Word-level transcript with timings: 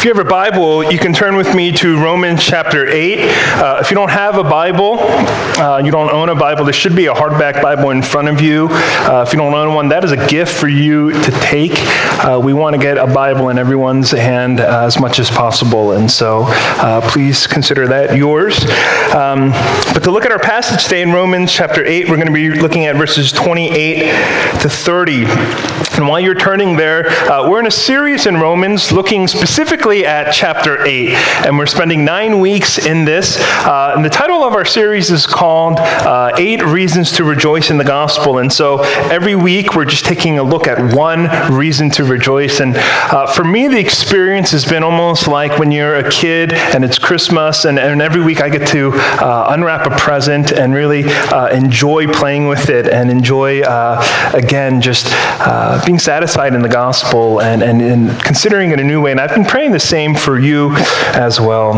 If 0.00 0.06
you 0.06 0.14
have 0.14 0.26
a 0.26 0.30
Bible, 0.30 0.90
you 0.90 0.98
can 0.98 1.12
turn 1.12 1.36
with 1.36 1.54
me 1.54 1.72
to 1.72 2.02
Romans 2.02 2.42
chapter 2.42 2.88
8. 2.88 3.18
Uh, 3.20 3.78
if 3.82 3.90
you 3.90 3.94
don't 3.94 4.08
have 4.08 4.38
a 4.38 4.42
Bible, 4.42 4.96
uh, 4.98 5.82
you 5.84 5.90
don't 5.90 6.10
own 6.10 6.30
a 6.30 6.34
Bible, 6.34 6.64
there 6.64 6.72
should 6.72 6.96
be 6.96 7.04
a 7.04 7.12
hardback 7.12 7.60
Bible 7.60 7.90
in 7.90 8.00
front 8.00 8.28
of 8.28 8.40
you. 8.40 8.68
Uh, 8.70 9.22
if 9.26 9.34
you 9.34 9.38
don't 9.38 9.52
own 9.52 9.74
one, 9.74 9.90
that 9.90 10.02
is 10.02 10.12
a 10.12 10.26
gift 10.26 10.54
for 10.54 10.68
you 10.68 11.12
to 11.12 11.30
take. 11.42 11.74
Uh, 12.22 12.38
we 12.38 12.52
want 12.52 12.74
to 12.74 12.78
get 12.78 12.98
a 12.98 13.06
Bible 13.06 13.48
in 13.48 13.58
everyone's 13.58 14.10
hand 14.10 14.60
uh, 14.60 14.84
as 14.84 15.00
much 15.00 15.18
as 15.18 15.30
possible, 15.30 15.92
and 15.92 16.10
so 16.10 16.44
uh, 16.46 17.00
please 17.10 17.46
consider 17.46 17.88
that 17.88 18.14
yours. 18.14 18.62
Um, 19.14 19.52
but 19.94 20.00
to 20.04 20.10
look 20.10 20.26
at 20.26 20.30
our 20.30 20.38
passage 20.38 20.84
today 20.84 21.00
in 21.00 21.12
Romans 21.12 21.50
chapter 21.50 21.82
8, 21.82 22.10
we're 22.10 22.16
going 22.16 22.26
to 22.26 22.32
be 22.32 22.50
looking 22.50 22.84
at 22.84 22.96
verses 22.96 23.32
28 23.32 24.02
to 24.60 24.68
30. 24.68 25.24
And 25.96 26.08
while 26.08 26.20
you're 26.20 26.34
turning 26.34 26.76
there, 26.76 27.04
we're 27.48 27.60
in 27.60 27.66
a 27.66 27.70
series 27.70 28.26
in 28.26 28.36
Romans 28.36 28.92
looking 28.92 29.26
specifically 29.26 30.04
at 30.04 30.30
chapter 30.32 30.84
8. 30.84 31.10
And 31.46 31.58
we're 31.58 31.66
spending 31.66 32.04
nine 32.04 32.38
weeks 32.40 32.78
in 32.78 33.04
this. 33.04 33.38
Uh, 33.40 33.94
and 33.96 34.04
the 34.04 34.10
title 34.10 34.42
of 34.42 34.54
our 34.54 34.64
series 34.64 35.10
is 35.10 35.26
called 35.26 35.78
uh, 35.78 36.32
Eight 36.36 36.62
Reasons 36.64 37.12
to 37.12 37.24
Rejoice 37.24 37.70
in 37.70 37.78
the 37.78 37.84
Gospel. 37.84 38.38
And 38.38 38.52
so 38.52 38.82
every 39.10 39.34
week 39.34 39.74
we're 39.74 39.84
just 39.84 40.04
taking 40.04 40.38
a 40.38 40.42
look 40.42 40.66
at 40.66 40.94
one 40.94 41.28
reason 41.52 41.90
to 41.90 42.09
rejoice. 42.10 42.60
And 42.60 42.74
uh, 42.76 43.26
for 43.26 43.44
me, 43.44 43.68
the 43.68 43.78
experience 43.78 44.50
has 44.50 44.64
been 44.64 44.82
almost 44.82 45.28
like 45.28 45.58
when 45.58 45.72
you're 45.72 45.96
a 45.96 46.10
kid 46.10 46.52
and 46.52 46.84
it's 46.84 46.98
Christmas, 46.98 47.64
and, 47.64 47.78
and 47.78 48.02
every 48.02 48.22
week 48.22 48.42
I 48.42 48.48
get 48.48 48.68
to 48.68 48.90
uh, 48.94 49.46
unwrap 49.50 49.86
a 49.86 49.96
present 49.96 50.52
and 50.52 50.74
really 50.74 51.04
uh, 51.06 51.48
enjoy 51.48 52.06
playing 52.08 52.48
with 52.48 52.68
it 52.68 52.86
and 52.86 53.10
enjoy, 53.10 53.62
uh, 53.62 54.30
again, 54.34 54.80
just 54.80 55.06
being 55.86 55.98
satisfied 55.98 56.54
in 56.54 56.62
the 56.62 56.68
gospel 56.68 57.40
and, 57.40 57.62
and, 57.62 57.80
and 57.80 58.20
considering 58.22 58.70
it 58.70 58.80
a 58.80 58.84
new 58.84 59.00
way. 59.00 59.12
And 59.12 59.20
I've 59.20 59.34
been 59.34 59.44
praying 59.44 59.72
the 59.72 59.80
same 59.80 60.14
for 60.14 60.38
you 60.38 60.74
as 61.14 61.40
well. 61.40 61.72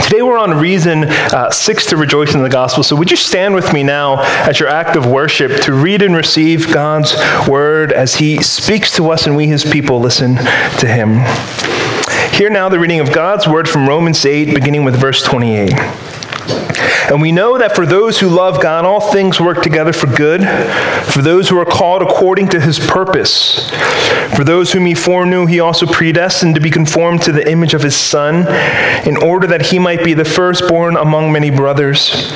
Today 0.00 0.22
we're 0.22 0.38
on 0.38 0.58
reason 0.58 1.04
uh, 1.04 1.50
six 1.50 1.86
to 1.86 1.98
rejoice 1.98 2.34
in 2.34 2.42
the 2.42 2.48
gospel. 2.48 2.82
So 2.82 2.96
would 2.96 3.10
you 3.10 3.16
stand 3.16 3.54
with 3.54 3.72
me 3.74 3.82
now 3.82 4.22
as 4.48 4.58
your 4.58 4.70
act 4.70 4.96
of 4.96 5.06
worship 5.06 5.60
to 5.62 5.74
read 5.74 6.00
and 6.00 6.16
receive 6.16 6.72
God's 6.72 7.14
word 7.46 7.92
as 7.92 8.14
he 8.14 8.42
speaks 8.42 8.96
to 8.96 9.10
us 9.10 9.26
and 9.26 9.36
we, 9.36 9.46
his 9.46 9.64
people, 9.64 10.00
listen 10.00 10.36
to 10.36 10.86
him. 10.86 11.18
Hear 12.32 12.48
now 12.48 12.70
the 12.70 12.78
reading 12.78 13.00
of 13.00 13.12
God's 13.12 13.46
word 13.46 13.68
from 13.68 13.86
Romans 13.86 14.24
8, 14.24 14.54
beginning 14.54 14.84
with 14.84 14.96
verse 14.96 15.22
28. 15.22 15.72
And 17.12 17.20
we 17.20 17.30
know 17.30 17.58
that 17.58 17.76
for 17.76 17.84
those 17.84 18.18
who 18.18 18.30
love 18.30 18.62
God, 18.62 18.86
all 18.86 19.12
things 19.12 19.38
work 19.38 19.62
together 19.62 19.92
for 19.92 20.06
good, 20.06 20.40
for 21.12 21.20
those 21.20 21.46
who 21.46 21.58
are 21.58 21.66
called 21.66 22.00
according 22.00 22.48
to 22.48 22.60
his 22.60 22.78
purpose. 22.78 23.68
For 24.34 24.44
those 24.44 24.72
whom 24.72 24.86
he 24.86 24.94
foreknew, 24.94 25.44
he 25.44 25.60
also 25.60 25.84
predestined 25.84 26.54
to 26.54 26.60
be 26.62 26.70
conformed 26.70 27.20
to 27.24 27.32
the 27.32 27.46
image 27.46 27.74
of 27.74 27.82
his 27.82 27.94
Son, 27.94 28.46
in 29.06 29.18
order 29.18 29.46
that 29.48 29.60
he 29.60 29.78
might 29.78 30.02
be 30.02 30.14
the 30.14 30.24
firstborn 30.24 30.96
among 30.96 31.30
many 31.30 31.50
brothers. 31.50 32.32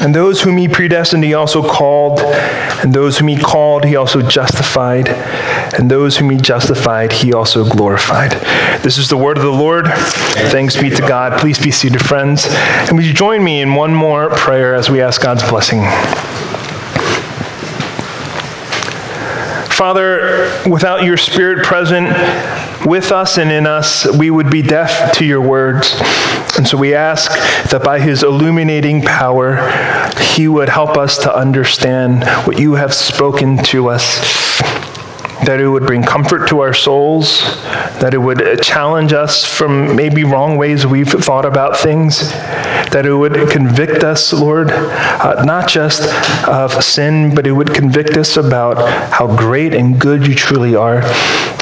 And 0.00 0.14
those 0.14 0.40
whom 0.40 0.56
he 0.56 0.66
predestined, 0.66 1.22
he 1.24 1.34
also 1.34 1.62
called. 1.62 2.20
And 2.20 2.94
those 2.94 3.18
whom 3.18 3.28
he 3.28 3.36
called, 3.36 3.84
he 3.84 3.96
also 3.96 4.22
justified. 4.22 5.08
And 5.08 5.90
those 5.90 6.16
whom 6.16 6.30
he 6.30 6.38
justified, 6.38 7.12
he 7.12 7.34
also 7.34 7.68
glorified. 7.68 8.32
This 8.82 8.96
is 8.96 9.10
the 9.10 9.16
word 9.16 9.36
of 9.36 9.44
the 9.44 9.50
Lord. 9.50 9.86
Thanks 9.88 10.80
be 10.80 10.88
to 10.88 11.02
God. 11.02 11.38
Please 11.38 11.58
be 11.58 11.70
seated, 11.70 12.00
friends. 12.00 12.46
And 12.48 12.96
would 12.96 13.04
you 13.04 13.12
join 13.12 13.44
me 13.44 13.60
in 13.60 13.74
one 13.74 13.94
more 13.94 14.30
prayer 14.30 14.74
as 14.74 14.88
we 14.88 15.02
ask 15.02 15.20
God's 15.20 15.48
blessing? 15.48 15.82
Father, 19.70 20.62
without 20.68 21.04
your 21.04 21.16
Spirit 21.16 21.64
present 21.64 22.08
with 22.84 23.12
us 23.12 23.38
and 23.38 23.50
in 23.52 23.66
us, 23.66 24.06
we 24.16 24.30
would 24.30 24.50
be 24.50 24.62
deaf 24.62 25.12
to 25.18 25.24
your 25.24 25.40
words. 25.40 25.94
And 26.56 26.66
so 26.66 26.76
we 26.76 26.94
ask 26.94 27.30
that 27.70 27.82
by 27.84 28.00
his 28.00 28.22
illuminating 28.22 29.02
power, 29.02 29.70
he 30.34 30.48
would 30.48 30.68
help 30.68 30.96
us 30.96 31.18
to 31.18 31.34
understand 31.34 32.24
what 32.46 32.58
you 32.58 32.74
have 32.74 32.94
spoken 32.94 33.58
to 33.64 33.88
us 33.88 34.39
that 35.44 35.58
it 35.60 35.68
would 35.68 35.86
bring 35.86 36.02
comfort 36.02 36.48
to 36.48 36.60
our 36.60 36.74
souls, 36.74 37.40
that 38.00 38.12
it 38.12 38.18
would 38.18 38.62
challenge 38.62 39.12
us 39.12 39.44
from 39.44 39.96
maybe 39.96 40.24
wrong 40.24 40.56
ways 40.56 40.86
we've 40.86 41.08
thought 41.08 41.46
about 41.46 41.76
things, 41.76 42.30
that 42.90 43.06
it 43.06 43.14
would 43.14 43.48
convict 43.50 44.04
us, 44.04 44.32
Lord, 44.32 44.70
uh, 44.70 45.42
not 45.44 45.68
just 45.68 46.02
of 46.46 46.84
sin, 46.84 47.34
but 47.34 47.46
it 47.46 47.52
would 47.52 47.72
convict 47.72 48.16
us 48.16 48.36
about 48.36 48.76
how 49.10 49.34
great 49.34 49.74
and 49.74 49.98
good 49.98 50.26
you 50.26 50.34
truly 50.34 50.74
are. 50.74 51.02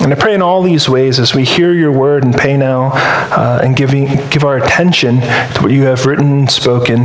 And 0.01 0.13
I 0.13 0.17
pray 0.17 0.35
in 0.35 0.43
all 0.43 0.63
these 0.63 0.89
ways 0.89 1.19
as 1.19 1.35
we 1.35 1.45
hear 1.45 1.73
your 1.73 1.93
word 1.93 2.25
and 2.25 2.35
pay 2.35 2.57
now 2.57 2.91
uh, 2.95 3.61
and 3.63 3.77
giving, 3.77 4.07
give 4.31 4.45
our 4.45 4.57
attention 4.57 5.21
to 5.21 5.59
what 5.61 5.71
you 5.71 5.85
have 5.85 6.07
written 6.07 6.41
and 6.41 6.51
spoken, 6.51 7.01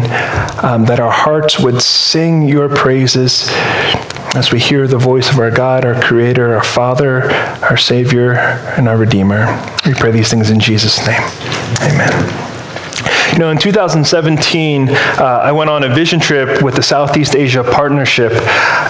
um, 0.63 0.85
that 0.85 0.99
our 0.99 1.11
hearts 1.11 1.59
would 1.59 1.81
sing 1.81 2.43
your 2.43 2.69
praises 2.69 3.49
as 4.35 4.51
we 4.51 4.59
hear 4.59 4.87
the 4.87 4.97
voice 4.97 5.31
of 5.31 5.37
our 5.37 5.51
God, 5.51 5.85
our 5.85 5.99
Creator, 6.01 6.55
our 6.55 6.62
Father, 6.63 7.23
our 7.63 7.77
Savior, 7.77 8.33
and 8.77 8.87
our 8.87 8.97
Redeemer. 8.97 9.45
We 9.85 9.93
pray 9.93 10.11
these 10.11 10.29
things 10.29 10.49
in 10.49 10.59
Jesus' 10.59 11.05
name. 11.05 11.21
Amen. 11.81 12.43
You 13.33 13.39
know, 13.39 13.49
in 13.49 13.57
2017, 13.57 14.89
uh, 14.89 15.23
I 15.23 15.51
went 15.51 15.67
on 15.67 15.83
a 15.83 15.89
vision 15.89 16.19
trip 16.19 16.61
with 16.61 16.75
the 16.75 16.83
Southeast 16.83 17.35
Asia 17.35 17.63
Partnership. 17.63 18.31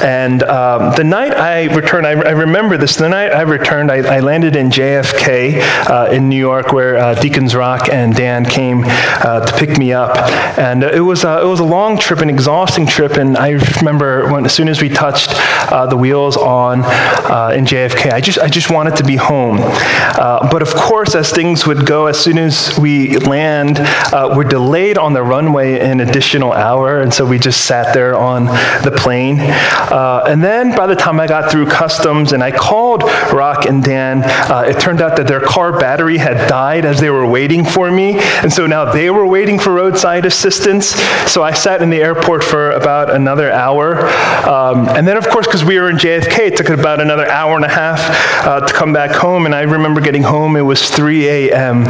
And 0.02 0.44
um, 0.44 0.94
the 0.98 1.04
night 1.06 1.32
I 1.32 1.74
returned, 1.74 2.06
I, 2.06 2.10
I, 2.10 2.32
remember 2.32 2.76
this, 2.76 2.98
the 2.98 3.08
night 3.08 3.32
I 3.32 3.44
returned, 3.44 3.90
I, 3.90 4.00
I 4.00 4.20
landed 4.20 4.58
in 4.58 4.70
JFK 4.70 5.62
uh, 5.90 6.12
in 6.12 6.28
New 6.28 6.36
York 6.36 6.74
where 6.74 6.98
uh, 6.98 7.14
Deacons 7.22 7.56
Rock 7.56 7.88
and 7.88 8.14
Dan 8.14 8.44
came 8.44 8.84
uh, 8.86 9.46
to 9.46 9.54
pick 9.58 9.78
me 9.78 9.94
up. 9.94 10.18
And 10.60 10.84
it 10.84 11.00
was, 11.00 11.24
a, 11.24 11.42
it 11.42 11.46
was 11.46 11.62
a 11.62 11.66
long 11.66 11.98
trip, 11.98 12.20
an 12.20 12.30
exhausting 12.30 12.86
trip. 12.86 13.14
And 13.14 13.38
I 13.38 13.52
remember 13.80 14.30
when, 14.30 14.44
as 14.44 14.54
soon 14.54 14.68
as 14.68 14.82
we 14.82 14.90
touched 14.90 15.30
uh, 15.72 15.86
the 15.86 15.96
wheels 15.96 16.36
on 16.36 16.82
uh, 16.84 17.54
in 17.56 17.64
JFK, 17.64 18.12
I 18.12 18.20
just, 18.20 18.40
I 18.40 18.50
just 18.50 18.70
wanted 18.70 18.98
to 18.98 19.06
be 19.06 19.16
home. 19.16 19.56
but 19.56 20.62
of 20.62 20.76
course, 20.76 21.16
as 21.16 21.32
things 21.32 21.66
would 21.66 21.86
go, 21.86 22.08
as 22.08 22.20
soon 22.20 22.38
as 22.38 22.78
we 22.78 23.18
land, 23.20 23.80
were 24.36 24.44
delayed 24.44 24.98
on 24.98 25.14
the 25.14 25.24
runway 25.24 25.80
an 25.80 26.00
additional 26.00 26.52
hour, 26.52 27.02
and 27.02 27.14
so 27.14 27.26
we 27.26 27.40
just 27.40 27.66
sat 27.66 27.94
there 27.94 28.16
on 28.16 28.46
the 28.84 28.94
plane. 28.96 29.40
Uh, 29.40 30.24
and 30.28 30.44
then 30.44 30.76
by 30.76 30.88
the 30.88 30.96
time 30.96 31.20
I 31.20 31.28
got 31.28 31.52
through 31.52 31.68
customs 31.68 32.34
and 32.34 32.44
I 32.44 32.52
called 32.52 33.04
Rock 33.32 33.66
and 33.66 33.84
Dan, 33.84 34.24
uh, 34.24 34.66
it 34.68 34.80
turned 34.80 35.02
out 35.02 35.18
that 35.18 35.28
their 35.28 35.42
car 35.42 35.78
battery 35.78 36.18
had 36.18 36.48
died 36.48 36.86
as 36.86 37.00
they 37.00 37.10
were 37.10 37.26
waiting 37.26 37.66
for 37.66 37.92
me, 37.92 38.20
and 38.20 38.52
so 38.52 38.68
now 38.68 38.92
they 38.92 39.10
were 39.10 39.26
waiting 39.26 39.60
for 39.60 39.74
roadside 39.74 40.26
assistance. 40.26 40.88
So 41.32 41.44
I 41.44 41.54
sat 41.54 41.82
in 41.82 41.90
the 41.90 42.02
airport 42.02 42.44
for 42.44 42.72
about 42.72 43.10
another 43.10 43.52
hour. 43.52 44.00
Um, 44.48 44.88
and 44.90 45.08
then, 45.08 45.18
of 45.18 45.28
course, 45.28 45.48
because 45.48 45.64
we 45.64 45.80
were 45.80 45.90
in 45.90 45.98
JFK, 45.98 46.40
it 46.40 46.58
took 46.58 46.70
about 46.70 47.00
another 47.00 47.28
hour 47.28 47.56
and 47.56 47.66
a 47.66 47.70
half 47.70 48.46
uh, 48.46 48.60
to 48.66 48.74
come 48.74 48.94
back 48.94 49.12
home. 49.12 49.46
And 49.46 49.56
I 49.56 49.62
remember 49.62 50.02
getting 50.02 50.24
home, 50.24 50.56
it 50.56 50.62
was 50.62 50.90
3 50.90 51.28
a.m. 51.28 51.86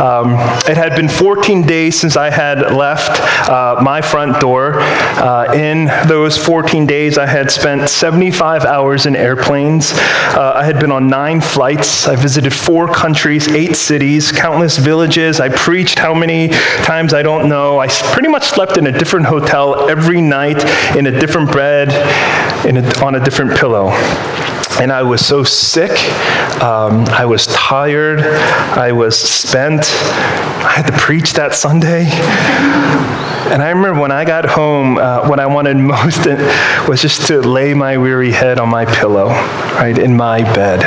Um, 0.00 0.32
it 0.68 0.76
had 0.76 0.96
been 0.96 1.08
14 1.08 1.62
days 1.70 2.00
since 2.00 2.16
I 2.16 2.30
had 2.30 2.72
left 2.72 3.20
uh, 3.48 3.80
my 3.80 4.02
front 4.02 4.40
door. 4.40 4.80
Uh, 4.80 5.52
in 5.54 5.86
those 6.08 6.36
14 6.36 6.84
days, 6.84 7.16
I 7.16 7.26
had 7.26 7.48
spent 7.48 7.88
75 7.88 8.64
hours 8.64 9.06
in 9.06 9.14
airplanes. 9.14 9.92
Uh, 9.92 10.52
I 10.56 10.64
had 10.64 10.80
been 10.80 10.90
on 10.90 11.06
nine 11.06 11.40
flights. 11.40 12.08
I 12.08 12.16
visited 12.16 12.52
four 12.52 12.92
countries, 12.92 13.46
eight 13.46 13.76
cities, 13.76 14.32
countless 14.32 14.78
villages. 14.78 15.38
I 15.38 15.48
preached 15.48 16.00
how 16.00 16.12
many 16.12 16.48
times 16.82 17.14
I 17.14 17.22
don't 17.22 17.48
know. 17.48 17.78
I 17.78 17.86
pretty 17.86 18.28
much 18.28 18.46
slept 18.48 18.76
in 18.76 18.88
a 18.88 18.92
different 18.98 19.26
hotel 19.26 19.88
every 19.88 20.20
night, 20.20 20.58
in 20.96 21.06
a 21.06 21.20
different 21.20 21.52
bed, 21.52 21.88
in 22.66 22.78
a, 22.78 23.04
on 23.04 23.14
a 23.14 23.24
different 23.24 23.56
pillow 23.56 23.90
and 24.78 24.92
I 24.92 25.02
was 25.02 25.24
so 25.24 25.42
sick. 25.42 25.90
Um, 26.62 27.04
I 27.08 27.24
was 27.24 27.46
tired. 27.48 28.20
I 28.20 28.92
was 28.92 29.18
spent. 29.18 29.86
I 30.62 30.72
had 30.76 30.86
to 30.86 30.92
preach 30.92 31.32
that 31.34 31.54
Sunday. 31.54 32.06
And 33.52 33.62
I 33.62 33.70
remember 33.70 34.00
when 34.00 34.12
I 34.12 34.24
got 34.24 34.44
home, 34.44 34.98
uh, 34.98 35.26
what 35.28 35.40
I 35.40 35.46
wanted 35.46 35.76
most 35.96 36.26
was 36.88 37.02
just 37.02 37.26
to 37.28 37.40
lay 37.40 37.74
my 37.74 37.98
weary 37.98 38.30
head 38.30 38.58
on 38.58 38.68
my 38.68 38.84
pillow, 38.84 39.28
right, 39.28 39.98
in 39.98 40.16
my 40.16 40.42
bed. 40.42 40.84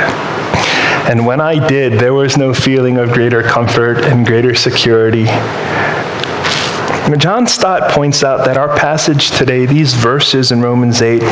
And 1.08 1.26
when 1.26 1.40
I 1.40 1.66
did, 1.66 1.94
there 1.94 2.14
was 2.14 2.38
no 2.38 2.54
feeling 2.54 2.96
of 2.96 3.12
greater 3.12 3.42
comfort 3.42 3.98
and 3.98 4.26
greater 4.26 4.54
security 4.54 5.26
John 7.12 7.46
Stott 7.46 7.92
points 7.92 8.24
out 8.24 8.46
that 8.46 8.56
our 8.56 8.74
passage 8.76 9.30
today, 9.30 9.66
these 9.66 9.92
verses 9.92 10.50
in 10.50 10.62
Romans 10.62 11.02
8, 11.02 11.22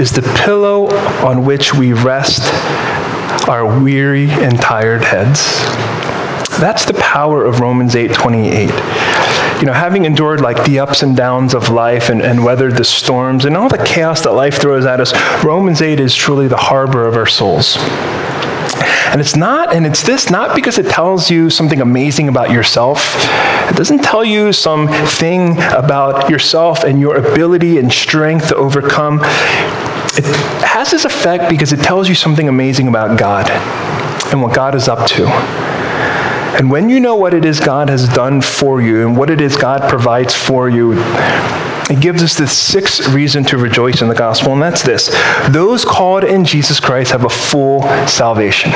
is 0.00 0.10
the 0.10 0.22
pillow 0.42 0.88
on 1.24 1.44
which 1.44 1.74
we 1.74 1.92
rest 1.92 2.40
our 3.46 3.82
weary 3.82 4.30
and 4.30 4.58
tired 4.58 5.04
heads. 5.04 5.58
That's 6.58 6.86
the 6.86 6.94
power 6.94 7.44
of 7.44 7.60
Romans 7.60 7.94
8 7.94 8.12
28. 8.12 8.70
You 9.60 9.66
know, 9.66 9.72
having 9.74 10.06
endured 10.06 10.40
like 10.40 10.64
the 10.64 10.80
ups 10.80 11.02
and 11.02 11.14
downs 11.14 11.54
of 11.54 11.68
life 11.68 12.08
and, 12.08 12.22
and 12.22 12.42
weathered 12.42 12.76
the 12.76 12.84
storms 12.84 13.44
and 13.44 13.56
all 13.56 13.68
the 13.68 13.84
chaos 13.84 14.22
that 14.22 14.32
life 14.32 14.60
throws 14.60 14.86
at 14.86 14.98
us, 14.98 15.12
Romans 15.44 15.82
8 15.82 16.00
is 16.00 16.14
truly 16.14 16.48
the 16.48 16.56
harbor 16.56 17.06
of 17.06 17.16
our 17.16 17.26
souls. 17.26 17.76
And 18.82 19.20
it's 19.20 19.36
not, 19.36 19.74
and 19.74 19.86
it's 19.86 20.02
this 20.02 20.30
not 20.30 20.54
because 20.54 20.78
it 20.78 20.86
tells 20.86 21.30
you 21.30 21.50
something 21.50 21.80
amazing 21.80 22.28
about 22.28 22.50
yourself. 22.50 23.14
It 23.70 23.76
doesn't 23.76 24.02
tell 24.02 24.24
you 24.24 24.52
something 24.52 25.58
about 25.72 26.28
yourself 26.28 26.84
and 26.84 27.00
your 27.00 27.16
ability 27.16 27.78
and 27.78 27.92
strength 27.92 28.48
to 28.48 28.56
overcome. 28.56 29.20
It 30.14 30.24
has 30.64 30.90
this 30.90 31.04
effect 31.04 31.48
because 31.48 31.72
it 31.72 31.80
tells 31.80 32.08
you 32.08 32.14
something 32.14 32.48
amazing 32.48 32.88
about 32.88 33.18
God 33.18 33.50
and 34.32 34.42
what 34.42 34.54
God 34.54 34.74
is 34.74 34.88
up 34.88 35.06
to. 35.08 35.26
And 36.58 36.70
when 36.70 36.90
you 36.90 37.00
know 37.00 37.16
what 37.16 37.32
it 37.32 37.44
is 37.44 37.60
God 37.60 37.88
has 37.88 38.08
done 38.08 38.42
for 38.42 38.82
you 38.82 39.06
and 39.06 39.16
what 39.16 39.30
it 39.30 39.40
is 39.40 39.56
God 39.56 39.88
provides 39.88 40.34
for 40.34 40.68
you, 40.68 40.92
it 41.92 42.00
gives 42.00 42.22
us 42.22 42.36
this 42.38 42.56
sixth 42.56 43.08
reason 43.08 43.44
to 43.44 43.58
rejoice 43.58 44.00
in 44.00 44.08
the 44.08 44.14
gospel, 44.14 44.52
and 44.52 44.62
that's 44.62 44.82
this 44.82 45.14
those 45.50 45.84
called 45.84 46.24
in 46.24 46.44
Jesus 46.44 46.80
Christ 46.80 47.12
have 47.12 47.24
a 47.24 47.28
full 47.28 47.82
salvation. 48.06 48.72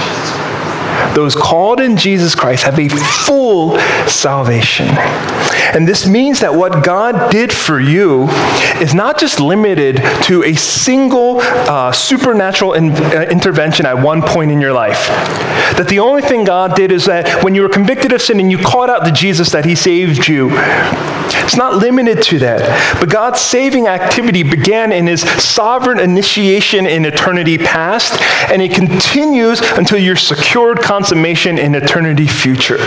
Those 1.15 1.35
called 1.35 1.81
in 1.81 1.97
Jesus 1.97 2.35
Christ 2.35 2.65
have 2.65 2.79
a 2.79 2.89
full 2.89 3.79
salvation. 4.07 4.89
And 5.75 5.89
this 5.89 6.07
means 6.07 6.41
that 6.41 6.55
what 6.55 6.85
God 6.85 7.31
did 7.31 7.53
for 7.53 7.81
you 7.81 8.29
is 8.81 8.95
not 8.95 9.19
just 9.19 9.41
limited 9.41 9.97
to 10.25 10.45
a 10.45 10.55
single 10.55 11.39
uh, 11.41 11.91
supernatural 11.93 12.75
in, 12.75 12.91
uh, 12.93 13.27
intervention 13.31 13.87
at 13.87 13.99
one 13.99 14.21
point 14.21 14.51
in 14.51 14.61
your 14.61 14.75
life. 14.75 15.09
That 15.79 15.87
the 15.89 16.01
only 16.01 16.23
thing 16.23 16.45
God 16.45 16.77
did 16.77 16.93
is 16.93 17.07
that 17.07 17.43
when 17.43 17.55
you 17.55 17.63
were 17.63 17.69
convicted 17.71 18.13
of 18.13 18.21
sin 18.21 18.39
and 18.39 18.51
you 18.51 18.59
called 18.59 18.91
out 18.91 19.05
to 19.05 19.11
Jesus, 19.13 19.51
that 19.53 19.65
He 19.65 19.75
saved 19.75 20.29
you. 20.29 20.51
It's 21.47 21.57
not 21.57 21.77
limited 21.77 22.23
to 22.25 22.41
that. 22.41 22.99
But 23.01 23.09
God's 23.09 23.41
saving 23.41 23.87
activity 23.87 24.43
began 24.43 24.91
in 24.91 25.07
His 25.07 25.23
sovereign 25.23 26.01
initiation 26.01 26.87
in 26.87 27.05
eternity 27.05 27.57
past, 27.57 28.21
and 28.51 28.61
it 28.61 28.75
continues 28.75 29.61
until 29.61 29.99
you're 29.99 30.17
secured 30.17 30.81
consummation 30.81 31.57
in 31.57 31.77
eternity 31.77 32.27
future. 32.27 32.79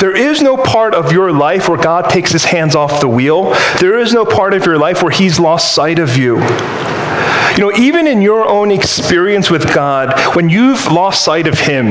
There 0.00 0.16
is 0.16 0.42
no 0.42 0.56
part 0.56 0.94
of 0.94 1.10
your 1.10 1.32
life 1.32 1.68
where 1.68 1.76
God 1.78 2.08
takes 2.08 2.30
his 2.30 2.44
hands 2.44 2.76
off 2.76 3.00
the 3.00 3.08
wheel. 3.08 3.52
There 3.80 3.98
is 3.98 4.12
no 4.12 4.24
part 4.24 4.54
of 4.54 4.64
your 4.64 4.78
life 4.78 5.02
where 5.02 5.10
he's 5.12 5.40
lost 5.40 5.74
sight 5.74 5.98
of 5.98 6.16
you. 6.16 6.36
You 6.36 7.58
know, 7.58 7.72
even 7.76 8.06
in 8.06 8.22
your 8.22 8.48
own 8.48 8.70
experience 8.70 9.50
with 9.50 9.74
God, 9.74 10.36
when 10.36 10.48
you've 10.48 10.86
lost 10.86 11.24
sight 11.24 11.46
of 11.46 11.58
him, 11.58 11.90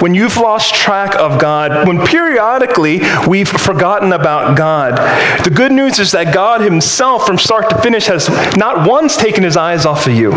when 0.00 0.14
you've 0.14 0.36
lost 0.36 0.74
track 0.74 1.14
of 1.16 1.40
God, 1.40 1.86
when 1.86 2.04
periodically 2.06 3.00
we've 3.26 3.48
forgotten 3.48 4.12
about 4.12 4.56
God, 4.56 4.96
the 5.44 5.50
good 5.50 5.72
news 5.72 5.98
is 5.98 6.12
that 6.12 6.34
God 6.34 6.60
Himself, 6.60 7.26
from 7.26 7.38
start 7.38 7.70
to 7.70 7.78
finish, 7.82 8.06
has 8.06 8.28
not 8.56 8.88
once 8.88 9.16
taken 9.16 9.44
His 9.44 9.56
eyes 9.56 9.86
off 9.86 10.06
of 10.06 10.12
you. 10.12 10.32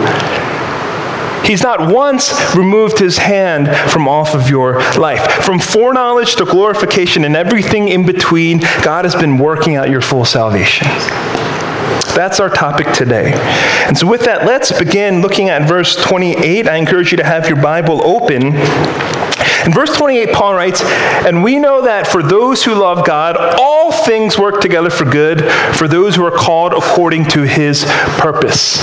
He's 1.43 1.63
not 1.63 1.91
once 1.91 2.55
removed 2.55 2.99
his 2.99 3.17
hand 3.17 3.67
from 3.91 4.07
off 4.07 4.35
of 4.35 4.49
your 4.49 4.79
life. 4.97 5.43
From 5.43 5.59
foreknowledge 5.59 6.35
to 6.35 6.45
glorification 6.45 7.25
and 7.25 7.35
everything 7.35 7.87
in 7.87 8.05
between, 8.05 8.59
God 8.83 9.05
has 9.05 9.15
been 9.15 9.37
working 9.37 9.75
out 9.75 9.89
your 9.89 10.01
full 10.01 10.23
salvation. 10.23 10.87
That's 12.15 12.39
our 12.39 12.49
topic 12.49 12.93
today. 12.93 13.31
And 13.87 13.97
so, 13.97 14.07
with 14.07 14.21
that, 14.25 14.45
let's 14.45 14.77
begin 14.77 15.21
looking 15.21 15.49
at 15.49 15.67
verse 15.67 15.95
28. 15.95 16.67
I 16.67 16.75
encourage 16.75 17.11
you 17.11 17.17
to 17.17 17.23
have 17.23 17.47
your 17.47 17.61
Bible 17.61 18.03
open. 18.03 18.53
In 19.65 19.73
verse 19.73 19.95
28, 19.95 20.33
Paul 20.33 20.55
writes, 20.55 20.81
And 20.83 21.43
we 21.43 21.59
know 21.59 21.83
that 21.83 22.07
for 22.07 22.23
those 22.23 22.63
who 22.63 22.73
love 22.73 23.05
God, 23.05 23.37
all 23.37 23.91
things 23.91 24.37
work 24.37 24.61
together 24.61 24.89
for 24.89 25.05
good, 25.05 25.43
for 25.75 25.87
those 25.87 26.15
who 26.15 26.25
are 26.25 26.31
called 26.31 26.73
according 26.73 27.25
to 27.29 27.41
his 27.41 27.85
purpose. 28.17 28.81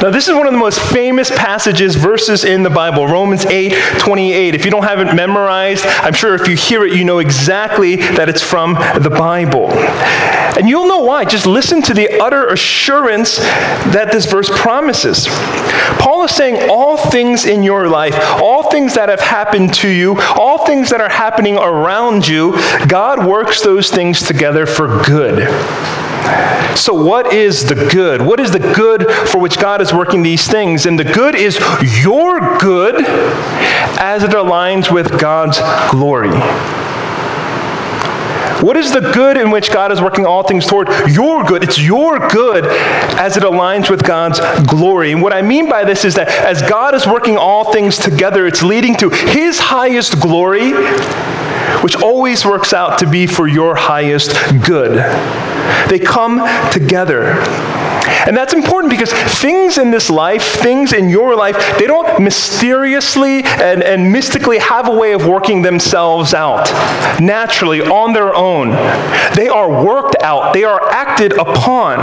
Now, 0.00 0.10
this 0.10 0.28
is 0.28 0.34
one 0.34 0.46
of 0.46 0.52
the 0.52 0.58
most 0.58 0.80
famous 0.80 1.30
passages, 1.30 1.96
verses 1.96 2.44
in 2.44 2.62
the 2.62 2.70
Bible, 2.70 3.06
Romans 3.06 3.44
8 3.46 3.72
28. 3.98 4.54
If 4.54 4.64
you 4.64 4.70
don't 4.70 4.84
have 4.84 5.00
it 5.00 5.14
memorized, 5.14 5.84
I'm 5.86 6.14
sure 6.14 6.34
if 6.34 6.48
you 6.48 6.56
hear 6.56 6.84
it, 6.84 6.94
you 6.94 7.04
know 7.04 7.18
exactly 7.18 7.96
that 7.96 8.28
it's 8.28 8.42
from 8.42 8.74
the 8.74 9.10
Bible. 9.10 9.70
And 10.58 10.68
you'll 10.68 10.86
know 10.86 11.00
why. 11.00 11.24
Just 11.24 11.46
listen 11.46 11.82
to 11.82 11.94
the 11.94 12.20
utter 12.20 12.48
assurance 12.48 13.38
that 13.38 14.10
this 14.12 14.30
verse 14.30 14.50
promises. 14.50 15.26
Paul 15.98 16.24
is 16.24 16.34
saying 16.34 16.68
all 16.70 16.96
things 16.96 17.46
in 17.46 17.62
your 17.62 17.88
life, 17.88 18.14
all 18.42 18.70
things 18.70 18.94
that 18.94 19.08
have 19.08 19.20
happened 19.20 19.72
to 19.74 19.88
you, 19.88 20.11
all 20.20 20.64
things 20.66 20.90
that 20.90 21.00
are 21.00 21.08
happening 21.08 21.56
around 21.56 22.26
you, 22.26 22.52
God 22.86 23.26
works 23.26 23.62
those 23.62 23.90
things 23.90 24.22
together 24.22 24.66
for 24.66 25.02
good. 25.04 25.48
So, 26.76 26.94
what 26.94 27.32
is 27.32 27.64
the 27.64 27.74
good? 27.74 28.22
What 28.22 28.40
is 28.40 28.50
the 28.50 28.58
good 28.58 29.10
for 29.28 29.38
which 29.38 29.58
God 29.58 29.80
is 29.80 29.92
working 29.92 30.22
these 30.22 30.46
things? 30.46 30.86
And 30.86 30.98
the 30.98 31.04
good 31.04 31.34
is 31.34 31.58
your 32.02 32.58
good 32.58 33.04
as 33.98 34.22
it 34.22 34.30
aligns 34.30 34.92
with 34.92 35.20
God's 35.20 35.58
glory. 35.90 36.30
What 38.62 38.76
is 38.76 38.92
the 38.92 39.00
good 39.00 39.36
in 39.36 39.50
which 39.50 39.72
God 39.72 39.90
is 39.90 40.00
working 40.00 40.24
all 40.24 40.44
things 40.44 40.66
toward? 40.66 40.88
Your 41.10 41.42
good. 41.42 41.64
It's 41.64 41.80
your 41.80 42.28
good 42.28 42.64
as 42.64 43.36
it 43.36 43.42
aligns 43.42 43.90
with 43.90 44.04
God's 44.04 44.38
glory. 44.68 45.10
And 45.10 45.20
what 45.20 45.32
I 45.32 45.42
mean 45.42 45.68
by 45.68 45.84
this 45.84 46.04
is 46.04 46.14
that 46.14 46.28
as 46.28 46.62
God 46.62 46.94
is 46.94 47.04
working 47.04 47.36
all 47.36 47.72
things 47.72 47.98
together, 47.98 48.46
it's 48.46 48.62
leading 48.62 48.94
to 48.98 49.10
His 49.10 49.58
highest 49.58 50.20
glory, 50.20 50.72
which 51.82 51.96
always 51.96 52.44
works 52.44 52.72
out 52.72 53.00
to 53.00 53.10
be 53.10 53.26
for 53.26 53.48
your 53.48 53.74
highest 53.74 54.30
good. 54.64 54.92
They 55.90 55.98
come 55.98 56.38
together. 56.70 57.34
And 58.26 58.36
that's 58.36 58.52
important 58.52 58.90
because 58.90 59.12
things 59.40 59.78
in 59.78 59.90
this 59.90 60.10
life, 60.10 60.42
things 60.42 60.92
in 60.92 61.08
your 61.08 61.36
life, 61.36 61.56
they 61.78 61.86
don't 61.86 62.22
mysteriously 62.22 63.42
and, 63.42 63.82
and 63.82 64.12
mystically 64.12 64.58
have 64.58 64.88
a 64.88 64.94
way 64.94 65.12
of 65.12 65.26
working 65.26 65.62
themselves 65.62 66.34
out 66.34 66.70
naturally 67.20 67.80
on 67.80 68.12
their 68.12 68.34
own. 68.34 68.70
They 69.34 69.48
are 69.48 69.84
worked 69.84 70.22
out, 70.22 70.54
they 70.54 70.64
are 70.64 70.88
acted 70.90 71.32
upon. 71.32 71.98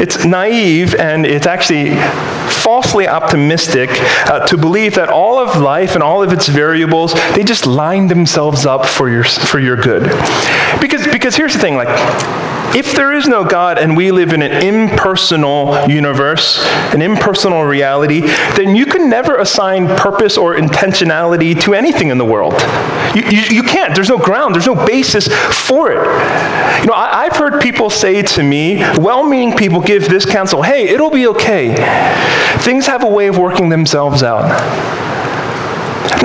It's 0.00 0.24
naive 0.24 0.94
and 0.94 1.24
it's 1.24 1.46
actually 1.46 1.96
falsely 2.50 3.08
optimistic 3.08 3.90
uh, 3.92 4.46
to 4.46 4.56
believe 4.56 4.94
that 4.94 5.08
all 5.08 5.38
of 5.38 5.60
life 5.60 5.94
and 5.94 6.02
all 6.02 6.22
of 6.22 6.32
its 6.32 6.48
variables 6.48 7.14
they 7.34 7.42
just 7.42 7.66
line 7.66 8.06
themselves 8.06 8.66
up 8.66 8.86
for 8.86 9.08
your 9.08 9.24
for 9.24 9.58
your 9.58 9.76
good 9.76 10.02
because 10.80 11.06
because 11.06 11.34
here's 11.34 11.54
the 11.54 11.58
thing 11.58 11.76
like 11.76 11.88
if 12.74 12.94
there 12.94 13.12
is 13.12 13.28
no 13.28 13.44
God 13.44 13.78
and 13.78 13.96
we 13.96 14.10
live 14.10 14.32
in 14.32 14.42
an 14.42 14.62
impersonal 14.62 15.88
universe, 15.88 16.64
an 16.92 17.02
impersonal 17.02 17.64
reality, 17.64 18.20
then 18.56 18.74
you 18.74 18.86
can 18.86 19.08
never 19.08 19.36
assign 19.36 19.86
purpose 19.86 20.36
or 20.36 20.56
intentionality 20.56 21.58
to 21.62 21.74
anything 21.74 22.08
in 22.08 22.18
the 22.18 22.24
world. 22.24 22.54
You, 23.14 23.22
you, 23.30 23.42
you 23.56 23.62
can't. 23.62 23.94
There's 23.94 24.08
no 24.08 24.18
ground, 24.18 24.54
there's 24.54 24.66
no 24.66 24.86
basis 24.86 25.28
for 25.66 25.90
it. 25.90 25.96
You 25.96 26.86
know, 26.86 26.94
I, 26.94 27.24
I've 27.24 27.36
heard 27.36 27.60
people 27.60 27.90
say 27.90 28.22
to 28.22 28.42
me, 28.42 28.78
well 28.98 29.26
meaning 29.26 29.56
people 29.56 29.80
give 29.80 30.08
this 30.08 30.24
counsel 30.26 30.62
hey, 30.62 30.88
it'll 30.88 31.10
be 31.10 31.26
okay. 31.28 31.74
Things 32.58 32.86
have 32.86 33.04
a 33.04 33.08
way 33.08 33.28
of 33.28 33.38
working 33.38 33.68
themselves 33.68 34.22
out. 34.22 34.44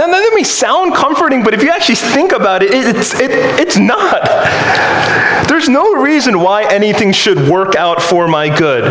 Now, 0.02 0.08
that 0.08 0.32
may 0.34 0.42
sound 0.42 0.96
comforting, 0.96 1.44
but 1.44 1.54
if 1.54 1.62
you 1.62 1.70
actually 1.70 1.94
think 1.94 2.32
about 2.32 2.64
it, 2.64 2.72
it's, 2.74 3.14
it, 3.20 3.30
it's 3.32 3.78
not. 3.78 4.24
There's 5.48 5.70
no 5.70 5.94
reason 5.94 6.40
why 6.40 6.64
anything 6.74 7.12
should 7.12 7.38
work 7.48 7.76
out 7.76 8.02
for 8.02 8.28
my 8.28 8.50
good. 8.58 8.86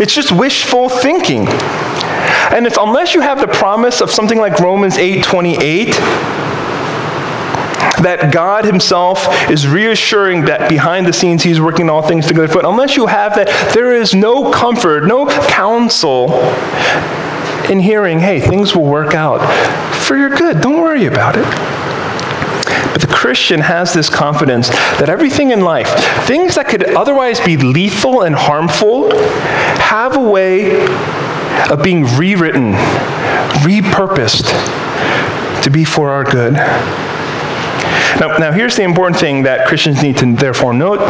It's 0.00 0.14
just 0.14 0.30
wishful 0.30 0.88
thinking. 0.88 1.48
And 1.48 2.64
it's 2.64 2.78
unless 2.80 3.12
you 3.12 3.22
have 3.22 3.40
the 3.40 3.48
promise 3.48 4.00
of 4.00 4.08
something 4.08 4.38
like 4.38 4.60
Romans 4.60 4.98
8:28, 4.98 5.94
that 8.04 8.30
God 8.32 8.64
Himself 8.64 9.26
is 9.50 9.66
reassuring 9.66 10.44
that 10.44 10.68
behind 10.68 11.06
the 11.06 11.12
scenes 11.12 11.42
He's 11.42 11.60
working 11.60 11.90
all 11.90 12.02
things 12.02 12.28
together 12.28 12.46
for. 12.46 12.64
Unless 12.64 12.96
you 12.96 13.06
have 13.06 13.34
that, 13.34 13.48
there 13.74 13.92
is 13.92 14.14
no 14.14 14.52
comfort, 14.52 15.06
no 15.06 15.26
counsel 15.48 16.28
in 17.70 17.80
hearing, 17.80 18.18
hey, 18.18 18.40
things 18.40 18.74
will 18.74 18.84
work 18.84 19.14
out 19.14 19.40
for 19.94 20.16
your 20.16 20.30
good. 20.30 20.60
Don't 20.60 20.80
worry 20.80 21.06
about 21.06 21.36
it. 21.36 21.44
But 22.92 23.00
the 23.00 23.06
Christian 23.06 23.60
has 23.60 23.92
this 23.94 24.10
confidence 24.10 24.68
that 24.68 25.08
everything 25.08 25.50
in 25.50 25.60
life, 25.62 25.88
things 26.26 26.56
that 26.56 26.68
could 26.68 26.94
otherwise 26.94 27.40
be 27.40 27.56
lethal 27.56 28.22
and 28.22 28.34
harmful, 28.34 29.10
have 29.80 30.16
a 30.16 30.20
way 30.20 30.84
of 31.70 31.82
being 31.82 32.04
rewritten, 32.16 32.72
repurposed 33.62 34.50
to 35.62 35.70
be 35.70 35.84
for 35.84 36.10
our 36.10 36.24
good. 36.24 36.54
Now, 38.20 38.36
now, 38.38 38.52
here's 38.52 38.76
the 38.76 38.82
important 38.82 39.18
thing 39.18 39.42
that 39.44 39.66
Christians 39.66 40.02
need 40.02 40.16
to 40.18 40.34
therefore 40.34 40.72
note. 40.72 41.00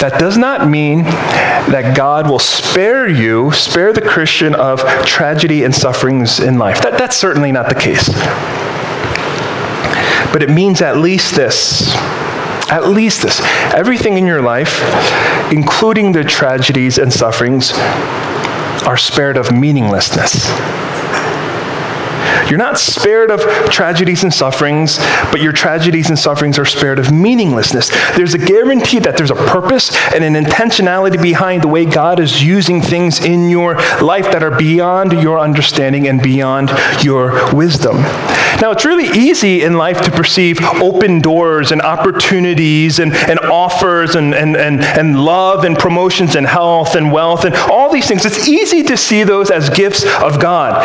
That 0.00 0.18
does 0.18 0.36
not 0.36 0.68
mean 0.68 1.04
that 1.04 1.96
God 1.96 2.28
will 2.28 2.38
spare 2.38 3.08
you, 3.08 3.52
spare 3.52 3.92
the 3.92 4.02
Christian 4.02 4.54
of 4.54 4.80
tragedy 5.04 5.64
and 5.64 5.74
sufferings 5.74 6.40
in 6.40 6.58
life. 6.58 6.82
That, 6.82 6.98
that's 6.98 7.16
certainly 7.16 7.52
not 7.52 7.68
the 7.68 7.74
case. 7.74 8.08
But 10.32 10.42
it 10.42 10.50
means 10.50 10.82
at 10.82 10.98
least 10.98 11.34
this. 11.34 11.94
At 12.68 12.88
least 12.88 13.22
this. 13.22 13.40
Everything 13.74 14.18
in 14.18 14.26
your 14.26 14.42
life, 14.42 14.82
including 15.52 16.12
the 16.12 16.24
tragedies 16.24 16.98
and 16.98 17.12
sufferings, 17.12 17.72
are 18.84 18.96
spared 18.96 19.36
of 19.36 19.52
meaninglessness. 19.52 20.50
You're 22.48 22.58
not 22.58 22.78
spared 22.78 23.30
of 23.30 23.40
tragedies 23.70 24.22
and 24.22 24.32
sufferings, 24.32 24.98
but 25.30 25.40
your 25.40 25.52
tragedies 25.52 26.08
and 26.08 26.18
sufferings 26.18 26.58
are 26.58 26.64
spared 26.64 26.98
of 26.98 27.12
meaninglessness. 27.12 27.90
There's 28.16 28.34
a 28.34 28.38
guarantee 28.38 29.00
that 29.00 29.16
there's 29.16 29.30
a 29.30 29.34
purpose 29.34 29.94
and 30.14 30.22
an 30.22 30.34
intentionality 30.34 31.20
behind 31.20 31.62
the 31.62 31.68
way 31.68 31.84
God 31.84 32.20
is 32.20 32.42
using 32.42 32.80
things 32.80 33.24
in 33.24 33.50
your 33.50 33.74
life 34.00 34.26
that 34.32 34.42
are 34.42 34.56
beyond 34.56 35.12
your 35.12 35.38
understanding 35.38 36.08
and 36.08 36.22
beyond 36.22 36.70
your 37.02 37.54
wisdom. 37.54 37.96
Now, 38.60 38.70
it's 38.70 38.84
really 38.84 39.08
easy 39.18 39.62
in 39.62 39.74
life 39.74 40.00
to 40.02 40.10
perceive 40.10 40.58
open 40.62 41.20
doors 41.20 41.72
and 41.72 41.82
opportunities 41.82 42.98
and, 42.98 43.12
and 43.12 43.38
offers 43.40 44.14
and, 44.14 44.34
and, 44.34 44.56
and, 44.56 44.82
and 44.82 45.20
love 45.22 45.64
and 45.64 45.76
promotions 45.76 46.36
and 46.36 46.46
health 46.46 46.94
and 46.94 47.12
wealth 47.12 47.44
and 47.44 47.54
all 47.54 47.92
these 47.92 48.08
things. 48.08 48.24
It's 48.24 48.48
easy 48.48 48.82
to 48.84 48.96
see 48.96 49.24
those 49.24 49.50
as 49.50 49.68
gifts 49.68 50.04
of 50.22 50.40
God. 50.40 50.82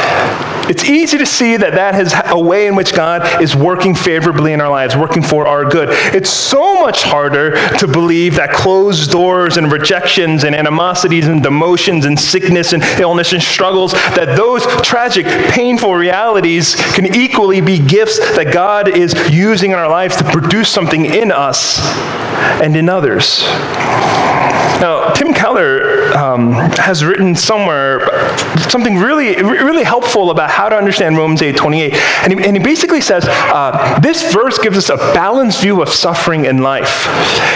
It's 0.69 0.83
easy 0.83 1.17
to 1.17 1.25
see 1.25 1.50
that 1.57 1.73
that 1.73 1.99
is 1.99 2.13
a 2.25 2.39
way 2.39 2.67
in 2.67 2.75
which 2.75 2.93
God 2.93 3.41
is 3.41 3.55
working 3.55 3.95
favorably 3.95 4.53
in 4.53 4.61
our 4.61 4.69
lives, 4.69 4.95
working 4.95 5.23
for 5.23 5.47
our 5.47 5.69
good. 5.69 5.89
It's 6.13 6.29
so 6.29 6.81
much 6.81 7.03
harder 7.03 7.55
to 7.77 7.87
believe 7.87 8.35
that 8.35 8.53
closed 8.53 9.11
doors 9.11 9.57
and 9.57 9.71
rejections 9.71 10.43
and 10.43 10.55
animosities 10.55 11.27
and 11.27 11.43
demotions 11.43 12.05
and 12.05 12.19
sickness 12.19 12.73
and 12.73 12.83
illness 12.99 13.33
and 13.33 13.41
struggles, 13.41 13.93
that 13.93 14.35
those 14.35 14.65
tragic, 14.81 15.25
painful 15.51 15.95
realities 15.95 16.75
can 16.93 17.15
equally 17.15 17.61
be 17.61 17.79
gifts 17.79 18.19
that 18.35 18.53
God 18.53 18.87
is 18.87 19.13
using 19.31 19.71
in 19.71 19.77
our 19.77 19.89
lives 19.89 20.15
to 20.17 20.23
produce 20.23 20.69
something 20.69 21.05
in 21.05 21.31
us 21.31 21.79
and 22.61 22.75
in 22.75 22.89
others. 22.89 23.41
Now, 24.81 25.00
Tim 25.21 25.35
Keller 25.35 26.11
um, 26.17 26.53
has 26.79 27.05
written 27.05 27.35
somewhere 27.35 28.09
something 28.71 28.97
really, 28.97 29.35
really 29.39 29.83
helpful 29.83 30.31
about 30.31 30.49
how 30.49 30.67
to 30.67 30.75
understand 30.75 31.15
Romans 31.15 31.43
8 31.43 31.55
28. 31.55 31.93
And 31.93 32.33
he, 32.33 32.47
and 32.47 32.57
he 32.57 32.63
basically 32.63 33.01
says 33.01 33.25
uh, 33.27 33.99
this 33.99 34.33
verse 34.33 34.57
gives 34.57 34.79
us 34.79 34.89
a 34.89 34.97
balanced 35.13 35.61
view 35.61 35.79
of 35.83 35.89
suffering 35.89 36.45
in 36.45 36.63
life. 36.63 37.05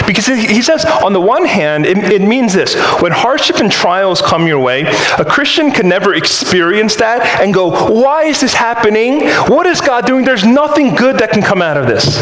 Because 0.06 0.28
he 0.28 0.62
says, 0.62 0.86
on 0.86 1.14
the 1.14 1.20
one 1.20 1.44
hand, 1.44 1.88
it, 1.88 1.98
it 1.98 2.22
means 2.22 2.54
this 2.54 2.76
when 3.02 3.12
hardship 3.12 3.56
and 3.56 3.72
trials 3.72 4.22
come 4.22 4.46
your 4.46 4.60
way, 4.60 4.84
a 5.18 5.26
Christian 5.26 5.72
can 5.72 5.90
never 5.90 6.14
experience 6.14 6.96
that 6.98 7.42
and 7.42 7.52
go, 7.52 7.72
Why 7.92 8.26
is 8.26 8.42
this 8.42 8.54
happening? 8.54 9.28
What 9.48 9.66
is 9.66 9.82
God 9.82 10.06
doing? 10.06 10.24
There's 10.24 10.46
nothing 10.46 10.94
good 10.94 11.18
that 11.18 11.32
can 11.32 11.42
come 11.42 11.64
out 11.64 11.78
of 11.78 11.88
this. 11.88 12.16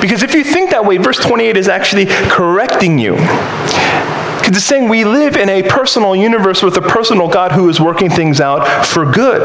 Because 0.00 0.22
if 0.22 0.34
you 0.34 0.44
think 0.44 0.70
that 0.70 0.84
way, 0.84 0.98
verse 0.98 1.18
28 1.18 1.56
is 1.56 1.68
actually 1.68 2.06
correcting 2.06 2.98
you. 2.98 3.16
Because 4.46 4.58
it's 4.58 4.66
saying 4.66 4.88
we 4.88 5.04
live 5.04 5.36
in 5.36 5.48
a 5.48 5.62
personal 5.64 6.14
universe 6.14 6.62
with 6.62 6.76
a 6.76 6.80
personal 6.80 7.26
God 7.26 7.50
who 7.50 7.68
is 7.68 7.80
working 7.80 8.08
things 8.08 8.40
out 8.40 8.86
for 8.86 9.10
good. 9.10 9.44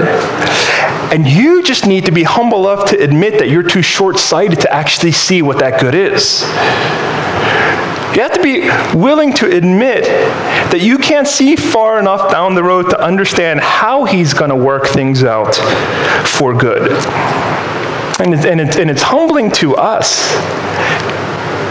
And 1.12 1.28
you 1.28 1.64
just 1.64 1.88
need 1.88 2.06
to 2.06 2.12
be 2.12 2.22
humble 2.22 2.72
enough 2.72 2.90
to 2.92 2.98
admit 3.02 3.40
that 3.40 3.50
you're 3.50 3.68
too 3.68 3.82
short 3.82 4.20
sighted 4.20 4.60
to 4.60 4.72
actually 4.72 5.12
see 5.12 5.42
what 5.42 5.58
that 5.58 5.82
good 5.82 5.96
is. 5.96 6.44
You 8.16 8.22
have 8.22 8.34
to 8.34 8.44
be 8.44 8.70
willing 8.96 9.34
to 9.36 9.50
admit 9.50 10.04
that 10.04 10.82
you 10.82 10.98
can't 10.98 11.28
see 11.28 11.56
far 11.56 11.98
enough 11.98 12.30
down 12.30 12.56
the 12.56 12.64
road 12.64 12.90
to 12.90 13.02
understand 13.02 13.62
how 13.62 14.04
He's 14.04 14.34
going 14.34 14.50
to 14.50 14.56
work 14.56 14.86
things 14.86 15.24
out 15.24 15.56
for 16.28 16.54
good. 16.54 16.92
And, 18.22 18.34
it, 18.36 18.46
and, 18.46 18.62
and 18.62 18.90
it's 18.90 19.02
humbling 19.02 19.50
to 19.54 19.76
us 19.76 20.32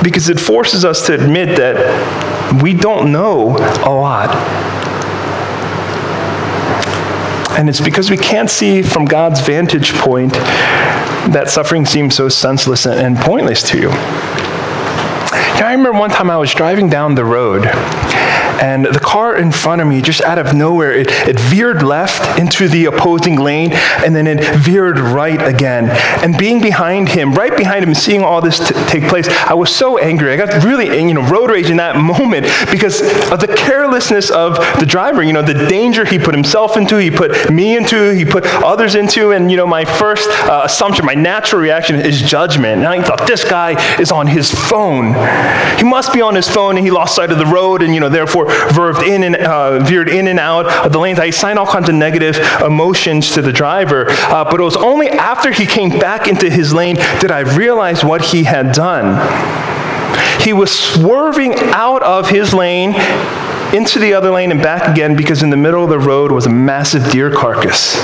because 0.03 0.29
it 0.29 0.41
forces 0.41 0.85
us 0.85 1.07
to 1.07 1.15
admit 1.15 1.57
that 1.59 2.63
we 2.63 2.75
don't 2.75 3.13
know 3.13 3.57
a 3.85 3.93
lot. 3.93 4.35
And 7.57 7.69
it's 7.69 7.81
because 7.81 8.11
we 8.11 8.17
can't 8.17 8.51
see 8.51 8.83
from 8.83 9.05
God's 9.05 9.41
vantage 9.41 9.93
point 9.95 10.33
that 10.33 11.51
suffering 11.51 11.87
seems 11.87 12.15
so 12.17 12.29
senseless 12.29 12.87
and 12.87 13.17
pointless 13.17 13.63
to 13.71 13.79
you. 13.79 13.91
I 15.63 15.75
remember 15.75 15.93
one 15.93 16.11
time 16.11 16.31
I 16.31 16.37
was 16.37 16.53
driving 16.53 16.89
down 16.89 17.15
the 17.15 17.25
road 17.25 17.67
and 18.61 18.85
the 18.85 19.01
car 19.01 19.37
in 19.37 19.51
front 19.51 19.81
of 19.81 19.89
me, 19.89 20.03
just 20.03 20.21
out 20.23 20.39
of 20.39 20.55
nowhere, 20.55 20.93
it, 20.93 21.09
it 21.11 21.41
veered 21.41 21.83
left 21.83 22.39
into 22.39 22.69
the 22.69 22.85
opposing 22.85 23.37
lane, 23.37 23.73
and 23.73 24.15
then 24.15 24.27
it 24.27 24.57
veered 24.57 24.99
right 24.99 25.41
again. 25.43 25.89
And 26.23 26.37
being 26.37 26.61
behind 26.61 27.09
him, 27.09 27.33
right 27.33 27.57
behind 27.57 27.85
him, 27.85 27.95
seeing 27.95 28.23
all 28.23 28.43
this 28.43 28.59
t- 28.59 28.75
take 28.87 29.09
place, 29.09 29.29
I 29.29 29.55
was 29.55 29.75
so 29.75 29.99
angry. 29.99 30.33
I 30.33 30.37
got 30.37 30.63
really, 30.63 30.87
you 30.87 31.15
know, 31.15 31.27
road 31.29 31.51
rage 31.51 31.71
in 31.71 31.79
that 31.79 31.97
moment 32.21 32.47
because 32.71 33.01
of 33.31 33.41
the 33.41 33.53
carelessness 33.57 34.31
of 34.31 34.57
the 34.79 34.87
driver. 34.87 35.23
You 35.23 35.33
know, 35.33 35.43
the 35.43 35.67
danger 35.67 36.05
he 36.05 36.19
put 36.19 36.35
himself 36.35 36.77
into, 36.77 36.99
he 36.99 37.11
put 37.11 37.51
me 37.51 37.77
into, 37.77 38.15
he 38.15 38.25
put 38.25 38.45
others 38.47 38.95
into, 38.95 39.33
and 39.33 39.51
you 39.51 39.57
know, 39.57 39.67
my 39.67 39.85
first 39.85 40.29
uh, 40.29 40.63
assumption, 40.65 41.07
my 41.07 41.15
natural 41.15 41.63
reaction 41.63 41.97
is 41.97 42.21
judgment. 42.21 42.81
And 42.81 42.87
I 42.87 43.03
thought 43.03 43.27
this 43.27 43.43
guy 43.43 43.99
is 43.99 44.13
on 44.13 44.27
his 44.27 44.51
phone. 44.51 45.15
He 45.79 45.85
must 45.85 46.13
be 46.13 46.21
on 46.21 46.35
his 46.35 46.49
phone, 46.49 46.77
and 46.77 46.85
he 46.85 46.91
lost 46.91 47.17
sight 47.17 47.31
of 47.31 47.39
the 47.39 47.47
road, 47.47 47.83
and 47.83 47.95
you 47.95 48.01
know, 48.01 48.11
therefore 48.11 48.50
veered 48.73 49.03
in 49.03 49.25
and 49.25 49.37
uh, 49.37 49.81
veered 49.81 50.09
in 50.09 50.29
and 50.29 50.39
out 50.39 50.67
of 50.87 50.93
the 50.93 50.99
lanes. 50.99 51.19
I 51.19 51.27
assigned 51.27 51.59
all 51.59 51.67
kinds 51.67 51.89
of 51.89 51.95
negative 51.95 52.37
emotions 52.63 53.33
to 53.35 53.43
the 53.43 53.53
driver, 53.53 54.07
uh, 54.09 54.45
but 54.45 54.61
it 54.61 54.65
was 54.65 54.77
only 54.77 55.09
after 55.09 55.53
he 55.53 55.67
came 55.67 55.91
back 55.99 56.29
into 56.29 56.51
his 56.51 56.73
lane 56.73 56.97
did 57.21 57.31
I 57.31 57.41
realize 57.41 58.05
what 58.05 58.23
he 58.23 58.45
had 58.45 58.73
done. 58.73 59.19
He 60.41 60.53
was 60.53 60.77
swerving 60.77 61.55
out 61.55 62.03
of 62.03 62.29
his 62.29 62.55
lane 62.55 62.95
into 63.75 63.99
the 63.99 64.15
other 64.15 64.31
lane 64.31 64.51
and 64.51 64.63
back 64.63 64.89
again 64.89 65.17
because 65.17 65.43
in 65.43 65.51
the 65.51 65.57
middle 65.57 65.85
of 65.85 65.91
the 65.91 65.99
road 65.99 66.33
was 66.33 66.47
a 66.47 66.51
massive 66.51 67.11
deer 67.11 67.31
carcass. 67.31 67.97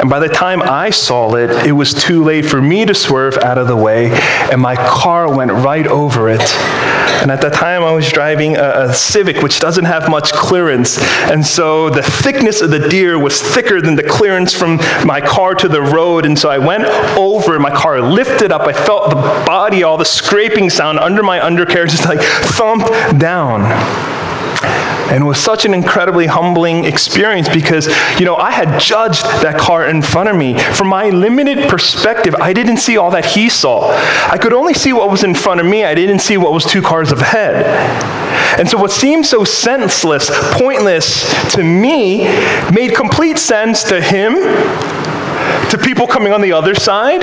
And 0.00 0.10
by 0.10 0.18
the 0.18 0.28
time 0.28 0.62
I 0.62 0.90
saw 0.90 1.34
it, 1.36 1.50
it 1.66 1.72
was 1.72 1.94
too 1.94 2.22
late 2.24 2.44
for 2.44 2.60
me 2.60 2.84
to 2.84 2.94
swerve 2.94 3.38
out 3.38 3.58
of 3.58 3.66
the 3.66 3.76
way, 3.76 4.10
and 4.50 4.60
my 4.60 4.76
car 4.76 5.34
went 5.34 5.50
right 5.50 5.86
over 5.86 6.28
it. 6.28 6.42
And 7.22 7.30
at 7.30 7.40
the 7.40 7.50
time, 7.50 7.82
I 7.82 7.92
was 7.92 8.08
driving 8.10 8.56
a, 8.56 8.88
a, 8.88 8.94
Civic, 8.94 9.42
which 9.42 9.58
doesn't 9.58 9.86
have 9.86 10.08
much 10.08 10.32
clearance. 10.32 10.98
And 11.30 11.44
so 11.44 11.88
the 11.90 12.02
thickness 12.02 12.60
of 12.60 12.70
the 12.70 12.88
deer 12.88 13.18
was 13.18 13.40
thicker 13.40 13.80
than 13.80 13.96
the 13.96 14.02
clearance 14.02 14.52
from 14.52 14.76
my 15.04 15.20
car 15.20 15.54
to 15.56 15.68
the 15.68 15.80
road. 15.80 16.26
And 16.26 16.38
so 16.38 16.50
I 16.50 16.58
went 16.58 16.84
over, 17.16 17.58
my 17.58 17.70
car 17.70 18.00
lifted 18.00 18.52
up. 18.52 18.62
I 18.62 18.72
felt 18.72 19.10
the 19.10 19.16
body, 19.16 19.82
all 19.82 19.96
the 19.96 20.04
scraping 20.04 20.68
sound 20.68 20.98
under 20.98 21.22
my 21.22 21.44
undercarriage, 21.44 21.92
just 21.92 22.04
like 22.04 22.20
thumped 22.20 22.90
down. 23.18 23.62
And 25.10 25.22
it 25.22 25.26
was 25.26 25.38
such 25.38 25.64
an 25.64 25.74
incredibly 25.74 26.26
humbling 26.26 26.84
experience 26.84 27.48
because, 27.48 27.86
you 28.18 28.24
know, 28.24 28.36
I 28.36 28.50
had 28.50 28.80
judged 28.80 29.24
that 29.42 29.56
car 29.58 29.88
in 29.88 30.02
front 30.02 30.28
of 30.28 30.36
me. 30.36 30.58
From 30.58 30.88
my 30.88 31.10
limited 31.10 31.68
perspective, 31.68 32.34
I 32.34 32.52
didn't 32.52 32.78
see 32.78 32.96
all 32.96 33.10
that 33.12 33.24
he 33.24 33.48
saw. 33.48 33.90
I 34.28 34.38
could 34.38 34.52
only 34.52 34.74
see 34.74 34.92
what 34.92 35.10
was 35.10 35.24
in 35.24 35.34
front 35.34 35.60
of 35.60 35.66
me, 35.66 35.84
I 35.84 35.94
didn't 35.94 36.18
see 36.20 36.36
what 36.36 36.52
was 36.52 36.64
two 36.64 36.82
cars 36.82 37.12
ahead. 37.12 37.64
And 38.58 38.68
so 38.68 38.78
what 38.78 38.90
seemed 38.90 39.26
so 39.26 39.44
senseless, 39.44 40.30
pointless 40.52 41.24
to 41.54 41.62
me, 41.62 42.24
made 42.72 42.94
complete 42.94 43.38
sense 43.38 43.84
to 43.84 44.00
him 44.00 44.34
to 45.70 45.78
people 45.78 46.06
coming 46.06 46.32
on 46.32 46.40
the 46.40 46.52
other 46.52 46.74
side, 46.74 47.22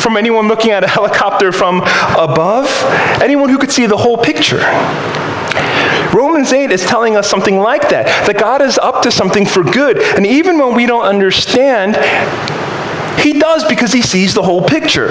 from 0.00 0.16
anyone 0.16 0.48
looking 0.48 0.70
at 0.70 0.82
a 0.82 0.88
helicopter 0.88 1.52
from 1.52 1.80
above, 2.18 2.68
anyone 3.22 3.48
who 3.48 3.58
could 3.58 3.70
see 3.70 3.86
the 3.86 3.96
whole 3.96 4.16
picture. 4.16 4.60
Romans 6.12 6.52
8 6.52 6.70
is 6.70 6.84
telling 6.84 7.16
us 7.16 7.28
something 7.28 7.58
like 7.58 7.88
that 7.88 8.06
that 8.26 8.38
God 8.38 8.60
is 8.60 8.78
up 8.78 9.02
to 9.02 9.10
something 9.10 9.46
for 9.46 9.62
good. 9.64 9.98
And 9.98 10.26
even 10.26 10.58
when 10.58 10.74
we 10.74 10.86
don't 10.86 11.04
understand, 11.04 11.96
He 13.20 13.38
does 13.38 13.64
because 13.64 13.92
He 13.92 14.02
sees 14.02 14.34
the 14.34 14.42
whole 14.42 14.62
picture. 14.62 15.08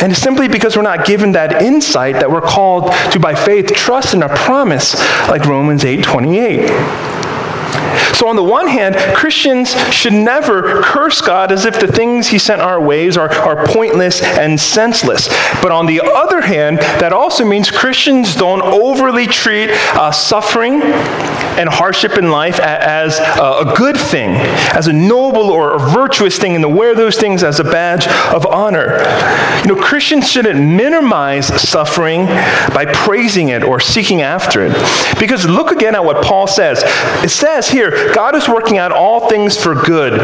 And 0.00 0.16
simply 0.16 0.46
because 0.46 0.76
we're 0.76 0.82
not 0.82 1.04
given 1.04 1.32
that 1.32 1.60
insight 1.60 2.14
that 2.16 2.30
we're 2.30 2.40
called 2.40 2.92
to, 3.12 3.18
by 3.18 3.34
faith, 3.34 3.72
trust 3.72 4.14
in 4.14 4.22
a 4.22 4.28
promise 4.28 4.94
like 5.28 5.44
Romans 5.44 5.84
8 5.84 6.04
28. 6.04 7.17
So, 8.18 8.26
on 8.26 8.34
the 8.34 8.42
one 8.42 8.66
hand, 8.66 8.96
Christians 9.14 9.76
should 9.94 10.12
never 10.12 10.82
curse 10.82 11.20
God 11.20 11.52
as 11.52 11.66
if 11.66 11.78
the 11.78 11.86
things 11.86 12.26
He 12.26 12.40
sent 12.40 12.60
our 12.60 12.80
ways 12.80 13.16
are, 13.16 13.30
are 13.32 13.64
pointless 13.68 14.20
and 14.20 14.58
senseless. 14.58 15.28
But 15.62 15.70
on 15.70 15.86
the 15.86 16.00
other 16.00 16.40
hand, 16.40 16.78
that 16.78 17.12
also 17.12 17.44
means 17.44 17.70
Christians 17.70 18.34
don't 18.34 18.60
overly 18.60 19.28
treat 19.28 19.70
uh, 19.70 20.10
suffering 20.10 20.82
and 20.82 21.68
hardship 21.68 22.18
in 22.18 22.32
life 22.32 22.58
as 22.58 23.20
a 23.20 23.72
good 23.76 23.96
thing, 23.96 24.30
as 24.74 24.88
a 24.88 24.92
noble 24.92 25.50
or 25.50 25.74
a 25.74 25.78
virtuous 25.78 26.38
thing, 26.38 26.56
and 26.56 26.62
to 26.62 26.68
wear 26.68 26.96
those 26.96 27.16
things 27.16 27.44
as 27.44 27.60
a 27.60 27.64
badge 27.64 28.08
of 28.34 28.46
honor. 28.46 28.98
You 29.62 29.74
know, 29.74 29.80
Christians 29.80 30.28
shouldn't 30.28 30.58
minimize 30.58 31.46
suffering 31.46 32.26
by 32.26 32.84
praising 32.92 33.50
it 33.50 33.62
or 33.62 33.78
seeking 33.78 34.22
after 34.22 34.66
it. 34.66 34.72
Because 35.20 35.46
look 35.46 35.70
again 35.70 35.94
at 35.94 36.04
what 36.04 36.24
Paul 36.24 36.48
says. 36.48 36.82
It 37.24 37.30
says 37.30 37.68
here, 37.68 38.07
God 38.14 38.34
is 38.34 38.48
working 38.48 38.78
out 38.78 38.92
all 38.92 39.28
things 39.28 39.56
for 39.56 39.74
good 39.74 40.20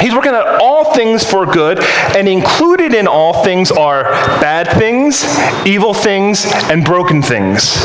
He's 0.00 0.14
working 0.14 0.32
out 0.32 0.60
all 0.60 0.94
things 0.94 1.24
for 1.24 1.46
good, 1.46 1.80
and 2.16 2.28
included 2.28 2.94
in 2.94 3.06
all 3.06 3.44
things 3.44 3.70
are 3.70 4.04
bad 4.40 4.68
things, 4.78 5.24
evil 5.66 5.94
things, 5.94 6.44
and 6.70 6.84
broken 6.84 7.22
things. 7.22 7.76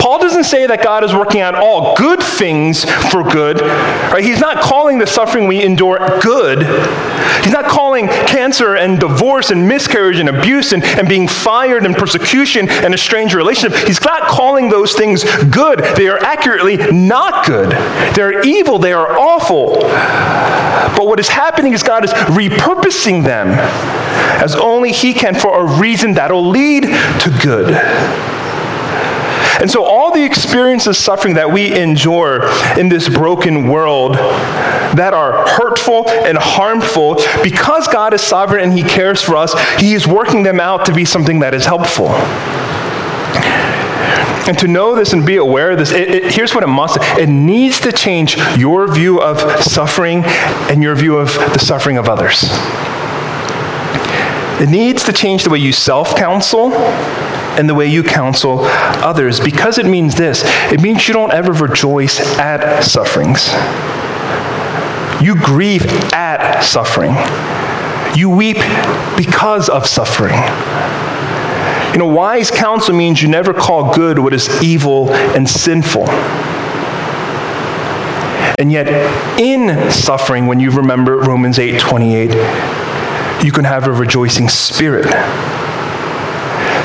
Paul 0.00 0.18
doesn't 0.18 0.44
say 0.44 0.66
that 0.66 0.82
God 0.82 1.04
is 1.04 1.12
working 1.14 1.40
out 1.42 1.54
all 1.54 1.94
good 1.94 2.22
things 2.22 2.84
for 3.10 3.22
good. 3.22 3.60
Right? 3.60 4.24
He's 4.24 4.40
not 4.40 4.62
calling 4.62 4.98
the 4.98 5.06
suffering 5.06 5.46
we 5.46 5.62
endure 5.62 5.98
good. 6.20 6.62
He's 7.44 7.52
not 7.52 7.66
calling 7.66 8.08
cancer 8.08 8.76
and 8.76 8.98
divorce 8.98 9.50
and 9.50 9.68
miscarriage 9.68 10.18
and 10.18 10.28
abuse 10.28 10.72
and, 10.72 10.82
and 10.82 11.06
being 11.06 11.28
fired 11.28 11.84
and 11.84 11.94
persecution 11.94 12.68
and 12.68 12.94
a 12.94 12.98
strange 12.98 13.34
relationship. 13.34 13.78
He's 13.86 14.02
not 14.02 14.22
calling 14.22 14.70
those 14.70 14.94
things 14.94 15.24
good. 15.50 15.80
They 15.96 16.08
are 16.08 16.18
accurately 16.18 16.76
not 16.90 17.46
good. 17.46 17.70
They're 18.14 18.42
evil. 18.42 18.78
They 18.78 18.92
are 18.92 19.18
awful. 19.18 19.80
But 21.00 21.06
what 21.06 21.18
is 21.18 21.30
happening 21.30 21.72
is 21.72 21.82
God 21.82 22.04
is 22.04 22.12
repurposing 22.12 23.24
them 23.24 23.48
as 24.42 24.54
only 24.54 24.92
He 24.92 25.14
can 25.14 25.34
for 25.34 25.62
a 25.64 25.80
reason 25.80 26.12
that'll 26.12 26.46
lead 26.46 26.82
to 26.82 27.38
good. 27.42 27.70
And 29.62 29.70
so, 29.70 29.82
all 29.82 30.12
the 30.12 30.22
experiences 30.22 30.98
suffering 30.98 31.36
that 31.36 31.50
we 31.50 31.74
endure 31.74 32.42
in 32.78 32.90
this 32.90 33.08
broken 33.08 33.68
world 33.68 34.16
that 34.16 35.14
are 35.14 35.48
hurtful 35.48 36.06
and 36.06 36.36
harmful, 36.36 37.14
because 37.42 37.88
God 37.88 38.12
is 38.12 38.20
sovereign 38.20 38.64
and 38.64 38.72
He 38.74 38.82
cares 38.82 39.22
for 39.22 39.36
us, 39.36 39.54
He 39.80 39.94
is 39.94 40.06
working 40.06 40.42
them 40.42 40.60
out 40.60 40.84
to 40.84 40.92
be 40.92 41.06
something 41.06 41.38
that 41.38 41.54
is 41.54 41.64
helpful. 41.64 42.08
And 44.46 44.58
to 44.58 44.66
know 44.66 44.94
this 44.94 45.12
and 45.12 45.24
be 45.24 45.36
aware 45.36 45.72
of 45.72 45.78
this, 45.78 45.92
it, 45.92 46.08
it, 46.08 46.34
here's 46.34 46.54
what 46.54 46.64
it 46.64 46.68
must 46.68 46.98
it 47.18 47.28
needs 47.28 47.80
to 47.80 47.92
change 47.92 48.36
your 48.56 48.92
view 48.92 49.20
of 49.20 49.38
suffering 49.62 50.22
and 50.24 50.82
your 50.82 50.94
view 50.94 51.16
of 51.16 51.32
the 51.52 51.58
suffering 51.58 51.98
of 51.98 52.08
others. 52.08 52.44
It 54.60 54.68
needs 54.68 55.04
to 55.04 55.12
change 55.12 55.44
the 55.44 55.50
way 55.50 55.58
you 55.58 55.72
self 55.72 56.16
counsel 56.16 56.72
and 56.72 57.68
the 57.68 57.74
way 57.74 57.86
you 57.86 58.02
counsel 58.02 58.60
others 58.60 59.40
because 59.40 59.78
it 59.78 59.86
means 59.86 60.14
this 60.14 60.42
it 60.72 60.80
means 60.80 61.08
you 61.08 61.14
don't 61.14 61.32
ever 61.32 61.52
rejoice 61.52 62.20
at 62.38 62.82
sufferings. 62.82 63.48
You 65.22 65.34
grieve 65.36 65.84
at 66.12 66.62
suffering. 66.62 67.14
You 68.16 68.30
weep 68.30 68.56
because 69.16 69.68
of 69.68 69.86
suffering. 69.86 70.38
You 72.00 72.06
know, 72.06 72.14
wise 72.14 72.50
counsel 72.50 72.94
means 72.94 73.20
you 73.20 73.28
never 73.28 73.52
call 73.52 73.94
good 73.94 74.18
what 74.18 74.32
is 74.32 74.48
evil 74.62 75.10
and 75.10 75.46
sinful. 75.46 76.08
And 78.58 78.72
yet, 78.72 78.88
in 79.38 79.90
suffering, 79.90 80.46
when 80.46 80.60
you 80.60 80.70
remember 80.70 81.18
Romans 81.18 81.58
8 81.58 81.78
28, 81.78 82.30
you 83.44 83.52
can 83.52 83.66
have 83.66 83.86
a 83.86 83.92
rejoicing 83.92 84.48
spirit 84.48 85.04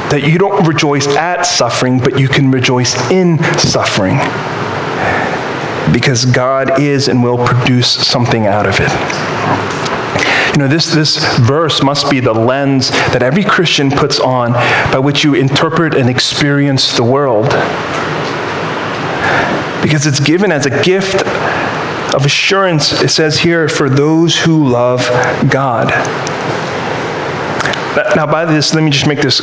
that 0.10 0.24
you 0.30 0.38
don't 0.38 0.68
rejoice 0.68 1.08
at 1.08 1.44
suffering, 1.44 1.98
but 1.98 2.20
you 2.20 2.28
can 2.28 2.52
rejoice 2.52 2.94
in 3.10 3.42
suffering. 3.58 4.18
Because 5.94 6.26
God 6.26 6.82
is 6.82 7.08
and 7.08 7.24
will 7.24 7.38
produce 7.38 7.88
something 7.88 8.48
out 8.48 8.68
of 8.68 8.82
it. 8.82 9.85
You 10.56 10.60
know, 10.60 10.68
this, 10.70 10.94
this 10.94 11.18
verse 11.40 11.84
must 11.84 12.10
be 12.10 12.22
the 12.22 12.32
lens 12.32 12.90
that 12.90 13.22
every 13.22 13.44
Christian 13.44 13.92
puts 13.92 14.22
on 14.22 14.54
by 14.90 15.00
which 15.00 15.22
you 15.22 15.34
interpret 15.34 15.96
and 15.96 16.10
experience 16.10 16.96
the 16.96 17.04
world. 17.04 17.50
Because 19.84 20.08
it's 20.08 20.22
given 20.22 20.54
as 20.54 20.66
a 20.66 20.82
gift 20.82 21.28
of 22.16 22.26
assurance, 22.26 23.02
it 23.02 23.10
says 23.10 23.38
here, 23.38 23.68
for 23.68 23.90
those 23.90 24.40
who 24.40 24.70
love 24.70 25.02
God. 25.52 25.92
Now, 28.16 28.26
by 28.26 28.46
this, 28.46 28.74
let 28.74 28.84
me 28.84 28.92
just 28.92 29.08
make 29.08 29.22
this 29.22 29.42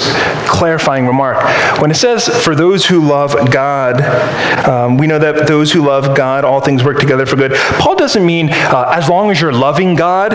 clarifying 0.49 1.07
remark. 1.07 1.43
When 1.81 1.91
it 1.91 1.95
says, 1.95 2.29
for 2.45 2.55
those 2.55 2.85
who 2.85 3.01
love 3.01 3.51
God, 3.51 4.01
um, 4.69 4.97
we 4.97 5.07
know 5.07 5.19
that 5.19 5.47
those 5.47 5.73
who 5.73 5.83
love 5.83 6.17
God, 6.17 6.45
all 6.45 6.61
things 6.61 6.85
work 6.85 6.99
together 6.99 7.27
for 7.27 7.37
good. 7.37 7.53
Paul 7.55 7.97
doesn't 7.97 8.25
mean 8.25 8.51
uh, 8.51 8.93
as 8.95 9.09
long 9.09 9.31
as 9.31 9.41
you're 9.41 9.53
loving 9.53 9.95
God, 9.95 10.33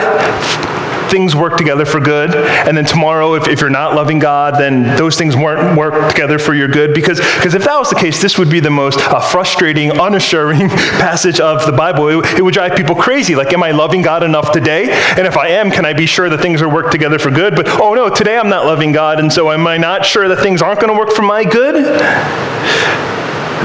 things 1.09 1.35
work 1.35 1.57
together 1.57 1.85
for 1.85 1.99
good. 1.99 2.35
And 2.35 2.75
then 2.77 2.85
tomorrow, 2.85 3.35
if, 3.35 3.47
if 3.47 3.61
you're 3.61 3.69
not 3.69 3.95
loving 3.95 4.19
God, 4.19 4.55
then 4.59 4.83
those 4.97 5.17
things 5.17 5.35
won't 5.35 5.77
work 5.77 6.09
together 6.09 6.39
for 6.39 6.53
your 6.53 6.67
good. 6.67 6.93
Because 6.93 7.19
because 7.19 7.53
if 7.53 7.63
that 7.65 7.77
was 7.77 7.89
the 7.89 7.95
case, 7.95 8.21
this 8.21 8.37
would 8.37 8.49
be 8.49 8.59
the 8.59 8.69
most 8.69 8.99
uh, 8.99 9.19
frustrating, 9.19 9.91
unassuring 9.99 10.69
passage 10.69 11.39
of 11.39 11.65
the 11.65 11.71
Bible. 11.71 12.07
It, 12.09 12.39
it, 12.39 12.41
would 12.41 12.53
drive 12.53 12.75
people 12.75 12.95
crazy. 12.95 13.35
Like, 13.35 13.53
am 13.53 13.63
I 13.63 13.71
loving 13.71 14.01
God 14.01 14.23
enough 14.23 14.51
today? 14.51 14.89
And 15.17 15.27
if 15.27 15.37
I 15.37 15.49
am, 15.49 15.71
can 15.71 15.85
I 15.85 15.93
be 15.93 16.05
sure 16.05 16.29
that 16.29 16.41
things 16.41 16.61
are 16.61 16.69
worked 16.69 16.91
together 16.91 17.19
for 17.19 17.31
good? 17.31 17.55
But 17.55 17.67
oh 17.67 17.93
no, 17.93 18.09
today 18.09 18.37
I'm 18.37 18.49
not 18.49 18.65
loving 18.65 18.91
God, 18.91 19.19
and 19.19 19.31
so 19.31 19.51
am 19.51 19.67
I 19.67 19.77
not 19.77 20.05
sure 20.05 20.27
that 20.27 20.39
things 20.39 20.61
aren't 20.61 20.79
going 20.79 20.93
to 20.93 20.97
work 20.97 21.11
for 21.11 21.21
my 21.23 21.43
good? 21.43 21.75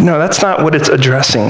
No, 0.03 0.19
that's 0.19 0.43
not 0.43 0.63
what 0.63 0.75
it's 0.75 0.89
addressing. 0.89 1.47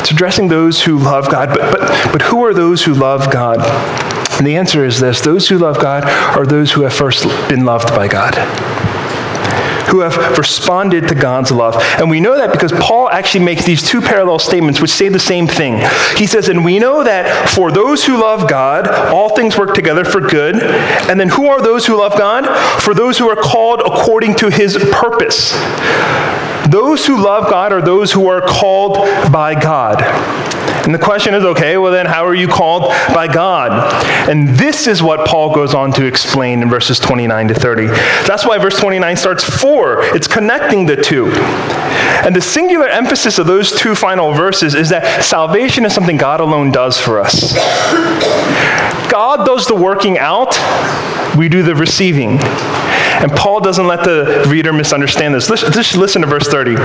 It's 0.00 0.10
addressing 0.10 0.48
those 0.48 0.82
who 0.82 0.98
love 0.98 1.30
God, 1.30 1.50
but, 1.50 1.60
but, 1.72 2.12
but 2.12 2.22
who 2.22 2.44
are 2.44 2.54
those 2.54 2.82
who 2.82 2.94
love 2.94 3.30
God? 3.30 3.58
And 4.40 4.46
the 4.46 4.56
answer 4.56 4.86
is 4.86 4.98
this 4.98 5.20
those 5.20 5.46
who 5.46 5.58
love 5.58 5.78
God 5.78 6.02
are 6.34 6.46
those 6.46 6.72
who 6.72 6.80
have 6.80 6.94
first 6.94 7.24
been 7.50 7.66
loved 7.66 7.88
by 7.88 8.08
God 8.08 8.34
who 9.90 10.00
have 10.00 10.38
responded 10.38 11.08
to 11.08 11.14
God's 11.14 11.50
love. 11.50 11.74
And 11.98 12.08
we 12.08 12.20
know 12.20 12.38
that 12.38 12.50
because 12.50 12.72
Paul 12.72 13.10
actually 13.10 13.44
makes 13.44 13.66
these 13.66 13.86
two 13.86 14.00
parallel 14.00 14.38
statements 14.38 14.80
which 14.80 14.92
say 14.92 15.08
the 15.08 15.18
same 15.18 15.46
thing. 15.46 15.84
He 16.16 16.26
says, 16.26 16.48
And 16.48 16.64
we 16.64 16.78
know 16.78 17.04
that 17.04 17.50
for 17.50 17.70
those 17.70 18.02
who 18.02 18.18
love 18.18 18.48
God, 18.48 18.88
all 19.12 19.36
things 19.36 19.58
work 19.58 19.74
together 19.74 20.04
for 20.04 20.20
good. 20.20 20.62
And 20.62 21.20
then 21.20 21.28
who 21.28 21.48
are 21.48 21.60
those 21.60 21.84
who 21.84 21.98
love 21.98 22.16
God? 22.16 22.46
For 22.80 22.94
those 22.94 23.18
who 23.18 23.28
are 23.28 23.36
called 23.36 23.80
according 23.80 24.36
to 24.36 24.48
his 24.48 24.78
purpose. 24.92 25.52
Those 26.70 27.04
who 27.04 27.22
love 27.22 27.50
God 27.50 27.72
are 27.72 27.82
those 27.82 28.12
who 28.12 28.28
are 28.28 28.40
called 28.40 28.96
by 29.32 29.60
God. 29.60 30.02
And 30.84 30.94
the 30.94 30.98
question 30.98 31.34
is 31.34 31.44
okay, 31.44 31.76
well, 31.76 31.92
then 31.92 32.06
how 32.06 32.24
are 32.24 32.34
you 32.34 32.48
called 32.48 32.84
by 33.14 33.26
God? 33.26 33.70
And 34.28 34.48
this 34.50 34.86
is 34.86 35.02
what 35.02 35.26
Paul 35.26 35.54
goes 35.54 35.74
on 35.74 35.92
to 35.92 36.06
explain 36.06 36.62
in 36.62 36.70
verses 36.70 36.98
29 36.98 37.48
to 37.48 37.54
30. 37.54 37.86
That's 38.26 38.46
why 38.46 38.58
verse 38.58 38.78
29 38.78 39.16
starts 39.16 39.44
for. 39.44 40.02
It's 40.16 40.26
connecting 40.26 40.86
the 40.86 40.96
two. 40.96 41.26
And 42.24 42.34
the 42.34 42.40
singular 42.40 42.88
emphasis 42.88 43.38
of 43.38 43.46
those 43.46 43.72
two 43.72 43.94
final 43.94 44.32
verses 44.32 44.74
is 44.74 44.88
that 44.90 45.24
salvation 45.24 45.84
is 45.84 45.94
something 45.94 46.16
God 46.16 46.40
alone 46.40 46.70
does 46.70 46.98
for 46.98 47.20
us. 47.20 47.52
God 49.10 49.44
does 49.44 49.66
the 49.66 49.74
working 49.74 50.18
out, 50.18 50.56
we 51.36 51.48
do 51.48 51.62
the 51.62 51.74
receiving. 51.74 52.38
And 53.20 53.30
Paul 53.32 53.60
doesn't 53.60 53.86
let 53.86 54.04
the 54.04 54.44
reader 54.48 54.72
misunderstand 54.72 55.34
this. 55.34 55.50
Listen, 55.50 55.72
just 55.72 55.96
listen 55.96 56.22
to 56.22 56.28
verse 56.28 56.48
30. 56.48 56.76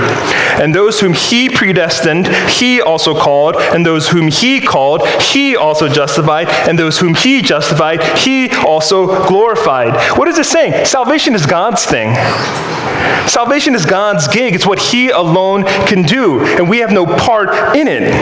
And 0.62 0.74
those 0.74 1.00
whom 1.00 1.12
he 1.12 1.48
predestined, 1.48 2.28
he 2.48 2.80
also 2.80 3.18
called. 3.18 3.56
And 3.56 3.84
those 3.84 4.08
whom 4.08 4.28
he 4.28 4.60
called, 4.60 5.06
he 5.20 5.56
also 5.56 5.88
justified. 5.88 6.48
And 6.68 6.78
those 6.78 6.98
whom 6.98 7.14
he 7.14 7.42
justified, 7.42 8.02
he 8.18 8.50
also 8.50 9.26
glorified. 9.26 10.18
What 10.18 10.28
is 10.28 10.38
it 10.38 10.44
saying? 10.44 10.84
Salvation 10.84 11.34
is 11.34 11.46
God's 11.46 11.84
thing. 11.84 12.14
Salvation 13.26 13.74
is 13.74 13.84
God's 13.84 14.28
gig. 14.28 14.54
It's 14.54 14.66
what 14.66 14.78
he 14.78 15.10
alone 15.10 15.64
can 15.86 16.02
do. 16.02 16.44
And 16.44 16.68
we 16.68 16.78
have 16.78 16.92
no 16.92 17.06
part 17.06 17.76
in 17.76 17.88
it. 17.88 18.12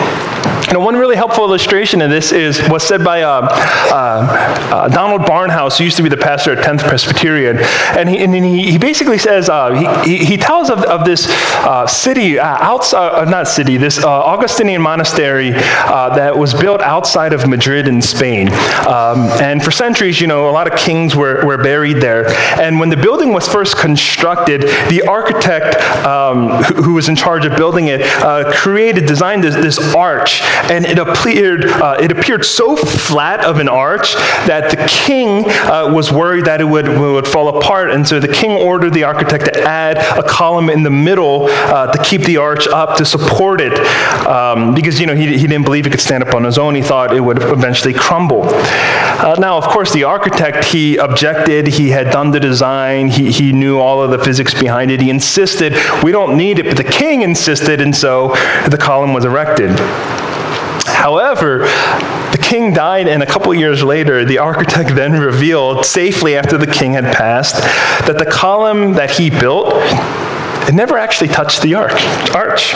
And 0.69 0.83
one 0.83 0.97
really 0.97 1.15
helpful 1.15 1.45
illustration 1.45 2.01
of 2.01 2.11
this 2.11 2.33
is 2.33 2.59
what's 2.69 2.85
said 2.85 3.05
by 3.05 3.23
uh, 3.23 3.47
uh, 3.51 4.67
uh, 4.73 4.89
Donald 4.89 5.23
Barnhouse, 5.23 5.79
who 5.79 5.85
used 5.85 5.99
to 5.99 6.03
be 6.03 6.09
the 6.09 6.17
pastor 6.17 6.53
at 6.53 6.65
10th 6.65 6.89
Presbyterian. 6.89 7.59
And 7.59 8.04
he, 8.09 8.19
and 8.19 8.35
he, 8.35 8.73
he 8.73 8.79
basically 8.79 9.19
says, 9.19 9.49
uh, 9.49 10.03
he, 10.05 10.19
he 10.19 10.37
tells 10.37 10.71
of, 10.71 10.83
of 10.85 11.05
this 11.05 11.27
uh, 11.29 11.87
city, 11.87 12.39
uh, 12.39 12.45
outside, 12.45 13.29
not 13.29 13.49
city, 13.49 13.77
this 13.77 14.03
Augustinian 14.03 14.83
monastery 14.83 15.51
that 15.51 16.37
was 16.37 16.55
built 16.55 16.81
outside 16.83 17.33
of 17.33 17.49
Madrid 17.49 17.89
in 17.89 18.01
Spain. 18.01 18.49
Um, 18.87 19.29
and 19.41 19.63
for 19.63 19.71
centuries, 19.71 20.21
you 20.21 20.27
know, 20.27 20.49
a 20.49 20.53
lot 20.53 20.71
of 20.71 20.79
kings 20.79 21.17
were, 21.17 21.45
were 21.45 21.59
buried 21.59 21.99
there. 21.99 22.29
And 22.61 22.79
when 22.79 22.89
the 22.89 22.97
building 22.97 23.33
was 23.33 23.49
first 23.49 23.77
constructed, 23.77 24.63
the 24.89 25.05
architect 25.09 25.77
um, 26.05 26.63
who, 26.65 26.83
who, 26.83 26.95
was 26.95 27.09
in 27.09 27.17
charge 27.17 27.45
of 27.45 27.57
building 27.57 27.89
it 27.89 28.03
created, 28.55 29.07
designed 29.07 29.43
this, 29.43 29.55
this 29.55 29.95
arch 29.95 30.43
and 30.71 30.85
it 30.85 30.99
appeared, 30.99 31.67
uh, 31.67 31.97
it 32.01 32.11
appeared 32.11 32.45
so 32.45 32.77
flat 32.77 33.45
of 33.45 33.59
an 33.59 33.69
arch 33.69 34.15
that 34.47 34.71
the 34.71 34.87
king 34.89 35.45
uh, 35.49 35.91
was 35.93 36.13
worried 36.13 36.45
that 36.45 36.61
it 36.61 36.65
would, 36.65 36.89
would 36.89 37.27
fall 37.27 37.59
apart. 37.59 37.91
And 37.95 38.07
so 38.07 38.21
the 38.21 38.29
king 38.29 38.53
ordered 38.53 38.93
the 38.93 39.05
architect 39.05 39.45
to 39.47 39.63
add 39.63 39.99
a 40.19 40.23
column 40.23 40.69
in 40.69 40.83
the 40.83 40.91
middle 40.91 41.47
uh, 41.49 41.93
to 41.93 42.03
keep 42.03 42.23
the 42.23 42.39
arch 42.39 42.67
up 42.69 42.97
to 42.99 43.05
support 43.05 43.61
it. 43.61 43.73
Um, 44.27 44.75
because, 44.75 45.01
you 45.01 45.07
know, 45.07 45.15
he, 45.15 45.39
he 45.39 45.47
didn't 45.47 45.65
believe 45.65 45.87
it 45.87 45.91
could 45.91 46.01
stand 46.01 46.25
up 46.25 46.35
on 46.35 46.45
his 46.45 46.59
own. 46.59 46.75
He 46.75 46.83
thought 46.83 47.15
it 47.15 47.21
would 47.21 47.43
eventually 47.43 47.95
crumble. 47.95 48.43
Uh, 48.45 49.37
now, 49.39 49.57
of 49.57 49.65
course, 49.65 49.93
the 49.93 50.05
architect, 50.05 50.65
he 50.65 50.97
objected. 50.97 51.67
He 51.67 51.91
had 51.91 52.11
done 52.11 52.31
the 52.31 52.41
design. 52.41 53.09
He, 53.09 53.31
he 53.31 53.53
knew 53.53 53.79
all 53.79 54.03
of 54.03 54.11
the 54.11 54.19
physics 54.19 54.53
behind 54.55 54.91
it. 54.91 55.01
He 55.01 55.11
insisted, 55.11 55.75
we 56.03 56.13
don't 56.13 56.37
need 56.37 56.59
it. 56.59 56.67
But 56.67 56.77
the 56.77 56.85
king 56.85 57.23
insisted, 57.23 57.81
and 57.81 57.95
so 57.95 58.29
the 58.69 58.79
column 58.81 59.13
was 59.15 59.25
erected. 59.25 59.71
However, 60.87 61.67
king 62.55 62.73
died, 62.73 63.09
and 63.09 63.21
a 63.21 63.27
couple 63.27 63.53
years 63.53 63.83
later, 63.83 64.25
the 64.25 64.39
architect 64.39 64.95
then 64.95 65.13
revealed, 65.21 65.85
safely 65.85 66.37
after 66.37 66.57
the 66.57 66.69
king 66.69 66.93
had 66.93 67.03
passed, 67.13 67.57
that 68.07 68.17
the 68.17 68.25
column 68.25 68.93
that 68.93 69.11
he 69.11 69.29
built 69.29 69.75
it 70.69 70.73
never 70.73 70.97
actually 70.97 71.29
touched 71.29 71.63
the 71.63 71.75
arch. 71.75 72.01
arch. 72.33 72.73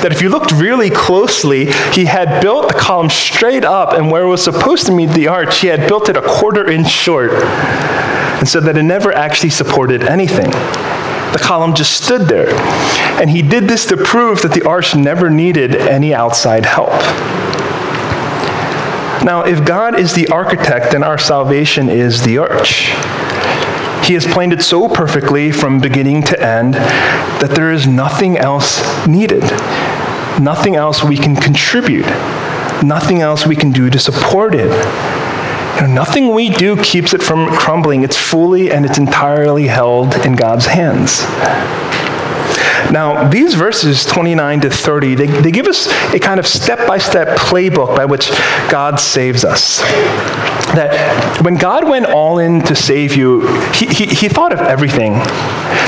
That 0.00 0.12
if 0.12 0.22
you 0.22 0.28
looked 0.28 0.52
really 0.52 0.90
closely, 0.90 1.66
he 1.92 2.04
had 2.04 2.40
built 2.40 2.68
the 2.68 2.78
column 2.78 3.10
straight 3.10 3.64
up, 3.64 3.94
and 3.94 4.12
where 4.12 4.22
it 4.22 4.28
was 4.28 4.44
supposed 4.44 4.86
to 4.86 4.92
meet 4.92 5.10
the 5.10 5.26
arch, 5.26 5.58
he 5.58 5.66
had 5.66 5.88
built 5.88 6.08
it 6.08 6.16
a 6.16 6.22
quarter 6.22 6.70
inch 6.70 6.88
short. 6.88 7.32
And 7.32 8.48
so 8.48 8.60
that 8.60 8.76
it 8.76 8.84
never 8.84 9.12
actually 9.12 9.50
supported 9.50 10.04
anything. 10.04 10.50
The 11.32 11.40
column 11.42 11.74
just 11.74 12.04
stood 12.04 12.22
there. 12.28 12.54
And 13.20 13.28
he 13.28 13.42
did 13.42 13.64
this 13.64 13.86
to 13.86 13.96
prove 13.96 14.40
that 14.42 14.52
the 14.52 14.62
arch 14.62 14.94
never 14.94 15.28
needed 15.28 15.74
any 15.74 16.14
outside 16.14 16.64
help. 16.64 16.94
Now, 19.26 19.42
if 19.42 19.64
God 19.64 19.98
is 19.98 20.14
the 20.14 20.28
architect, 20.28 20.92
then 20.92 21.02
our 21.02 21.18
salvation 21.18 21.88
is 21.88 22.22
the 22.22 22.38
arch. 22.38 22.90
He 24.06 24.14
has 24.14 24.24
planned 24.24 24.52
it 24.52 24.62
so 24.62 24.88
perfectly 24.88 25.50
from 25.50 25.80
beginning 25.80 26.22
to 26.26 26.40
end 26.40 26.74
that 26.74 27.50
there 27.50 27.72
is 27.72 27.88
nothing 27.88 28.38
else 28.38 28.80
needed, 29.04 29.42
nothing 30.40 30.76
else 30.76 31.02
we 31.02 31.16
can 31.16 31.34
contribute, 31.34 32.06
nothing 32.84 33.20
else 33.20 33.44
we 33.44 33.56
can 33.56 33.72
do 33.72 33.90
to 33.90 33.98
support 33.98 34.54
it. 34.54 34.70
You 35.74 35.88
know, 35.88 35.92
nothing 35.92 36.32
we 36.32 36.48
do 36.50 36.80
keeps 36.80 37.12
it 37.12 37.20
from 37.20 37.48
crumbling. 37.48 38.04
It's 38.04 38.16
fully 38.16 38.70
and 38.70 38.86
it's 38.86 38.96
entirely 38.96 39.66
held 39.66 40.14
in 40.24 40.36
God's 40.36 40.66
hands. 40.66 41.22
Now, 42.92 43.28
these 43.28 43.54
verses 43.54 44.04
29 44.04 44.62
to 44.62 44.70
30, 44.70 45.14
they, 45.14 45.26
they 45.26 45.50
give 45.50 45.66
us 45.66 45.88
a 46.12 46.18
kind 46.18 46.38
of 46.38 46.46
step 46.46 46.86
by 46.86 46.98
step 46.98 47.36
playbook 47.38 47.96
by 47.96 48.04
which 48.04 48.30
God 48.70 49.00
saves 49.00 49.44
us. 49.44 49.80
That 50.74 51.42
when 51.42 51.56
God 51.56 51.88
went 51.88 52.06
all 52.06 52.38
in 52.38 52.60
to 52.62 52.74
save 52.74 53.14
you, 53.14 53.46
he, 53.72 53.86
he, 53.86 54.06
he 54.06 54.28
thought 54.28 54.52
of 54.52 54.60
everything. 54.60 55.14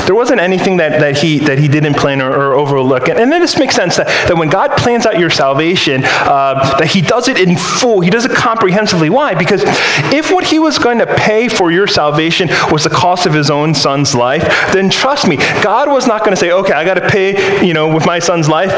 There 0.05 0.15
wasn't 0.15 0.39
anything 0.39 0.77
that, 0.77 0.99
that, 0.99 1.17
he, 1.17 1.39
that 1.39 1.59
he 1.59 1.67
didn't 1.67 1.95
plan 1.95 2.21
or, 2.21 2.31
or 2.31 2.53
overlook. 2.53 3.09
And, 3.09 3.19
and 3.19 3.31
then 3.31 3.41
this 3.41 3.57
makes 3.57 3.75
sense 3.75 3.97
that, 3.97 4.07
that 4.27 4.37
when 4.37 4.49
God 4.49 4.71
plans 4.77 5.05
out 5.05 5.19
your 5.19 5.29
salvation, 5.29 6.01
uh, 6.05 6.77
that 6.79 6.87
he 6.87 7.01
does 7.01 7.27
it 7.27 7.39
in 7.39 7.55
full, 7.55 8.01
he 8.01 8.09
does 8.09 8.25
it 8.25 8.31
comprehensively. 8.31 9.09
Why? 9.09 9.35
Because 9.35 9.63
if 10.11 10.31
what 10.31 10.43
he 10.43 10.59
was 10.59 10.79
going 10.79 10.99
to 10.99 11.05
pay 11.15 11.47
for 11.47 11.71
your 11.71 11.87
salvation 11.87 12.49
was 12.71 12.83
the 12.83 12.89
cost 12.89 13.25
of 13.25 13.33
his 13.33 13.49
own 13.49 13.73
son's 13.73 14.15
life, 14.15 14.43
then 14.73 14.89
trust 14.89 15.27
me, 15.27 15.37
God 15.61 15.89
was 15.89 16.07
not 16.07 16.21
going 16.21 16.31
to 16.31 16.37
say, 16.37 16.51
okay, 16.51 16.73
I 16.73 16.83
got 16.93 16.99
to 16.99 17.07
pay, 17.07 17.63
you 17.65 17.73
know, 17.73 17.93
with 17.93 18.05
my 18.05 18.17
son's 18.17 18.49
life, 18.49 18.71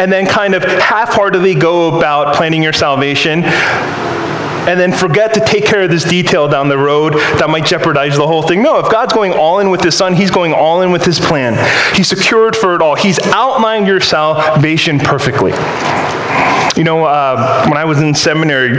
and 0.00 0.10
then 0.10 0.26
kind 0.26 0.54
of 0.54 0.64
half-heartedly 0.64 1.54
go 1.54 1.96
about 1.96 2.34
planning 2.34 2.62
your 2.62 2.72
salvation 2.72 3.44
and 3.44 4.78
then 4.78 4.92
forget 4.92 5.32
to 5.34 5.40
take 5.40 5.64
care 5.64 5.82
of 5.82 5.90
this 5.90 6.04
detail 6.04 6.48
down 6.48 6.68
the 6.68 6.76
road 6.76 7.14
that 7.14 7.48
might 7.48 7.64
jeopardize 7.64 8.16
the 8.16 8.26
whole 8.26 8.42
thing. 8.42 8.62
No, 8.62 8.78
if 8.78 8.90
God's 8.90 9.12
going 9.12 9.32
all 9.32 9.60
in 9.60 9.70
with 9.70 9.82
his 9.82 9.96
son, 9.96 10.14
he's 10.14 10.30
going 10.30 10.52
all 10.52 10.82
in 10.82 10.90
with 10.90 11.04
his 11.04 11.18
plan. 11.18 11.56
He's 11.94 12.08
secured 12.08 12.56
for 12.56 12.74
it 12.74 12.82
all. 12.82 12.94
He's 12.94 13.18
outlined 13.28 13.86
your 13.86 14.00
salvation 14.00 14.98
perfectly. 14.98 15.52
You 16.76 16.84
know, 16.84 17.04
uh, 17.04 17.66
when 17.66 17.76
I 17.76 17.84
was 17.84 18.00
in 18.00 18.14
seminary, 18.14 18.70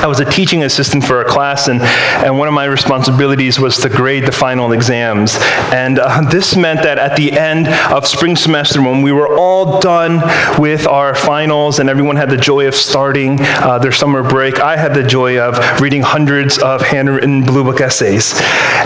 I 0.00 0.06
was 0.06 0.20
a 0.20 0.24
teaching 0.24 0.62
assistant 0.62 1.04
for 1.04 1.20
a 1.20 1.24
class, 1.24 1.68
and, 1.68 1.82
and 1.82 2.38
one 2.38 2.48
of 2.48 2.54
my 2.54 2.64
responsibilities 2.64 3.60
was 3.60 3.76
to 3.78 3.90
grade 3.90 4.24
the 4.24 4.32
final 4.32 4.72
exams. 4.72 5.36
And 5.72 5.98
uh, 5.98 6.22
this 6.30 6.56
meant 6.56 6.82
that 6.82 6.98
at 6.98 7.16
the 7.16 7.32
end 7.32 7.68
of 7.92 8.06
spring 8.06 8.36
semester, 8.36 8.80
when 8.80 9.02
we 9.02 9.12
were 9.12 9.36
all 9.36 9.80
done 9.80 10.20
with 10.58 10.86
our 10.86 11.14
finals 11.14 11.78
and 11.78 11.90
everyone 11.90 12.16
had 12.16 12.30
the 12.30 12.38
joy 12.38 12.66
of 12.66 12.74
starting 12.74 13.38
uh, 13.40 13.78
their 13.78 13.92
summer 13.92 14.22
break, 14.22 14.58
I 14.58 14.76
had 14.76 14.94
the 14.94 15.02
joy 15.02 15.38
of 15.38 15.80
reading 15.80 16.02
hundreds 16.02 16.58
of 16.58 16.80
handwritten 16.80 17.44
blue 17.44 17.64
book 17.64 17.82
essays. 17.82 18.32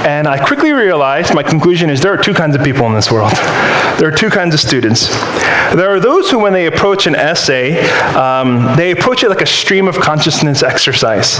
And 0.04 0.26
I 0.26 0.44
quickly 0.44 0.72
realized 0.72 1.32
my 1.34 1.44
conclusion 1.44 1.88
is 1.88 2.00
there 2.00 2.12
are 2.12 2.22
two 2.22 2.34
kinds 2.34 2.56
of 2.56 2.64
people 2.64 2.86
in 2.86 2.94
this 2.94 3.12
world. 3.12 3.32
There 3.98 4.08
are 4.08 4.16
two 4.16 4.30
kinds 4.30 4.54
of 4.54 4.60
students. 4.60 5.08
There 5.74 5.94
are 5.94 6.00
those 6.00 6.30
who, 6.30 6.38
when 6.38 6.52
they 6.52 6.66
approach 6.66 7.06
an 7.06 7.14
essay, 7.14 7.80
um, 8.24 8.76
they 8.76 8.90
approach 8.90 9.22
it 9.22 9.28
like 9.28 9.40
a 9.42 9.46
stream 9.46 9.86
of 9.88 9.96
consciousness 9.96 10.62
exercise, 10.62 11.38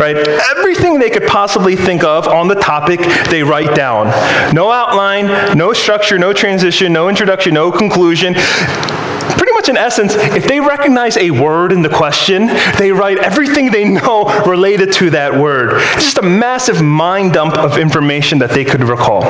right? 0.00 0.16
Everything 0.16 0.98
they 0.98 1.10
could 1.10 1.26
possibly 1.26 1.76
think 1.76 2.04
of 2.04 2.28
on 2.28 2.48
the 2.48 2.54
topic, 2.54 3.00
they 3.30 3.42
write 3.42 3.74
down. 3.74 4.06
No 4.54 4.70
outline, 4.70 5.56
no 5.56 5.72
structure, 5.72 6.18
no 6.18 6.32
transition, 6.32 6.92
no 6.92 7.08
introduction, 7.08 7.54
no 7.54 7.72
conclusion 7.72 8.34
pretty 9.36 9.52
much 9.52 9.68
in 9.68 9.76
essence, 9.76 10.14
if 10.14 10.46
they 10.46 10.60
recognize 10.60 11.16
a 11.16 11.30
word 11.30 11.72
in 11.72 11.82
the 11.82 11.88
question, 11.88 12.46
they 12.78 12.90
write 12.92 13.18
everything 13.18 13.70
they 13.70 13.84
know 13.84 14.24
related 14.46 14.92
to 14.92 15.10
that 15.10 15.32
word. 15.32 15.72
It's 15.94 16.04
just 16.04 16.18
a 16.18 16.22
massive 16.22 16.80
mind 16.82 17.32
dump 17.32 17.56
of 17.58 17.78
information 17.78 18.38
that 18.38 18.50
they 18.50 18.64
could 18.64 18.82
recall. 18.82 19.22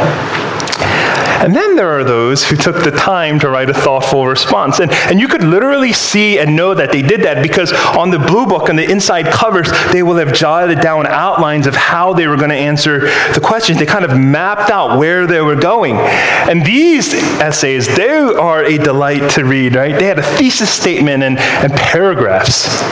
And 1.47 1.55
then 1.55 1.77
there 1.77 1.91
are 1.91 2.03
those 2.03 2.45
who 2.45 2.57
took 2.57 2.83
the 2.83 2.91
time 2.91 3.39
to 3.39 3.49
write 3.49 3.71
a 3.71 3.73
thoughtful 3.73 4.27
response. 4.27 4.81
And, 4.81 4.91
and 4.91 5.21
you 5.21 5.29
could 5.29 5.45
literally 5.45 5.93
see 5.93 6.41
and 6.41 6.57
know 6.57 6.75
that 6.75 6.91
they 6.91 7.03
did 7.03 7.23
that 7.23 7.41
because 7.41 7.73
on 7.73 8.11
the 8.11 8.19
blue 8.19 8.47
book, 8.47 8.69
on 8.69 8.75
the 8.75 8.91
inside 8.91 9.27
covers, 9.27 9.71
they 9.93 10.03
will 10.03 10.17
have 10.17 10.35
jotted 10.35 10.81
down 10.81 11.07
outlines 11.07 11.69
of 11.69 11.77
how 11.77 12.13
they 12.13 12.27
were 12.27 12.37
going 12.37 12.51
to 12.51 12.57
answer 12.57 13.03
the 13.33 13.41
questions. 13.41 13.79
They 13.79 13.87
kind 13.87 14.05
of 14.05 14.19
mapped 14.19 14.73
out 14.73 14.99
where 14.99 15.29
they 15.29 15.41
were 15.41 15.55
going. 15.55 15.95
And 15.95 16.67
these 16.67 17.15
essays, 17.15 17.87
they 17.95 18.11
are 18.11 18.65
a 18.65 18.77
delight 18.77 19.31
to 19.35 19.45
read, 19.45 19.77
right? 19.77 19.97
They 19.97 20.07
had 20.07 20.19
a 20.19 20.25
thesis 20.25 20.69
statement 20.69 21.23
and, 21.23 21.39
and 21.39 21.73
paragraphs. 21.75 22.83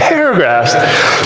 Paragraphs. 0.00 0.72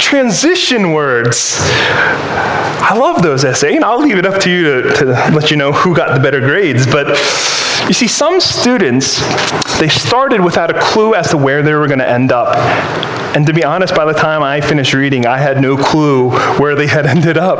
Transition 0.02 0.90
words. 0.90 1.58
I 1.60 2.96
love 2.98 3.22
those 3.22 3.44
essays. 3.44 3.76
And 3.76 3.84
I'll 3.84 4.00
leave 4.00 4.18
it 4.18 4.26
up 4.26 4.40
to 4.42 4.50
you 4.50 4.82
to, 4.82 4.94
to 4.94 5.04
let 5.32 5.52
you 5.52 5.56
know 5.56 5.70
who 5.70 5.94
got 5.94 6.16
the 6.16 6.20
better 6.20 6.40
grade 6.40 6.71
grades. 6.72 6.90
But 6.90 7.08
you 7.88 7.94
see, 7.94 8.06
some 8.06 8.40
students, 8.40 9.18
they 9.78 9.88
started 9.88 10.40
without 10.40 10.74
a 10.74 10.80
clue 10.80 11.14
as 11.14 11.30
to 11.30 11.36
where 11.36 11.62
they 11.62 11.74
were 11.74 11.86
going 11.86 11.98
to 11.98 12.08
end 12.08 12.32
up. 12.32 12.56
And 13.34 13.46
to 13.46 13.52
be 13.52 13.64
honest, 13.64 13.94
by 13.94 14.04
the 14.04 14.12
time 14.12 14.42
I 14.42 14.60
finished 14.60 14.92
reading, 14.94 15.26
I 15.26 15.38
had 15.38 15.60
no 15.60 15.76
clue 15.76 16.30
where 16.58 16.74
they 16.74 16.86
had 16.86 17.06
ended 17.16 17.36
up. 17.36 17.58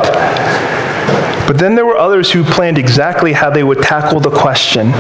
But 1.47 1.59
then 1.59 1.75
there 1.75 1.85
were 1.85 1.97
others 1.97 2.31
who 2.31 2.45
planned 2.45 2.79
exactly 2.79 3.33
how 3.33 3.51
they 3.51 3.65
would 3.65 3.83
tackle 3.83 4.21
the 4.21 4.31
question. 4.31 4.93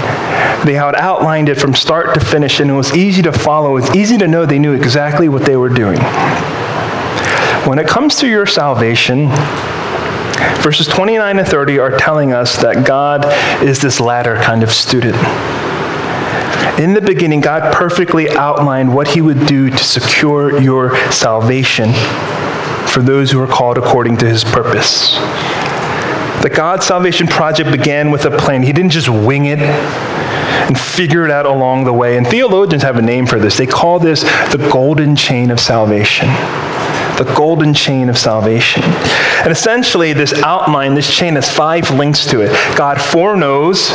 They 0.66 0.74
had 0.74 0.94
outlined 0.96 1.48
it 1.48 1.58
from 1.58 1.74
start 1.74 2.14
to 2.14 2.20
finish, 2.20 2.60
and 2.60 2.70
it 2.70 2.74
was 2.74 2.94
easy 2.94 3.22
to 3.22 3.32
follow. 3.32 3.76
It 3.76 3.82
was 3.82 3.96
easy 3.96 4.18
to 4.18 4.28
know 4.28 4.44
they 4.44 4.58
knew 4.58 4.74
exactly 4.74 5.28
what 5.28 5.44
they 5.44 5.56
were 5.56 5.68
doing. 5.68 5.98
When 7.66 7.78
it 7.78 7.86
comes 7.86 8.16
to 8.16 8.28
your 8.28 8.44
salvation, 8.44 9.28
Verses 10.62 10.86
29 10.86 11.38
and 11.38 11.48
30 11.48 11.78
are 11.78 11.96
telling 11.96 12.32
us 12.32 12.56
that 12.62 12.86
God 12.86 13.24
is 13.62 13.80
this 13.80 14.00
latter 14.00 14.36
kind 14.36 14.62
of 14.62 14.70
student. 14.70 15.16
In 16.78 16.94
the 16.94 17.00
beginning, 17.00 17.40
God 17.40 17.72
perfectly 17.74 18.30
outlined 18.30 18.94
what 18.94 19.08
he 19.08 19.20
would 19.20 19.46
do 19.46 19.70
to 19.70 19.78
secure 19.78 20.60
your 20.60 20.96
salvation 21.10 21.92
for 22.86 23.02
those 23.02 23.30
who 23.30 23.40
are 23.42 23.46
called 23.46 23.76
according 23.76 24.16
to 24.18 24.28
his 24.28 24.42
purpose. 24.44 25.14
The 26.42 26.50
God 26.52 26.82
salvation 26.82 27.26
project 27.26 27.70
began 27.70 28.10
with 28.10 28.24
a 28.24 28.36
plan. 28.36 28.62
He 28.62 28.72
didn't 28.72 28.90
just 28.90 29.08
wing 29.08 29.46
it 29.46 29.58
and 29.58 30.78
figure 30.78 31.24
it 31.24 31.30
out 31.30 31.46
along 31.46 31.84
the 31.84 31.92
way. 31.92 32.16
And 32.16 32.26
theologians 32.26 32.82
have 32.82 32.96
a 32.96 33.02
name 33.02 33.26
for 33.26 33.38
this. 33.38 33.56
They 33.56 33.66
call 33.66 33.98
this 33.98 34.22
the 34.22 34.68
golden 34.72 35.14
chain 35.14 35.50
of 35.50 35.60
salvation 35.60 36.28
the 37.22 37.34
golden 37.34 37.72
chain 37.74 38.08
of 38.08 38.18
salvation. 38.18 38.82
And 38.82 39.52
essentially, 39.52 40.12
this 40.12 40.32
outline, 40.42 40.94
this 40.94 41.12
chain 41.12 41.34
has 41.34 41.48
five 41.50 41.90
links 41.90 42.26
to 42.26 42.40
it 42.40 42.52
God 42.76 43.00
foreknows, 43.00 43.90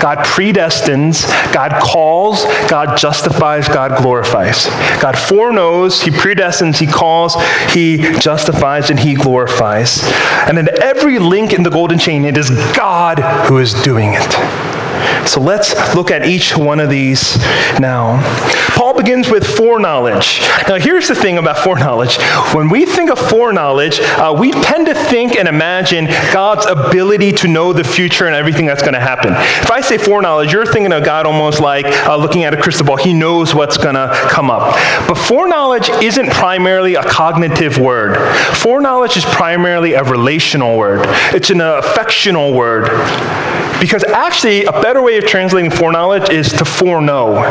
God 0.00 0.18
predestines, 0.18 1.26
God 1.52 1.72
calls, 1.82 2.44
God 2.68 2.96
justifies, 2.96 3.68
God 3.68 4.00
glorifies. 4.02 4.66
God 5.00 5.18
foreknows, 5.18 6.00
He 6.00 6.10
predestines, 6.10 6.78
He 6.78 6.86
calls, 6.86 7.36
He 7.70 7.98
justifies, 8.18 8.90
and 8.90 8.98
He 8.98 9.14
glorifies. 9.14 10.00
And 10.46 10.58
in 10.58 10.68
every 10.82 11.18
link 11.18 11.52
in 11.52 11.62
the 11.62 11.70
golden 11.70 11.98
chain, 11.98 12.24
it 12.24 12.36
is 12.36 12.50
God 12.74 13.18
who 13.48 13.58
is 13.58 13.74
doing 13.82 14.14
it. 14.14 14.72
So 15.26 15.40
let's 15.40 15.74
look 15.94 16.10
at 16.10 16.26
each 16.26 16.56
one 16.56 16.80
of 16.80 16.90
these 16.90 17.36
now. 17.78 18.20
Begins 19.02 19.28
with 19.28 19.44
foreknowledge. 19.44 20.40
Now, 20.68 20.76
here's 20.76 21.08
the 21.08 21.16
thing 21.16 21.36
about 21.36 21.58
foreknowledge. 21.58 22.18
When 22.54 22.68
we 22.68 22.86
think 22.86 23.10
of 23.10 23.18
foreknowledge, 23.18 23.98
uh, 23.98 24.32
we 24.38 24.52
tend 24.52 24.86
to 24.86 24.94
think 24.94 25.34
and 25.34 25.48
imagine 25.48 26.06
God's 26.32 26.66
ability 26.66 27.32
to 27.32 27.48
know 27.48 27.72
the 27.72 27.82
future 27.82 28.26
and 28.26 28.36
everything 28.36 28.64
that's 28.64 28.80
going 28.80 28.94
to 28.94 29.00
happen. 29.00 29.32
If 29.32 29.72
I 29.72 29.80
say 29.80 29.98
foreknowledge, 29.98 30.52
you're 30.52 30.66
thinking 30.66 30.92
of 30.92 31.04
God 31.04 31.26
almost 31.26 31.60
like 31.60 31.84
uh, 31.84 32.16
looking 32.16 32.44
at 32.44 32.54
a 32.54 32.56
crystal 32.56 32.86
ball. 32.86 32.96
He 32.96 33.12
knows 33.12 33.56
what's 33.56 33.76
going 33.76 33.96
to 33.96 34.08
come 34.30 34.52
up. 34.52 34.72
But 35.08 35.16
foreknowledge 35.16 35.88
isn't 35.88 36.30
primarily 36.30 36.94
a 36.94 37.02
cognitive 37.02 37.78
word. 37.78 38.16
Foreknowledge 38.58 39.16
is 39.16 39.24
primarily 39.24 39.94
a 39.94 40.04
relational 40.04 40.78
word. 40.78 41.00
It's 41.34 41.50
an 41.50 41.60
affectional 41.60 42.54
word. 42.54 42.84
Because 43.80 44.04
actually, 44.04 44.64
a 44.64 44.72
better 44.80 45.02
way 45.02 45.18
of 45.18 45.26
translating 45.26 45.72
foreknowledge 45.72 46.30
is 46.30 46.52
to 46.52 46.64
foreknow. 46.64 47.42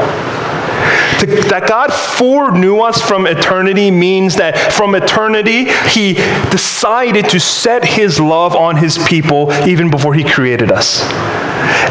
To, 1.20 1.26
that 1.50 1.66
God 1.68 1.94
foreknew 1.94 2.80
us 2.80 3.02
from 3.02 3.28
eternity 3.28 3.92
means 3.92 4.36
that 4.36 4.74
from 4.74 4.96
eternity, 4.96 5.66
He 5.90 6.14
decided 6.50 7.30
to 7.30 7.40
set 7.40 7.86
His 7.86 8.20
love 8.20 8.56
on 8.56 8.76
His 8.76 8.98
people 9.08 9.52
even 9.68 9.90
before 9.90 10.14
He 10.14 10.24
created 10.24 10.72
us. 10.72 11.02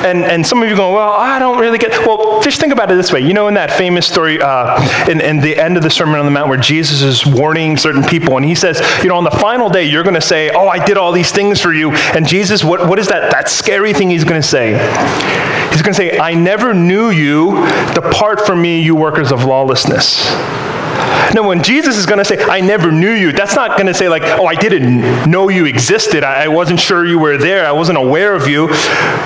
And, 0.06 0.24
and 0.24 0.46
some 0.46 0.62
of 0.62 0.68
you 0.68 0.76
go, 0.76 0.94
well, 0.94 1.12
I 1.12 1.38
don't 1.38 1.59
really 1.59 1.78
get. 1.78 1.90
Well, 2.06 2.42
just 2.42 2.61
think 2.61 2.72
about 2.72 2.90
it 2.90 2.94
this 2.94 3.12
way. 3.12 3.20
You 3.20 3.35
know, 3.35 3.48
in 3.48 3.54
that 3.54 3.70
famous 3.70 4.06
story, 4.06 4.40
uh, 4.40 4.80
in, 5.09 5.20
in 5.20 5.40
the 5.40 5.56
end 5.56 5.76
of 5.76 5.83
the 5.83 5.90
Sermon 5.90 6.18
on 6.18 6.24
the 6.24 6.30
Mount, 6.30 6.48
where 6.48 6.59
Jesus 6.59 7.02
is 7.02 7.26
warning 7.26 7.76
certain 7.76 8.02
people, 8.02 8.37
and 8.37 8.44
he 8.44 8.54
says, 8.54 8.80
you 9.02 9.09
know, 9.09 9.16
on 9.16 9.24
the 9.24 9.30
final 9.30 9.68
day, 9.68 9.85
you're 9.85 10.02
going 10.02 10.14
to 10.14 10.20
say, 10.20 10.50
oh, 10.50 10.68
I 10.68 10.85
did 10.85 10.96
all 10.96 11.12
these 11.12 11.33
things 11.33 11.61
for 11.61 11.72
you. 11.72 11.92
And 11.92 12.26
Jesus, 12.26 12.64
what, 12.64 12.88
what 12.88 12.98
is 12.98 13.09
that, 13.09 13.30
that 13.33 13.48
scary 13.48 13.92
thing 13.92 14.11
he's 14.11 14.24
going 14.24 14.40
to 14.40 14.46
say? 14.46 14.72
He's 15.70 15.83
going 15.83 15.94
to 15.94 15.96
say, 15.96 16.18
I 16.18 16.35
never 16.35 16.74
knew 16.74 17.11
you. 17.11 17.52
Depart 17.94 18.40
from 18.40 18.61
me, 18.61 18.80
you 18.80 18.94
workers 18.94 19.33
of 19.33 19.44
lawlessness. 19.44 20.26
No, 21.34 21.46
when 21.46 21.62
Jesus 21.62 21.96
is 21.96 22.06
going 22.06 22.18
to 22.18 22.24
say, 22.24 22.42
I 22.42 22.60
never 22.60 22.90
knew 22.90 23.12
you, 23.12 23.32
that's 23.32 23.54
not 23.54 23.76
going 23.76 23.86
to 23.86 23.94
say, 23.94 24.08
like, 24.08 24.22
oh, 24.24 24.46
I 24.46 24.54
didn't 24.54 25.30
know 25.30 25.48
you 25.48 25.66
existed. 25.66 26.24
I, 26.24 26.44
I 26.44 26.48
wasn't 26.48 26.80
sure 26.80 27.06
you 27.06 27.18
were 27.18 27.38
there. 27.38 27.66
I 27.66 27.72
wasn't 27.72 27.98
aware 27.98 28.34
of 28.34 28.48
you. 28.48 28.68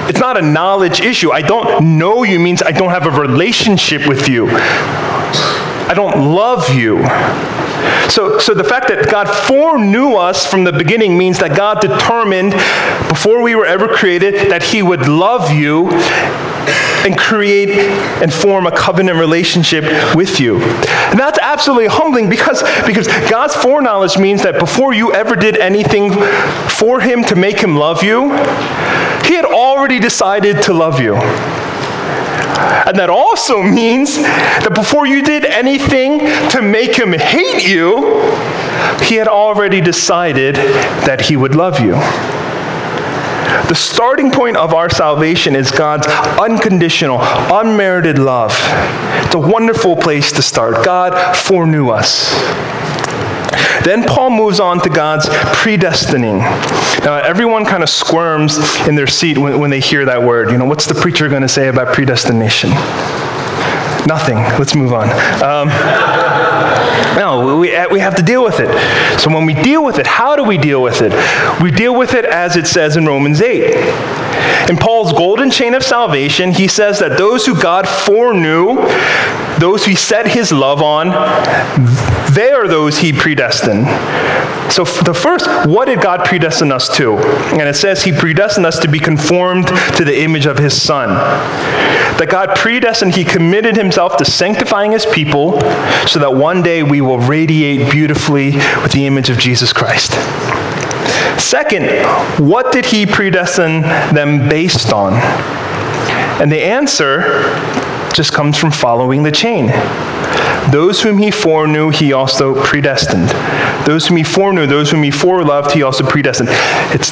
It's 0.08 0.20
not 0.20 0.36
a 0.36 0.42
knowledge 0.42 1.00
issue. 1.00 1.32
I 1.32 1.42
don't 1.42 1.98
know 1.98 2.22
you 2.22 2.38
means 2.38 2.62
I 2.62 2.72
don't 2.72 2.90
have 2.90 3.06
a 3.06 3.10
relationship 3.10 4.06
with 4.06 4.28
you. 4.28 4.48
I 4.50 5.92
don't 5.94 6.34
love 6.34 6.74
you. 6.74 6.98
So, 8.08 8.38
so 8.38 8.54
the 8.54 8.64
fact 8.64 8.88
that 8.88 9.10
God 9.10 9.26
foreknew 9.46 10.14
us 10.14 10.46
from 10.46 10.64
the 10.64 10.72
beginning 10.72 11.16
means 11.16 11.38
that 11.38 11.56
God 11.56 11.80
determined 11.80 12.52
before 13.08 13.42
we 13.42 13.54
were 13.54 13.66
ever 13.66 13.88
created 13.88 14.50
that 14.50 14.62
He 14.62 14.82
would 14.82 15.08
love 15.08 15.50
you 15.50 15.88
and 17.04 17.18
create 17.18 17.70
and 18.22 18.32
form 18.32 18.66
a 18.66 18.70
covenant 18.70 19.18
relationship 19.18 19.84
with 20.14 20.40
you. 20.40 20.60
And 20.60 21.18
that's 21.18 21.38
absolutely 21.38 21.88
humbling 21.88 22.30
because, 22.30 22.62
because 22.86 23.06
God's 23.30 23.54
foreknowledge 23.54 24.16
means 24.16 24.42
that 24.42 24.58
before 24.58 24.94
you 24.94 25.12
ever 25.12 25.36
did 25.36 25.58
anything 25.58 26.12
for 26.68 27.00
Him 27.00 27.24
to 27.24 27.36
make 27.36 27.58
Him 27.58 27.76
love 27.76 28.02
you, 28.02 28.30
He 29.24 29.34
had 29.34 29.44
already 29.44 30.00
decided 30.00 30.62
to 30.62 30.72
love 30.72 31.00
you. 31.00 31.14
And 32.86 32.98
that 32.98 33.10
also 33.10 33.62
means 33.62 34.16
that 34.16 34.72
before 34.74 35.06
you 35.06 35.22
did 35.22 35.44
anything 35.44 36.20
to 36.50 36.62
make 36.62 36.96
him 36.96 37.12
hate 37.12 37.66
you, 37.66 38.20
he 39.02 39.16
had 39.16 39.28
already 39.28 39.80
decided 39.80 40.56
that 41.06 41.20
he 41.20 41.36
would 41.36 41.54
love 41.54 41.80
you. 41.80 41.92
The 43.68 43.74
starting 43.74 44.30
point 44.30 44.56
of 44.56 44.74
our 44.74 44.90
salvation 44.90 45.56
is 45.56 45.70
God's 45.70 46.06
unconditional, 46.40 47.18
unmerited 47.20 48.18
love. 48.18 48.52
It's 49.24 49.34
a 49.34 49.38
wonderful 49.38 49.96
place 49.96 50.32
to 50.32 50.42
start. 50.42 50.84
God 50.84 51.36
foreknew 51.36 51.88
us. 51.88 52.34
Then 53.84 54.04
Paul 54.04 54.30
moves 54.30 54.60
on 54.60 54.80
to 54.80 54.88
God's 54.88 55.26
predestining. 55.28 56.38
Now, 57.04 57.16
everyone 57.16 57.64
kind 57.64 57.82
of 57.82 57.88
squirms 57.88 58.58
in 58.86 58.94
their 58.94 59.06
seat 59.06 59.38
when, 59.38 59.58
when 59.58 59.70
they 59.70 59.80
hear 59.80 60.04
that 60.04 60.22
word. 60.22 60.50
You 60.50 60.58
know, 60.58 60.64
what's 60.64 60.86
the 60.86 60.94
preacher 60.94 61.28
going 61.28 61.42
to 61.42 61.48
say 61.48 61.68
about 61.68 61.94
predestination? 61.94 62.70
Nothing. 64.06 64.36
Let's 64.36 64.74
move 64.74 64.92
on. 64.92 65.08
Um, 65.42 65.68
no, 67.16 67.58
we, 67.58 67.70
we 67.86 68.00
have 68.00 68.14
to 68.16 68.22
deal 68.22 68.44
with 68.44 68.60
it. 68.60 68.68
So 69.20 69.32
when 69.32 69.46
we 69.46 69.54
deal 69.54 69.84
with 69.84 69.98
it, 69.98 70.06
how 70.06 70.36
do 70.36 70.44
we 70.44 70.58
deal 70.58 70.82
with 70.82 71.00
it? 71.00 71.12
We 71.62 71.70
deal 71.70 71.96
with 71.96 72.14
it 72.14 72.24
as 72.24 72.56
it 72.56 72.66
says 72.66 72.96
in 72.96 73.06
Romans 73.06 73.40
8. 73.40 73.72
In 74.68 74.76
Paul's 74.76 75.12
golden 75.12 75.50
chain 75.50 75.74
of 75.74 75.82
salvation, 75.82 76.52
he 76.52 76.68
says 76.68 76.98
that 77.00 77.18
those 77.18 77.44
who 77.44 77.60
God 77.60 77.88
foreknew, 77.88 78.76
those 79.58 79.84
he 79.84 79.94
set 79.94 80.26
his 80.26 80.52
love 80.52 80.82
on, 80.82 81.10
they 82.34 82.50
are 82.50 82.66
those 82.66 82.98
he 82.98 83.12
predestined. 83.12 83.86
So, 84.72 84.84
the 84.84 85.14
first, 85.14 85.46
what 85.68 85.86
did 85.86 86.00
God 86.00 86.24
predestine 86.24 86.72
us 86.72 86.88
to? 86.96 87.18
And 87.18 87.62
it 87.62 87.76
says 87.76 88.02
he 88.02 88.12
predestined 88.12 88.66
us 88.66 88.78
to 88.80 88.88
be 88.88 88.98
conformed 88.98 89.68
to 89.96 90.04
the 90.04 90.22
image 90.22 90.46
of 90.46 90.58
his 90.58 90.80
Son. 90.80 91.10
That 92.18 92.28
God 92.30 92.56
predestined, 92.56 93.14
he 93.14 93.24
committed 93.24 93.76
himself 93.76 94.16
to 94.16 94.24
sanctifying 94.24 94.92
his 94.92 95.04
people 95.06 95.60
so 96.06 96.18
that 96.18 96.34
one 96.34 96.62
day 96.62 96.82
we 96.82 97.00
will 97.00 97.18
radiate 97.18 97.90
beautifully 97.92 98.52
with 98.82 98.92
the 98.92 99.06
image 99.06 99.30
of 99.30 99.38
Jesus 99.38 99.72
Christ. 99.72 100.12
Second, 101.44 101.84
what 102.38 102.72
did 102.72 102.86
he 102.86 103.04
predestine 103.04 103.82
them 104.14 104.48
based 104.48 104.94
on? 104.94 105.12
And 106.40 106.50
the 106.50 106.58
answer 106.58 107.42
just 108.14 108.32
comes 108.32 108.56
from 108.56 108.70
following 108.70 109.22
the 109.22 109.30
chain. 109.30 109.66
Those 110.72 111.02
whom 111.02 111.18
he 111.18 111.30
foreknew, 111.30 111.90
he 111.90 112.14
also 112.14 112.60
predestined. 112.64 113.28
Those 113.86 114.06
whom 114.06 114.16
he 114.16 114.24
foreknew, 114.24 114.66
those 114.66 114.90
whom 114.90 115.02
he 115.02 115.10
foreloved, 115.10 115.70
he 115.72 115.82
also 115.82 116.02
predestined. 116.02 116.48
It's 116.94 117.10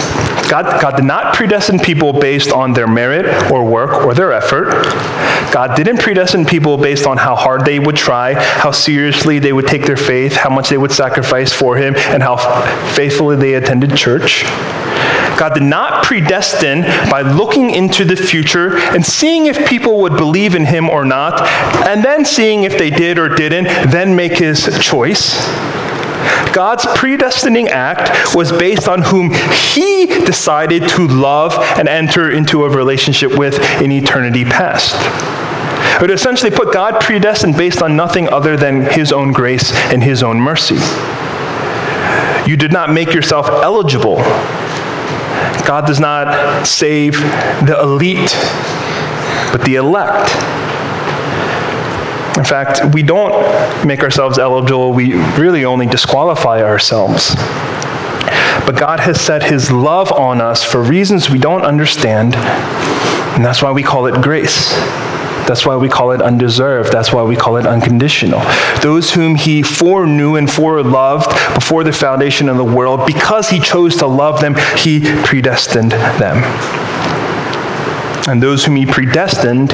God, 0.53 0.83
God 0.83 0.97
did 0.97 1.07
not 1.07 1.35
predestine 1.35 1.79
people 1.79 2.13
based 2.13 2.53
on 2.53 2.75
their 2.75 2.87
merit 2.87 3.51
or 3.51 3.65
work 3.65 4.05
or 4.05 4.13
their 4.13 4.35
effort. 4.35 4.71
God 5.51 5.75
didn't 5.75 5.97
predestine 5.97 6.45
people 6.45 6.77
based 6.77 7.07
on 7.07 7.17
how 7.17 7.35
hard 7.35 7.65
they 7.65 7.79
would 7.79 7.97
try, 7.97 8.35
how 8.35 8.71
seriously 8.71 9.39
they 9.39 9.55
would 9.55 9.67
take 9.67 9.87
their 9.87 9.97
faith, 9.97 10.35
how 10.35 10.51
much 10.51 10.69
they 10.69 10.77
would 10.77 10.93
sacrifice 10.93 11.55
for 11.55 11.79
him, 11.79 11.95
and 11.97 12.23
how 12.23 12.37
faithfully 12.93 13.37
they 13.37 13.55
attended 13.55 13.97
church. 13.97 14.43
God 15.39 15.55
did 15.55 15.63
not 15.63 16.05
predestine 16.05 16.83
by 17.11 17.23
looking 17.23 17.71
into 17.71 18.05
the 18.05 18.15
future 18.15 18.77
and 18.77 19.03
seeing 19.03 19.47
if 19.47 19.67
people 19.67 20.03
would 20.03 20.19
believe 20.19 20.55
in 20.55 20.67
him 20.67 20.91
or 20.91 21.07
not, 21.07 21.41
and 21.89 22.05
then 22.05 22.27
seeing 22.27 22.65
if 22.65 22.77
they 22.77 22.91
did 22.91 23.19
or 23.19 23.31
didn't, 23.31 23.91
then 23.91 24.15
make 24.15 24.37
his 24.37 24.69
choice. 24.83 25.49
God's 26.53 26.85
predestining 26.87 27.69
act 27.69 28.35
was 28.35 28.53
based 28.53 28.89
on 28.89 29.03
whom 29.03 29.33
he 29.33 30.07
decided 30.07 30.89
to 30.91 31.09
love 31.09 31.55
and 31.79 31.89
enter 31.89 32.31
into 32.31 32.65
a 32.65 32.71
relationship 32.71 33.37
with 33.39 33.59
in 33.81 33.93
eternity 33.93 34.45
past. 34.45 34.95
It 36.03 36.11
essentially 36.11 36.51
put 36.51 36.73
God 36.73 37.01
predestined 37.01 37.57
based 37.57 37.83
on 37.83 37.97
nothing 37.97 38.29
other 38.29 38.57
than 38.57 38.83
his 38.83 39.13
own 39.13 39.33
grace 39.33 39.73
and 39.73 40.03
his 40.03 40.23
own 40.23 40.41
mercy. 40.41 40.79
You 42.49 42.57
did 42.57 42.73
not 42.73 42.93
make 42.93 43.15
yourself 43.15 43.49
eligible 43.49 44.17
God 45.65 45.87
does 45.87 46.01
not 46.01 46.67
save 46.67 47.15
the 47.15 47.79
elite, 47.81 48.33
but 49.53 49.63
the 49.65 49.77
elect. 49.77 50.29
In 52.37 52.45
fact, 52.45 52.95
we 52.95 53.03
don't 53.03 53.87
make 53.87 54.01
ourselves 54.01 54.39
eligible, 54.39 54.93
we 54.93 55.15
really 55.39 55.65
only 55.65 55.87
disqualify 55.87 56.63
ourselves. 56.63 57.35
But 58.65 58.77
God 58.79 59.01
has 59.01 59.21
set 59.21 59.43
his 59.43 59.71
love 59.71 60.13
on 60.13 60.41
us 60.41 60.65
for 60.65 60.83
reasons 60.83 61.29
we 61.29 61.39
don't 61.39 61.63
understand, 61.63 62.35
and 62.35 63.45
that's 63.45 63.61
why 63.63 63.73
we 63.73 63.83
call 63.83 64.07
it 64.07 64.23
grace. 64.23 64.73
That's 65.47 65.67
why 65.67 65.77
we 65.77 65.89
call 65.89 66.13
it 66.13 66.23
undeserved. 66.23 66.93
That's 66.93 67.13
why 67.13 67.23
we 67.23 67.35
call 67.35 67.57
it 67.57 67.67
unconditional. 67.67 68.41
Those 68.81 69.13
whom 69.13 69.35
he 69.35 69.63
foreknew 69.63 70.37
and 70.37 70.49
foreloved 70.49 71.55
before 71.55 71.83
the 71.83 71.93
foundation 71.93 72.49
of 72.49 72.57
the 72.57 72.65
world, 72.65 73.07
because 73.07 73.49
he 73.49 73.59
chose 73.59 73.97
to 73.97 74.07
love 74.07 74.41
them, 74.41 74.55
he 74.77 75.01
predestined 75.25 75.93
them. 75.93 76.45
And 78.29 78.41
those 78.41 78.65
whom 78.65 78.77
he 78.77 78.87
predestined, 78.87 79.73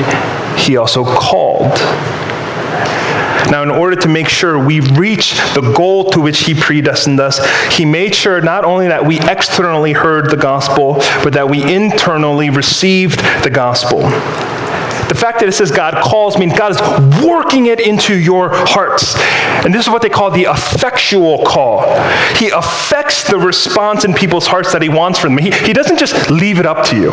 he 0.58 0.78
also 0.78 1.04
called. 1.04 1.78
Now, 3.50 3.62
in 3.62 3.70
order 3.70 3.96
to 3.96 4.08
make 4.08 4.28
sure 4.28 4.58
we 4.58 4.80
reach 4.80 5.32
the 5.54 5.72
goal 5.76 6.10
to 6.10 6.20
which 6.20 6.40
He 6.40 6.54
predestined 6.54 7.20
us, 7.20 7.40
He 7.74 7.84
made 7.84 8.14
sure 8.14 8.40
not 8.40 8.64
only 8.64 8.88
that 8.88 9.04
we 9.04 9.18
externally 9.20 9.92
heard 9.92 10.30
the 10.30 10.36
gospel, 10.36 10.94
but 11.22 11.32
that 11.32 11.48
we 11.48 11.62
internally 11.62 12.50
received 12.50 13.20
the 13.42 13.50
gospel. 13.50 14.00
The 15.08 15.14
fact 15.14 15.40
that 15.40 15.48
it 15.48 15.52
says 15.52 15.70
God 15.70 15.94
calls 16.04 16.36
means 16.36 16.52
God 16.52 16.72
is 16.72 17.24
working 17.24 17.66
it 17.66 17.80
into 17.80 18.14
your 18.14 18.50
hearts. 18.52 19.14
And 19.64 19.74
this 19.74 19.86
is 19.86 19.90
what 19.90 20.02
they 20.02 20.10
call 20.10 20.30
the 20.30 20.42
effectual 20.42 21.44
call. 21.44 21.80
He 22.36 22.50
affects 22.50 23.24
the 23.24 23.38
response 23.38 24.04
in 24.04 24.12
people's 24.12 24.46
hearts 24.46 24.72
that 24.72 24.82
He 24.82 24.90
wants 24.90 25.18
from 25.18 25.34
them. 25.34 25.44
He, 25.44 25.50
he 25.50 25.72
doesn't 25.72 25.98
just 25.98 26.30
leave 26.30 26.58
it 26.58 26.66
up 26.66 26.84
to 26.88 26.96
you. 26.96 27.10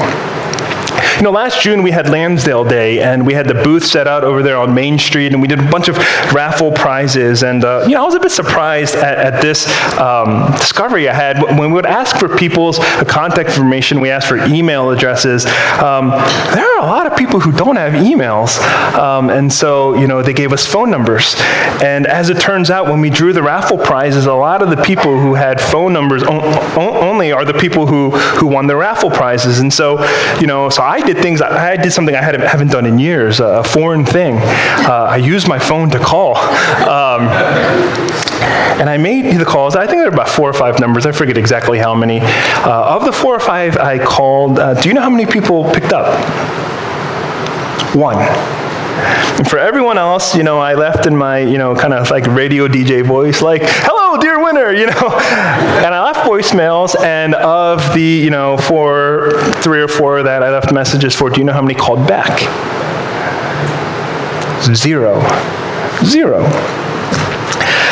You 1.17 1.21
know, 1.21 1.31
last 1.31 1.61
June 1.61 1.81
we 1.81 1.91
had 1.91 2.09
Lansdale 2.09 2.65
Day, 2.65 3.01
and 3.01 3.25
we 3.25 3.33
had 3.33 3.47
the 3.47 3.53
booth 3.53 3.85
set 3.85 4.05
out 4.05 4.25
over 4.25 4.43
there 4.43 4.57
on 4.57 4.73
Main 4.73 4.99
Street, 4.99 5.31
and 5.31 5.41
we 5.41 5.47
did 5.47 5.59
a 5.59 5.69
bunch 5.71 5.87
of 5.87 5.97
raffle 6.33 6.73
prizes. 6.73 7.41
And, 7.41 7.63
uh, 7.63 7.85
you 7.87 7.93
know, 7.93 8.01
I 8.01 8.05
was 8.05 8.15
a 8.15 8.19
bit 8.19 8.31
surprised 8.31 8.95
at, 8.95 9.17
at 9.17 9.41
this 9.41 9.65
um, 9.97 10.51
discovery 10.51 11.07
I 11.07 11.13
had. 11.13 11.41
When 11.41 11.57
we 11.57 11.67
would 11.67 11.85
ask 11.85 12.17
for 12.17 12.35
people's 12.35 12.79
contact 13.07 13.47
information, 13.47 14.01
we 14.01 14.09
asked 14.09 14.27
for 14.27 14.43
email 14.45 14.89
addresses. 14.89 15.45
Um, 15.45 16.09
there 16.09 16.65
are 16.65 16.79
a 16.79 16.85
lot 16.85 17.07
of 17.07 17.17
people 17.17 17.39
who 17.39 17.53
don't 17.53 17.77
have 17.77 17.93
emails. 17.93 18.59
Um, 18.97 19.29
and 19.29 19.51
so, 19.51 19.95
you 19.95 20.07
know, 20.07 20.21
they 20.21 20.33
gave 20.33 20.51
us 20.51 20.65
phone 20.65 20.91
numbers. 20.91 21.35
And 21.81 22.07
as 22.07 22.29
it 22.29 22.41
turns 22.41 22.69
out, 22.69 22.87
when 22.87 22.99
we 22.99 23.09
drew 23.09 23.31
the 23.31 23.43
raffle 23.43 23.77
prizes, 23.77 24.25
a 24.25 24.33
lot 24.33 24.61
of 24.61 24.69
the 24.69 24.83
people 24.83 25.17
who 25.17 25.33
had 25.33 25.61
phone 25.61 25.93
numbers 25.93 26.23
only 26.23 27.31
are 27.31 27.45
the 27.45 27.53
people 27.53 27.87
who, 27.87 28.09
who 28.11 28.47
won 28.47 28.67
the 28.67 28.75
raffle 28.75 29.09
prizes. 29.09 29.59
And 29.59 29.73
so, 29.73 30.03
you 30.41 30.47
know, 30.47 30.69
so 30.69 30.83
I 30.83 31.04
did 31.05 31.17
things, 31.17 31.41
I 31.41 31.75
did 31.77 31.91
something 31.91 32.15
I 32.15 32.21
haven't 32.21 32.71
done 32.71 32.85
in 32.85 32.99
years, 32.99 33.39
a 33.39 33.63
foreign 33.63 34.05
thing. 34.05 34.37
Uh, 34.37 35.07
I 35.09 35.17
used 35.17 35.47
my 35.47 35.59
phone 35.59 35.89
to 35.91 35.99
call. 35.99 36.35
Um, 36.35 37.29
and 38.79 38.89
I 38.89 38.97
made 38.97 39.37
the 39.37 39.45
calls. 39.45 39.75
I 39.75 39.87
think 39.87 39.99
there 39.99 40.09
were 40.09 40.13
about 40.13 40.29
four 40.29 40.49
or 40.49 40.53
five 40.53 40.79
numbers. 40.79 41.05
I 41.05 41.11
forget 41.11 41.37
exactly 41.37 41.79
how 41.79 41.95
many. 41.95 42.19
Uh, 42.21 42.95
of 42.95 43.05
the 43.05 43.11
four 43.11 43.35
or 43.35 43.39
five 43.39 43.77
I 43.77 44.03
called, 44.03 44.59
uh, 44.59 44.73
do 44.73 44.89
you 44.89 44.93
know 44.93 45.01
how 45.01 45.09
many 45.09 45.25
people 45.25 45.63
picked 45.71 45.93
up? 45.93 46.05
One. 47.95 48.17
And 49.37 49.47
for 49.49 49.59
everyone 49.59 49.97
else, 49.97 50.35
you 50.35 50.43
know, 50.43 50.59
I 50.59 50.75
left 50.75 51.05
in 51.05 51.15
my, 51.15 51.39
you 51.39 51.57
know, 51.57 51.75
kind 51.75 51.93
of 51.93 52.09
like 52.09 52.25
radio 52.27 52.67
DJ 52.67 53.05
voice, 53.05 53.41
like, 53.41 53.61
hello, 53.65 54.17
dear 54.21 54.41
winner, 54.41 54.71
you 54.79 54.85
know. 54.85 55.09
And 55.83 55.93
I 55.93 56.03
left 56.03 56.21
voicemails, 56.21 56.99
and 57.01 57.35
of 57.35 57.93
the, 57.93 58.01
you 58.01 58.29
know, 58.29 58.57
four, 58.57 59.31
three 59.55 59.81
or 59.81 59.87
four 59.87 60.23
that 60.23 60.43
I 60.43 60.51
left 60.51 60.73
messages 60.73 61.15
for, 61.15 61.29
do 61.29 61.39
you 61.39 61.45
know 61.45 61.53
how 61.53 61.61
many 61.61 61.75
called 61.75 62.07
back? 62.07 62.39
Zero. 64.73 65.19
Zero. 66.03 66.41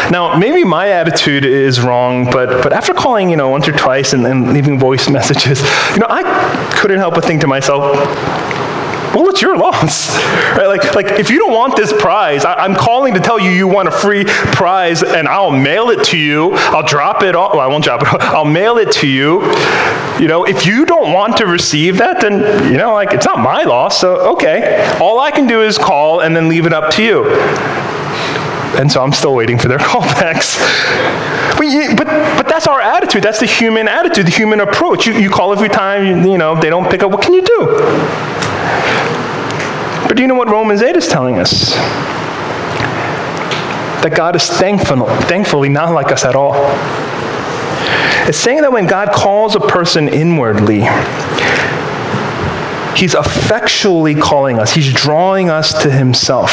Now, 0.10 0.38
maybe 0.38 0.64
my 0.64 0.90
attitude 0.90 1.46
is 1.46 1.82
wrong, 1.82 2.26
but, 2.26 2.62
but 2.62 2.74
after 2.74 2.94
calling, 2.94 3.30
you 3.30 3.36
know, 3.38 3.50
once 3.50 3.68
or 3.68 3.72
twice 3.72 4.14
and, 4.14 4.26
and 4.26 4.54
leaving 4.54 4.80
voice 4.80 5.10
messages, 5.18 5.62
you 5.92 6.00
know, 6.00 6.08
I 6.10 6.24
couldn't 6.76 7.00
help 7.00 7.16
but 7.16 7.26
think 7.26 7.42
to 7.42 7.48
myself, 7.48 7.98
well, 9.14 9.30
it's 9.30 9.42
your 9.42 9.58
loss. 9.58 10.14
Right? 10.54 10.68
Like, 10.68 10.94
like 10.94 11.20
if 11.20 11.32
you 11.32 11.40
don't 11.40 11.54
want 11.54 11.76
this 11.76 11.92
prize, 11.92 12.46
I, 12.46 12.66
am 12.66 12.76
calling 12.76 13.16
to 13.16 13.20
tell 13.20 13.40
you 13.40 13.50
you 13.50 13.68
want 13.68 13.88
a 13.88 13.92
free 13.92 14.24
prize, 14.26 15.02
and 15.02 15.28
I'll 15.28 15.52
mail 15.52 15.90
it 15.90 16.04
to 16.06 16.18
you. 16.18 16.54
I'll 16.54 16.86
drop 16.86 17.24
it 17.24 17.36
off. 17.36 17.54
Well, 17.54 17.62
I 17.62 17.68
won't 17.68 17.84
drop 17.84 18.02
it. 18.02 18.08
I'll 18.22 18.46
mail 18.46 18.78
it 18.78 18.92
to 18.94 19.08
you. 19.08 19.42
You 20.20 20.28
know, 20.28 20.46
if 20.46 20.68
you 20.68 20.86
don't 20.86 21.12
want 21.12 21.38
to 21.38 21.48
receive 21.48 21.98
that, 21.98 22.22
then 22.22 22.72
you 22.72 22.78
know, 22.78 22.94
like 22.94 23.14
it's 23.14 23.26
not 23.26 23.40
my 23.40 23.64
loss. 23.64 24.00
So 24.00 24.34
okay, 24.34 24.96
all 25.02 25.20
I 25.20 25.32
can 25.32 25.48
do 25.48 25.64
is 25.64 25.78
call 25.78 26.20
and 26.20 26.36
then 26.36 26.50
leave 26.50 26.68
it 26.68 26.74
up 26.74 26.94
to 26.96 27.04
you. 27.04 27.26
And 28.78 28.92
so 28.92 29.04
I'm 29.04 29.12
still 29.12 29.36
waiting 29.36 29.58
for 29.58 29.68
their 29.68 29.78
callbacks. 29.90 30.58
But, 31.58 31.98
but, 31.98 32.08
but 32.38 32.48
that's 32.48 32.68
our 32.68 32.82
attitude. 32.82 33.24
That's 33.24 33.40
the 33.40 33.46
human 33.46 33.88
attitude, 33.88 34.28
the 34.28 34.32
human 34.32 34.60
approach. 34.60 35.06
You, 35.06 35.14
you 35.14 35.30
call 35.30 35.52
every 35.54 35.70
time, 35.70 36.06
you, 36.06 36.32
you 36.32 36.38
know, 36.38 36.60
they 36.60 36.70
don't 36.70 36.90
pick 36.90 37.04
up. 37.04 37.12
What 37.12 37.22
can 37.22 37.34
you 37.34 37.44
do? 37.44 38.43
But 40.08 40.18
do 40.18 40.22
you 40.22 40.28
know 40.28 40.36
what 40.36 40.50
Romans 40.50 40.82
8 40.82 40.96
is 40.96 41.08
telling 41.08 41.40
us? 41.40 41.74
That 44.04 44.14
God 44.16 44.36
is 44.36 44.48
thankful, 44.48 45.06
thankfully 45.28 45.70
not 45.70 45.94
like 45.94 46.12
us 46.12 46.26
at 46.26 46.36
all. 46.36 46.54
It's 48.28 48.38
saying 48.38 48.62
that 48.62 48.72
when 48.72 48.86
God 48.86 49.12
calls 49.12 49.56
a 49.56 49.60
person 49.60 50.08
inwardly, 50.08 50.82
He's 52.96 53.16
effectually 53.16 54.16
calling 54.16 54.60
us, 54.60 54.72
He's 54.72 54.94
drawing 54.94 55.50
us 55.50 55.82
to 55.84 55.92
Himself. 55.92 56.52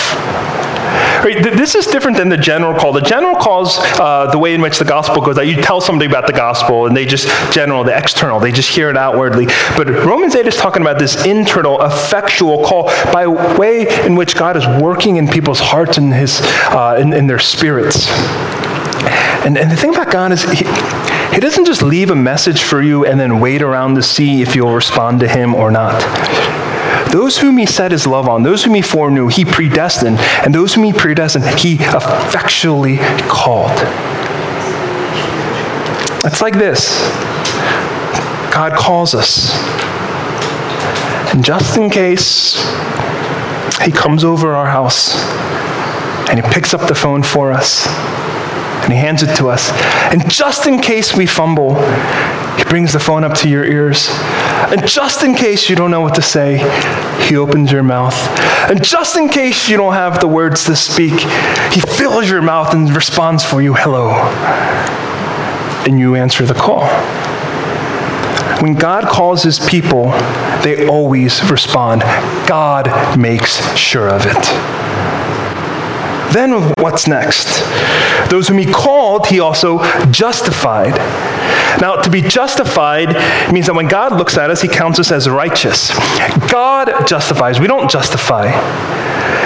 Right, 1.24 1.42
this 1.42 1.74
is 1.74 1.86
different 1.86 2.16
than 2.16 2.28
the 2.28 2.36
general 2.36 2.78
call. 2.78 2.92
The 2.92 3.00
general 3.00 3.36
calls 3.36 3.76
uh, 3.78 4.30
the 4.30 4.38
way 4.38 4.54
in 4.54 4.60
which 4.60 4.78
the 4.78 4.84
gospel 4.84 5.22
goes 5.22 5.36
out. 5.36 5.46
You 5.46 5.60
tell 5.60 5.80
somebody 5.80 6.08
about 6.08 6.26
the 6.26 6.32
gospel, 6.32 6.86
and 6.86 6.96
they 6.96 7.04
just 7.04 7.28
general, 7.52 7.84
the 7.84 7.96
external, 7.96 8.40
they 8.40 8.52
just 8.52 8.70
hear 8.70 8.88
it 8.88 8.96
outwardly. 8.96 9.46
But 9.76 9.88
Romans 9.88 10.34
8 10.34 10.46
is 10.46 10.56
talking 10.56 10.82
about 10.82 10.98
this 10.98 11.26
internal, 11.26 11.80
effectual 11.82 12.64
call 12.64 12.84
by 13.12 13.26
way 13.26 13.86
in 14.06 14.16
which 14.16 14.34
God 14.34 14.56
is 14.56 14.66
working 14.82 15.16
in 15.16 15.28
people's 15.28 15.60
hearts 15.60 15.98
and 15.98 16.12
his, 16.12 16.40
uh, 16.42 16.98
in, 16.98 17.12
in 17.12 17.26
their 17.26 17.38
spirits. 17.38 18.08
And, 19.44 19.56
and 19.56 19.70
the 19.70 19.76
thing 19.76 19.90
about 19.90 20.10
God 20.10 20.32
is, 20.32 20.42
he, 20.42 20.64
he 21.34 21.40
doesn't 21.40 21.64
just 21.64 21.82
leave 21.82 22.10
a 22.10 22.16
message 22.16 22.62
for 22.62 22.82
you 22.82 23.06
and 23.06 23.18
then 23.18 23.40
wait 23.40 23.62
around 23.62 23.94
to 23.94 24.02
see 24.02 24.42
if 24.42 24.54
you'll 24.54 24.74
respond 24.74 25.20
to 25.20 25.28
Him 25.28 25.54
or 25.54 25.70
not. 25.70 26.02
Those 27.12 27.38
whom 27.38 27.58
he 27.58 27.66
set 27.66 27.90
his 27.90 28.06
love 28.06 28.28
on, 28.28 28.42
those 28.42 28.64
whom 28.64 28.74
he 28.74 28.82
foreknew, 28.82 29.28
he 29.28 29.44
predestined. 29.44 30.18
And 30.18 30.54
those 30.54 30.74
whom 30.74 30.84
he 30.84 30.92
predestined, 30.92 31.44
he 31.58 31.74
effectually 31.74 32.98
called. 33.28 33.78
It's 36.24 36.40
like 36.40 36.54
this 36.54 37.00
God 38.52 38.72
calls 38.78 39.14
us. 39.14 39.50
And 41.32 41.44
just 41.44 41.76
in 41.78 41.90
case 41.90 42.54
he 43.82 43.90
comes 43.90 44.24
over 44.24 44.54
our 44.54 44.66
house 44.66 45.14
and 46.28 46.44
he 46.44 46.52
picks 46.52 46.74
up 46.74 46.86
the 46.88 46.94
phone 46.94 47.22
for 47.22 47.52
us 47.52 47.86
and 48.82 48.92
he 48.92 48.98
hands 48.98 49.22
it 49.22 49.34
to 49.36 49.48
us. 49.48 49.70
And 50.12 50.30
just 50.30 50.66
in 50.66 50.80
case 50.80 51.14
we 51.16 51.26
fumble, 51.26 51.74
he 52.56 52.64
brings 52.64 52.92
the 52.92 53.00
phone 53.00 53.24
up 53.24 53.34
to 53.38 53.48
your 53.48 53.64
ears. 53.64 54.08
And 54.70 54.86
just 54.86 55.22
in 55.22 55.34
case 55.34 55.68
you 55.68 55.76
don't 55.76 55.90
know 55.90 56.00
what 56.00 56.14
to 56.16 56.22
say, 56.22 56.58
he 57.26 57.36
opens 57.36 57.72
your 57.72 57.82
mouth. 57.82 58.14
And 58.70 58.84
just 58.84 59.16
in 59.16 59.28
case 59.28 59.68
you 59.68 59.76
don't 59.76 59.94
have 59.94 60.20
the 60.20 60.28
words 60.28 60.64
to 60.64 60.76
speak, 60.76 61.12
he 61.72 61.80
fills 61.80 62.28
your 62.28 62.42
mouth 62.42 62.74
and 62.74 62.94
responds 62.94 63.44
for 63.44 63.62
you, 63.62 63.74
hello. 63.74 64.10
And 65.86 65.98
you 65.98 66.16
answer 66.16 66.44
the 66.44 66.54
call. 66.54 66.86
When 68.60 68.74
God 68.74 69.04
calls 69.08 69.42
his 69.42 69.58
people, 69.58 70.10
they 70.62 70.86
always 70.86 71.50
respond. 71.50 72.02
God 72.46 73.18
makes 73.18 73.56
sure 73.74 74.08
of 74.08 74.26
it. 74.26 74.79
Then 76.32 76.72
what's 76.78 77.06
next? 77.06 77.46
Those 78.30 78.48
whom 78.48 78.58
he 78.58 78.66
called, 78.66 79.26
he 79.26 79.40
also 79.40 79.78
justified. 80.10 80.96
Now, 81.80 81.96
to 81.96 82.10
be 82.10 82.20
justified 82.20 83.08
means 83.52 83.66
that 83.66 83.74
when 83.74 83.88
God 83.88 84.12
looks 84.12 84.36
at 84.36 84.50
us, 84.50 84.60
he 84.60 84.68
counts 84.68 84.98
us 84.98 85.10
as 85.10 85.28
righteous. 85.28 85.90
God 86.50 87.06
justifies. 87.06 87.58
We 87.58 87.66
don't 87.66 87.90
justify. 87.90 88.50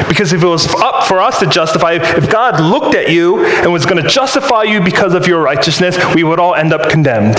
Because 0.09 0.33
if 0.33 0.43
it 0.43 0.47
was 0.47 0.67
up 0.77 1.07
for 1.07 1.21
us 1.21 1.39
to 1.41 1.47
justify, 1.47 1.93
if 1.93 2.31
God 2.31 2.61
looked 2.61 2.95
at 2.95 3.11
you 3.11 3.45
and 3.45 3.73
was 3.73 3.87
going 3.87 4.03
to 4.03 4.09
justify 4.09 4.63
you 4.65 4.83
because 4.83 5.15
of 5.15 5.27
your 5.27 5.41
righteousness, 5.41 5.97
we 6.15 6.25
would 6.25 6.39
all 6.39 6.55
end 6.55 6.73
up 6.73 6.91
condemned. 6.91 7.37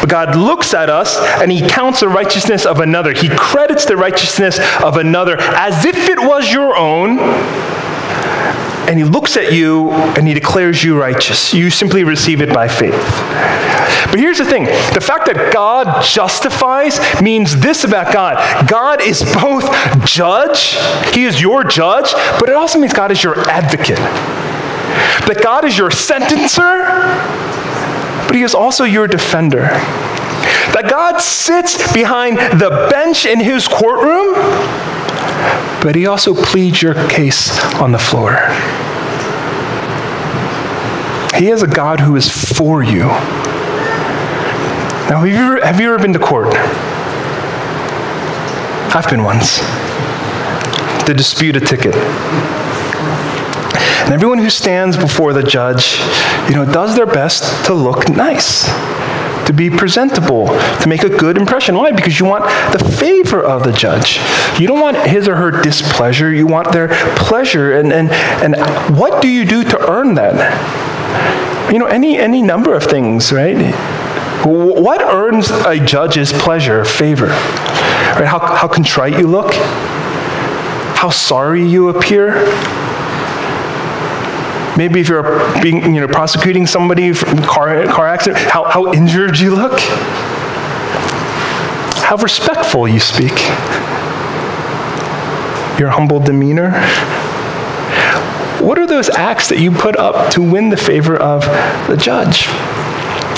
But 0.00 0.08
God 0.08 0.36
looks 0.36 0.74
at 0.74 0.90
us 0.90 1.16
and 1.40 1.50
he 1.50 1.66
counts 1.66 2.00
the 2.00 2.08
righteousness 2.08 2.66
of 2.66 2.80
another. 2.80 3.12
He 3.12 3.28
credits 3.28 3.84
the 3.84 3.96
righteousness 3.96 4.60
of 4.82 4.96
another 4.96 5.36
as 5.40 5.84
if 5.84 6.08
it 6.08 6.18
was 6.18 6.52
your 6.52 6.76
own 6.76 7.18
and 8.88 8.98
he 8.98 9.04
looks 9.04 9.36
at 9.36 9.52
you 9.52 9.90
and 9.90 10.26
he 10.26 10.34
declares 10.34 10.82
you 10.82 10.98
righteous. 10.98 11.54
You 11.54 11.70
simply 11.70 12.04
receive 12.04 12.40
it 12.40 12.52
by 12.52 12.68
faith. 12.68 12.92
But 14.10 14.18
here's 14.18 14.38
the 14.38 14.44
thing 14.44 14.64
the 14.64 15.00
fact 15.00 15.26
that 15.26 15.52
God 15.52 16.04
justifies 16.04 16.98
means 17.22 17.58
this 17.60 17.84
about 17.84 18.12
God 18.12 18.68
God 18.68 19.00
is 19.00 19.22
both 19.34 19.64
judge, 20.04 20.76
He 21.14 21.24
is 21.24 21.40
your 21.40 21.64
judge, 21.64 22.12
but 22.38 22.48
it 22.48 22.54
also 22.54 22.78
means 22.78 22.92
God 22.92 23.10
is 23.10 23.22
your 23.22 23.38
advocate. 23.48 23.98
That 25.26 25.40
God 25.42 25.64
is 25.64 25.78
your 25.78 25.90
sentencer, 25.90 26.84
but 28.26 28.34
He 28.34 28.42
is 28.42 28.54
also 28.54 28.84
your 28.84 29.06
defender. 29.06 29.62
That 30.74 30.88
God 30.90 31.20
sits 31.20 31.92
behind 31.92 32.36
the 32.38 32.88
bench 32.90 33.26
in 33.26 33.40
His 33.40 33.68
courtroom 33.68 34.34
but 35.82 35.96
he 35.96 36.06
also 36.06 36.34
pleads 36.34 36.80
your 36.80 36.94
case 37.08 37.50
on 37.74 37.90
the 37.92 37.98
floor. 37.98 38.36
He 41.36 41.48
is 41.48 41.62
a 41.62 41.66
God 41.66 41.98
who 41.98 42.14
is 42.16 42.30
for 42.30 42.82
you. 42.82 43.00
Now, 45.08 45.18
have 45.18 45.26
you 45.26 45.34
ever, 45.34 45.64
have 45.66 45.80
you 45.80 45.92
ever 45.92 46.00
been 46.00 46.12
to 46.12 46.18
court? 46.18 46.54
I've 48.94 49.08
been 49.10 49.24
once. 49.24 49.58
To 51.06 51.14
dispute 51.14 51.56
a 51.56 51.60
ticket. 51.60 51.96
And 54.04 54.14
everyone 54.14 54.38
who 54.38 54.50
stands 54.50 54.96
before 54.96 55.32
the 55.32 55.42
judge, 55.42 55.98
you 56.48 56.54
know, 56.54 56.64
does 56.64 56.94
their 56.94 57.06
best 57.06 57.64
to 57.66 57.74
look 57.74 58.08
nice 58.08 58.68
to 59.46 59.52
be 59.52 59.70
presentable, 59.70 60.46
to 60.46 60.88
make 60.88 61.02
a 61.02 61.08
good 61.08 61.36
impression. 61.36 61.76
Why? 61.76 61.92
Because 61.92 62.18
you 62.18 62.26
want 62.26 62.44
the 62.72 62.84
favor 62.98 63.42
of 63.42 63.64
the 63.64 63.72
judge. 63.72 64.18
You 64.60 64.66
don't 64.66 64.80
want 64.80 64.96
his 64.96 65.28
or 65.28 65.36
her 65.36 65.50
displeasure, 65.62 66.32
you 66.32 66.46
want 66.46 66.72
their 66.72 66.88
pleasure. 67.16 67.78
And, 67.78 67.92
and, 67.92 68.10
and 68.10 68.98
what 68.98 69.22
do 69.22 69.28
you 69.28 69.44
do 69.44 69.64
to 69.64 69.90
earn 69.90 70.14
that? 70.14 71.72
You 71.72 71.78
know, 71.78 71.86
any, 71.86 72.18
any 72.18 72.42
number 72.42 72.74
of 72.74 72.84
things, 72.84 73.32
right? 73.32 73.74
What 74.44 75.00
earns 75.02 75.50
a 75.50 75.78
judge's 75.78 76.32
pleasure, 76.32 76.84
favor? 76.84 77.28
Right? 77.28 78.26
How, 78.26 78.40
how 78.40 78.68
contrite 78.68 79.18
you 79.18 79.26
look? 79.26 79.54
How 80.96 81.10
sorry 81.10 81.64
you 81.66 81.88
appear? 81.88 82.34
Maybe 84.76 85.00
if 85.00 85.08
you're 85.08 85.62
being, 85.62 85.94
you 85.94 86.00
know, 86.00 86.08
prosecuting 86.08 86.66
somebody 86.66 87.12
from 87.12 87.42
car, 87.42 87.84
car 87.86 88.06
accident, 88.06 88.38
how, 88.38 88.64
how 88.64 88.92
injured 88.92 89.38
you 89.38 89.54
look. 89.54 89.78
How 92.00 92.16
respectful 92.16 92.88
you 92.88 93.00
speak. 93.00 93.38
Your 95.78 95.90
humble 95.90 96.20
demeanor. 96.20 96.70
What 98.60 98.78
are 98.78 98.86
those 98.86 99.10
acts 99.10 99.48
that 99.48 99.58
you 99.58 99.72
put 99.72 99.96
up 99.96 100.30
to 100.32 100.42
win 100.42 100.70
the 100.70 100.76
favor 100.76 101.16
of 101.16 101.42
the 101.88 101.96
judge? 101.96 102.48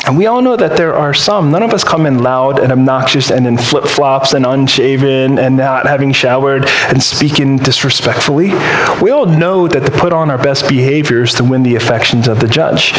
And 0.06 0.18
we 0.18 0.26
all 0.26 0.42
know 0.42 0.54
that 0.54 0.76
there 0.76 0.94
are 0.94 1.14
some. 1.14 1.50
None 1.50 1.62
of 1.62 1.72
us 1.72 1.82
come 1.82 2.04
in 2.04 2.22
loud 2.22 2.58
and 2.58 2.70
obnoxious 2.70 3.30
and 3.30 3.46
in 3.46 3.56
flip 3.56 3.84
flops 3.84 4.34
and 4.34 4.44
unshaven 4.44 5.38
and 5.38 5.56
not 5.56 5.86
having 5.86 6.12
showered 6.12 6.66
and 6.88 7.02
speaking 7.02 7.56
disrespectfully. 7.56 8.48
We 9.00 9.10
all 9.10 9.24
know 9.24 9.66
that 9.66 9.80
to 9.80 9.90
put 9.90 10.12
on 10.12 10.30
our 10.30 10.36
best 10.36 10.68
behaviors 10.68 11.32
to 11.34 11.44
win 11.44 11.62
the 11.62 11.76
affections 11.76 12.28
of 12.28 12.38
the 12.40 12.48
judge. 12.48 12.92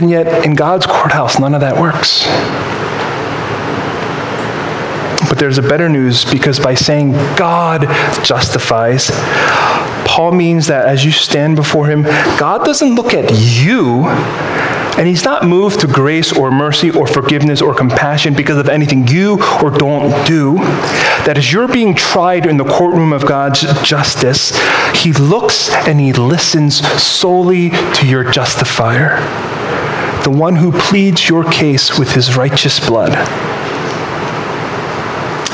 And 0.00 0.10
yet, 0.10 0.44
in 0.44 0.56
God's 0.56 0.86
courthouse, 0.86 1.38
none 1.38 1.54
of 1.54 1.60
that 1.60 1.80
works. 1.80 2.26
But 5.28 5.38
there's 5.38 5.58
a 5.58 5.62
better 5.62 5.88
news 5.88 6.24
because 6.24 6.58
by 6.58 6.74
saying 6.74 7.12
God 7.36 7.82
justifies, 8.24 9.10
Paul 10.04 10.32
means 10.32 10.66
that 10.66 10.86
as 10.86 11.04
you 11.04 11.12
stand 11.12 11.56
before 11.56 11.86
him, 11.86 12.02
God 12.38 12.64
doesn't 12.64 12.94
look 12.94 13.14
at 13.14 13.30
you 13.32 14.04
and 14.96 15.06
he's 15.06 15.24
not 15.24 15.44
moved 15.44 15.80
to 15.80 15.86
grace 15.86 16.32
or 16.32 16.50
mercy 16.50 16.90
or 16.90 17.06
forgiveness 17.06 17.60
or 17.60 17.74
compassion 17.74 18.34
because 18.34 18.56
of 18.56 18.68
anything 18.68 19.06
you 19.08 19.34
or 19.62 19.70
don't 19.70 20.26
do. 20.26 20.54
That 21.26 21.34
as 21.36 21.52
you're 21.52 21.68
being 21.68 21.94
tried 21.94 22.46
in 22.46 22.56
the 22.56 22.64
courtroom 22.64 23.12
of 23.12 23.26
God's 23.26 23.60
justice, 23.82 24.58
he 24.94 25.12
looks 25.12 25.70
and 25.86 26.00
he 26.00 26.14
listens 26.14 26.78
solely 27.02 27.70
to 27.70 28.06
your 28.06 28.30
justifier, 28.30 29.20
the 30.22 30.30
one 30.30 30.56
who 30.56 30.72
pleads 30.72 31.28
your 31.28 31.44
case 31.44 31.98
with 31.98 32.10
his 32.12 32.36
righteous 32.36 32.80
blood. 32.80 33.12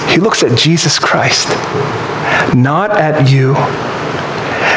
He 0.09 0.19
looks 0.19 0.43
at 0.43 0.57
Jesus 0.57 0.99
Christ, 0.99 1.49
not 2.55 2.91
at 2.97 3.31
you. 3.31 3.55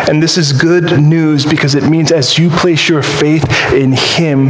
And 0.08 0.22
this 0.22 0.38
is 0.38 0.54
good 0.54 1.02
news 1.02 1.46
because 1.46 1.74
it 1.74 1.84
means 1.90 2.12
as 2.12 2.38
you 2.38 2.50
place 2.50 2.88
your 2.88 3.02
faith 3.02 3.44
in 3.74 3.92
Him, 3.92 4.50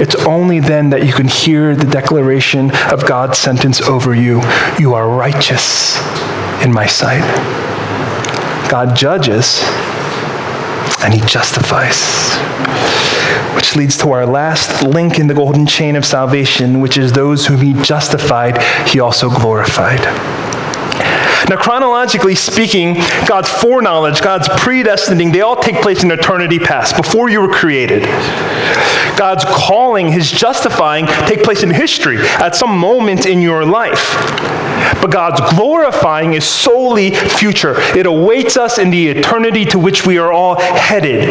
it's 0.00 0.14
only 0.26 0.60
then 0.60 0.90
that 0.90 1.06
you 1.06 1.12
can 1.12 1.26
hear 1.26 1.74
the 1.74 1.86
declaration 1.86 2.70
of 2.92 3.06
God's 3.06 3.38
sentence 3.38 3.80
over 3.80 4.14
you 4.14 4.40
You 4.78 4.94
are 4.94 5.08
righteous 5.08 5.96
in 6.62 6.72
my 6.72 6.86
sight. 6.86 7.22
God 8.70 8.94
judges 8.94 9.62
and 11.02 11.14
He 11.14 11.20
justifies. 11.20 12.36
Which 13.56 13.74
leads 13.74 13.96
to 13.98 14.12
our 14.12 14.26
last 14.26 14.82
link 14.82 15.18
in 15.18 15.26
the 15.26 15.34
golden 15.34 15.66
chain 15.66 15.96
of 15.96 16.04
salvation, 16.04 16.80
which 16.80 16.98
is 16.98 17.12
those 17.12 17.46
whom 17.46 17.60
He 17.60 17.72
justified, 17.82 18.62
He 18.86 19.00
also 19.00 19.30
glorified. 19.30 20.00
Now, 21.48 21.56
chronologically 21.56 22.34
speaking, 22.34 22.94
God's 23.26 23.48
foreknowledge, 23.48 24.20
God's 24.20 24.48
predestining, 24.48 25.32
they 25.32 25.40
all 25.40 25.56
take 25.56 25.80
place 25.82 26.02
in 26.02 26.10
eternity 26.10 26.58
past, 26.58 26.96
before 26.96 27.28
you 27.28 27.40
were 27.40 27.52
created. 27.52 28.02
God's 29.16 29.44
calling, 29.44 30.12
his 30.12 30.30
justifying, 30.30 31.06
take 31.26 31.42
place 31.42 31.62
in 31.62 31.70
history 31.70 32.18
at 32.18 32.54
some 32.54 32.76
moment 32.76 33.26
in 33.26 33.40
your 33.42 33.64
life. 33.64 34.14
But 35.00 35.10
God's 35.10 35.40
glorifying 35.54 36.34
is 36.34 36.44
solely 36.44 37.14
future. 37.14 37.74
It 37.96 38.06
awaits 38.06 38.56
us 38.56 38.78
in 38.78 38.90
the 38.90 39.08
eternity 39.08 39.64
to 39.66 39.78
which 39.78 40.06
we 40.06 40.18
are 40.18 40.32
all 40.32 40.56
headed. 40.60 41.28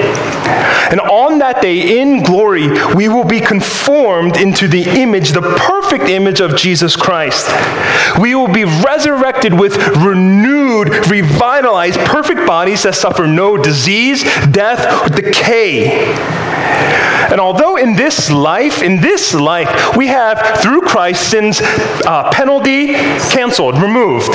And 0.89 1.01
on 1.01 1.39
that 1.39 1.61
day, 1.61 1.99
in 1.99 2.23
glory, 2.23 2.67
we 2.95 3.09
will 3.09 3.25
be 3.25 3.39
conformed 3.39 4.37
into 4.37 4.67
the 4.67 4.83
image, 4.83 5.31
the 5.31 5.41
perfect 5.41 6.05
image 6.05 6.39
of 6.39 6.55
Jesus 6.55 6.95
Christ. 6.95 7.47
We 8.19 8.35
will 8.35 8.47
be 8.47 8.63
resurrected 8.63 9.57
with 9.57 9.75
renewed, 10.03 10.89
revitalized, 11.07 11.99
perfect 12.01 12.45
bodies 12.45 12.83
that 12.83 12.95
suffer 12.95 13.27
no 13.27 13.57
disease, 13.57 14.23
death, 14.51 15.11
or 15.11 15.15
decay. 15.15 16.13
And 17.29 17.41
although 17.41 17.75
in 17.77 17.95
this 17.95 18.31
life, 18.31 18.81
in 18.81 19.01
this 19.01 19.33
life, 19.33 19.97
we 19.97 20.07
have 20.07 20.61
through 20.61 20.81
Christ 20.81 21.29
sin's 21.29 21.59
uh, 21.61 22.29
penalty 22.31 22.93
canceled, 22.93 23.81
removed. 23.81 24.29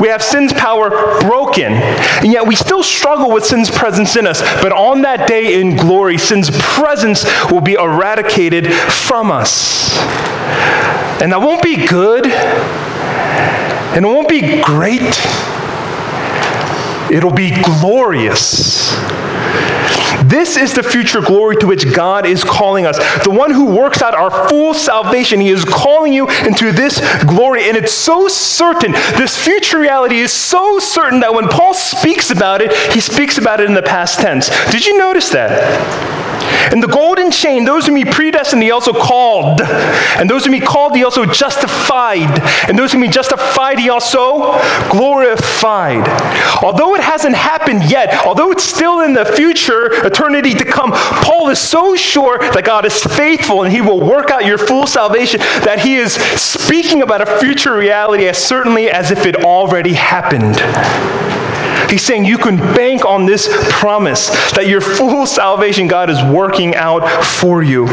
We 0.00 0.08
have 0.08 0.22
sin's 0.22 0.52
power 0.52 0.90
broken. 1.20 1.72
And 1.72 2.32
yet 2.32 2.46
we 2.46 2.56
still 2.56 2.82
struggle 2.82 3.30
with 3.30 3.44
sin's 3.44 3.70
presence 3.70 4.16
in 4.16 4.26
us. 4.26 4.40
But 4.60 4.72
on 4.72 5.02
that 5.02 5.28
day 5.28 5.60
in 5.60 5.76
glory, 5.76 6.18
sin's 6.18 6.50
presence 6.50 7.24
will 7.50 7.60
be 7.60 7.74
eradicated 7.74 8.72
from 8.72 9.30
us. 9.30 9.96
And 11.22 11.30
that 11.30 11.40
won't 11.40 11.62
be 11.62 11.86
good. 11.86 12.26
And 13.94 14.06
it 14.06 14.08
won't 14.08 14.26
be 14.26 14.62
great. 14.62 15.51
It'll 17.10 17.32
be 17.32 17.50
glorious. 17.80 18.92
This 20.24 20.56
is 20.56 20.72
the 20.72 20.82
future 20.82 21.20
glory 21.20 21.56
to 21.56 21.66
which 21.66 21.94
God 21.94 22.26
is 22.26 22.44
calling 22.44 22.86
us. 22.86 22.96
The 23.24 23.30
one 23.30 23.50
who 23.50 23.76
works 23.76 24.02
out 24.02 24.14
our 24.14 24.48
full 24.48 24.72
salvation, 24.72 25.40
He 25.40 25.50
is 25.50 25.64
calling 25.64 26.12
you 26.12 26.28
into 26.46 26.72
this 26.72 27.00
glory. 27.24 27.68
And 27.68 27.76
it's 27.76 27.92
so 27.92 28.28
certain, 28.28 28.92
this 28.92 29.36
future 29.36 29.78
reality 29.78 30.20
is 30.20 30.32
so 30.32 30.78
certain 30.78 31.20
that 31.20 31.34
when 31.34 31.48
Paul 31.48 31.74
speaks 31.74 32.30
about 32.30 32.62
it, 32.62 32.72
he 32.92 33.00
speaks 33.00 33.38
about 33.38 33.60
it 33.60 33.66
in 33.66 33.74
the 33.74 33.82
past 33.82 34.20
tense. 34.20 34.48
Did 34.70 34.86
you 34.86 34.96
notice 34.96 35.30
that? 35.30 36.22
And 36.72 36.82
the 36.82 36.88
golden 36.88 37.30
chain, 37.30 37.64
those 37.64 37.86
whom 37.86 37.96
he 37.96 38.04
predestined, 38.04 38.62
he 38.62 38.70
also 38.70 38.92
called. 38.92 39.60
And 39.60 40.28
those 40.28 40.44
whom 40.44 40.54
he 40.54 40.60
called, 40.60 40.94
he 40.94 41.04
also 41.04 41.26
justified. 41.26 42.40
And 42.68 42.78
those 42.78 42.92
whom 42.92 43.02
he 43.02 43.08
justified, 43.08 43.78
he 43.78 43.90
also 43.90 44.58
glorified. 44.90 46.06
Although 46.62 46.91
it 46.94 47.02
hasn't 47.02 47.34
happened 47.34 47.90
yet, 47.90 48.24
although 48.26 48.50
it's 48.50 48.64
still 48.64 49.00
in 49.00 49.12
the 49.12 49.24
future, 49.24 49.92
eternity 50.06 50.54
to 50.54 50.64
come, 50.64 50.92
Paul 50.92 51.48
is 51.50 51.58
so 51.58 51.94
sure 51.96 52.38
that 52.38 52.64
God 52.64 52.84
is 52.84 53.02
faithful 53.02 53.62
and 53.62 53.72
he 53.72 53.80
will 53.80 54.00
work 54.00 54.30
out 54.30 54.44
your 54.44 54.58
full 54.58 54.86
salvation 54.86 55.40
that 55.40 55.80
he 55.80 55.96
is 55.96 56.14
speaking 56.14 57.02
about 57.02 57.20
a 57.20 57.38
future 57.38 57.76
reality 57.76 58.26
as 58.26 58.38
certainly 58.38 58.90
as 58.90 59.10
if 59.10 59.26
it 59.26 59.44
already 59.44 59.92
happened. 59.92 61.41
He's 61.90 62.02
saying 62.02 62.24
you 62.24 62.38
can 62.38 62.56
bank 62.56 63.04
on 63.04 63.26
this 63.26 63.48
promise 63.70 64.28
that 64.52 64.66
your 64.66 64.80
full 64.80 65.26
salvation 65.26 65.88
God 65.88 66.10
is 66.10 66.22
working 66.24 66.74
out 66.74 67.06
for 67.24 67.62
you. 67.62 67.86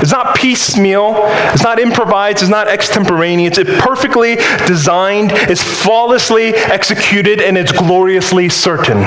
It's 0.00 0.12
not 0.12 0.36
piecemeal, 0.36 1.14
it's 1.52 1.62
not 1.62 1.78
improvised, 1.78 2.38
it's 2.38 2.50
not 2.50 2.68
extemporaneous. 2.68 3.58
It's 3.58 3.70
perfectly 3.80 4.36
designed, 4.66 5.32
it's 5.32 5.62
flawlessly 5.62 6.54
executed, 6.54 7.40
and 7.40 7.58
it's 7.58 7.72
gloriously 7.72 8.48
certain. 8.48 8.98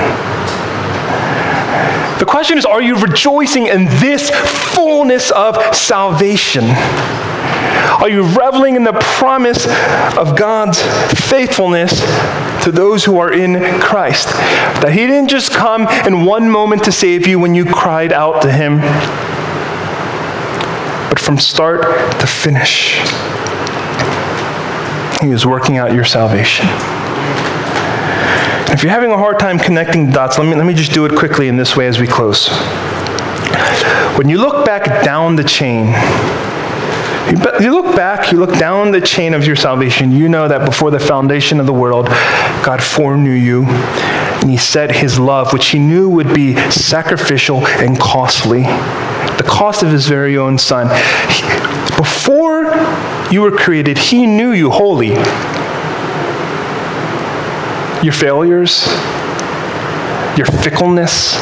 The 2.18 2.26
question 2.26 2.56
is 2.56 2.64
are 2.64 2.82
you 2.82 2.96
rejoicing 2.96 3.66
in 3.66 3.86
this 3.86 4.30
fullness 4.74 5.30
of 5.32 5.74
salvation? 5.74 6.64
Are 8.00 8.08
you 8.08 8.22
reveling 8.22 8.76
in 8.76 8.84
the 8.84 8.92
promise 8.92 9.66
of 10.16 10.36
God's 10.36 10.80
faithfulness 11.28 12.00
to 12.64 12.72
those 12.72 13.04
who 13.04 13.18
are 13.18 13.32
in 13.32 13.80
Christ? 13.80 14.28
That 14.82 14.92
He 14.92 15.06
didn't 15.06 15.28
just 15.28 15.52
come 15.52 15.86
in 16.06 16.24
one 16.24 16.50
moment 16.50 16.84
to 16.84 16.92
save 16.92 17.26
you 17.26 17.38
when 17.38 17.54
you 17.54 17.64
cried 17.64 18.12
out 18.12 18.42
to 18.42 18.50
Him, 18.50 18.78
but 21.08 21.18
from 21.18 21.38
start 21.38 21.82
to 22.20 22.26
finish, 22.26 23.00
He 25.20 25.30
is 25.30 25.46
working 25.46 25.76
out 25.76 25.92
your 25.92 26.04
salvation. 26.04 26.66
If 28.72 28.82
you're 28.82 28.90
having 28.90 29.12
a 29.12 29.18
hard 29.18 29.38
time 29.38 29.58
connecting 29.58 30.10
dots, 30.10 30.38
let 30.38 30.48
me, 30.48 30.54
let 30.54 30.64
me 30.64 30.72
just 30.72 30.92
do 30.92 31.04
it 31.04 31.14
quickly 31.14 31.48
in 31.48 31.56
this 31.56 31.76
way 31.76 31.86
as 31.86 32.00
we 32.00 32.06
close. 32.06 32.48
When 34.16 34.28
you 34.28 34.38
look 34.38 34.64
back 34.64 35.04
down 35.04 35.36
the 35.36 35.44
chain, 35.44 35.88
you 37.60 37.72
look 37.72 37.96
back, 37.96 38.30
you 38.32 38.38
look 38.38 38.58
down 38.58 38.90
the 38.90 39.00
chain 39.00 39.34
of 39.34 39.46
your 39.46 39.56
salvation, 39.56 40.12
you 40.12 40.28
know 40.28 40.48
that 40.48 40.66
before 40.66 40.90
the 40.90 40.98
foundation 40.98 41.60
of 41.60 41.66
the 41.66 41.72
world, 41.72 42.06
God 42.64 42.82
foreknew 42.82 43.32
you, 43.32 43.64
and 43.64 44.50
He 44.50 44.56
set 44.56 44.94
His 44.94 45.18
love, 45.18 45.52
which 45.52 45.68
He 45.68 45.78
knew 45.78 46.08
would 46.10 46.34
be 46.34 46.56
sacrificial 46.70 47.66
and 47.66 47.98
costly, 47.98 48.62
the 48.62 49.44
cost 49.46 49.82
of 49.82 49.90
His 49.90 50.06
very 50.06 50.36
own 50.36 50.58
Son. 50.58 50.88
before 51.96 52.74
you 53.30 53.40
were 53.40 53.56
created, 53.56 53.96
He 53.96 54.26
knew 54.26 54.52
you 54.52 54.70
wholly. 54.70 55.10
Your 58.04 58.12
failures, 58.12 58.86
your 60.36 60.46
fickleness, 60.46 61.36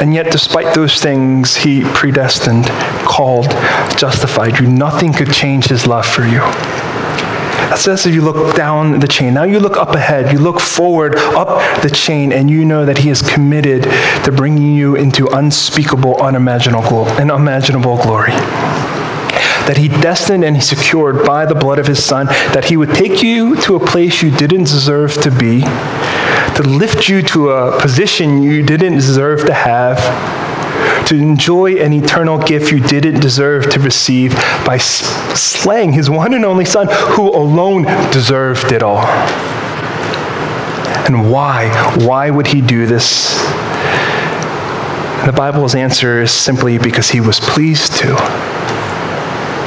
and 0.00 0.14
yet, 0.14 0.30
despite 0.30 0.74
those 0.74 1.00
things, 1.00 1.56
he 1.56 1.82
predestined, 1.94 2.66
called, 3.06 3.50
justified 3.96 4.58
you. 4.60 4.66
Nothing 4.66 5.12
could 5.12 5.32
change 5.32 5.66
his 5.66 5.86
love 5.86 6.06
for 6.06 6.24
you. 6.24 6.40
That 7.70 7.78
says 7.78 8.06
if 8.06 8.14
you 8.14 8.22
look 8.22 8.54
down 8.54 9.00
the 9.00 9.08
chain. 9.08 9.34
Now 9.34 9.42
you 9.42 9.58
look 9.58 9.76
up 9.76 9.94
ahead, 9.94 10.32
you 10.32 10.38
look 10.38 10.60
forward 10.60 11.16
up 11.16 11.82
the 11.82 11.90
chain, 11.90 12.32
and 12.32 12.48
you 12.48 12.64
know 12.64 12.84
that 12.84 12.98
He 12.98 13.10
is 13.10 13.22
committed 13.22 13.82
to 14.24 14.32
bringing 14.32 14.72
you 14.74 14.94
into 14.94 15.26
unspeakable, 15.26 16.16
unimaginable, 16.22 17.06
unimaginable 17.06 17.96
glory. 17.96 18.30
That 19.66 19.76
He 19.78 19.88
destined 19.88 20.44
and 20.44 20.54
He 20.54 20.62
secured 20.62 21.26
by 21.26 21.44
the 21.44 21.56
blood 21.56 21.80
of 21.80 21.88
His 21.88 22.02
Son, 22.04 22.26
that 22.26 22.66
He 22.66 22.76
would 22.76 22.94
take 22.94 23.22
you 23.22 23.56
to 23.62 23.74
a 23.74 23.84
place 23.84 24.22
you 24.22 24.30
didn't 24.30 24.64
deserve 24.64 25.14
to 25.22 25.30
be, 25.32 25.62
to 26.56 26.62
lift 26.62 27.06
you 27.06 27.20
to 27.20 27.50
a 27.50 27.78
position 27.80 28.42
you 28.42 28.62
didn't 28.62 28.94
deserve 28.94 29.44
to 29.44 29.52
have, 29.52 29.98
to 31.06 31.14
enjoy 31.14 31.74
an 31.74 31.92
eternal 31.92 32.38
gift 32.38 32.72
you 32.72 32.80
didn't 32.80 33.20
deserve 33.20 33.68
to 33.68 33.78
receive 33.78 34.32
by 34.64 34.78
slaying 34.78 35.92
his 35.92 36.08
one 36.08 36.32
and 36.32 36.46
only 36.46 36.64
Son, 36.64 36.88
who 36.88 37.28
alone 37.28 37.82
deserved 38.10 38.72
it 38.72 38.82
all. 38.82 39.04
And 41.06 41.30
why? 41.30 41.68
Why 41.98 42.30
would 42.30 42.46
he 42.46 42.62
do 42.62 42.86
this? 42.86 43.36
The 45.26 45.34
Bible's 45.36 45.74
answer 45.74 46.22
is 46.22 46.30
simply 46.30 46.78
because 46.78 47.10
he 47.10 47.20
was 47.20 47.38
pleased 47.38 47.96
to, 47.96 48.14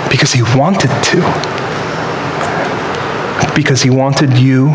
because 0.09 0.33
he 0.33 0.41
wanted 0.57 0.89
to, 1.03 1.21
because 3.53 3.83
he 3.83 3.91
wanted 3.91 4.37
you 4.39 4.73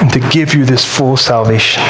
and 0.00 0.12
to 0.12 0.20
give 0.30 0.54
you 0.54 0.64
this 0.64 0.84
full 0.84 1.16
salvation. 1.16 1.82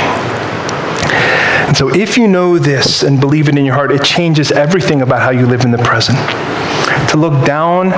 And 1.70 1.76
so, 1.76 1.88
if 1.94 2.18
you 2.18 2.26
know 2.26 2.58
this 2.58 3.04
and 3.04 3.20
believe 3.20 3.48
it 3.48 3.56
in 3.56 3.64
your 3.64 3.74
heart, 3.74 3.92
it 3.92 4.02
changes 4.02 4.50
everything 4.50 5.02
about 5.02 5.20
how 5.20 5.30
you 5.30 5.46
live 5.46 5.64
in 5.64 5.70
the 5.70 5.78
present. 5.78 6.18
To 7.10 7.16
look 7.16 7.46
down 7.46 7.90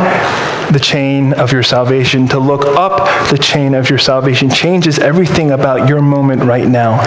the 0.73 0.81
chain 0.81 1.33
of 1.33 1.53
your 1.53 1.63
salvation, 1.63 2.29
to 2.29 2.39
look 2.39 2.67
up 2.67 3.31
the 3.31 3.39
chain 3.39 3.75
of 3.75 3.89
your 3.89 3.99
salvation, 3.99 4.51
changes 4.51 4.99
everything 4.99 5.53
about 5.53 5.89
your 5.89 6.03
moment 6.03 6.43
right 6.43 6.69
now. 6.69 7.01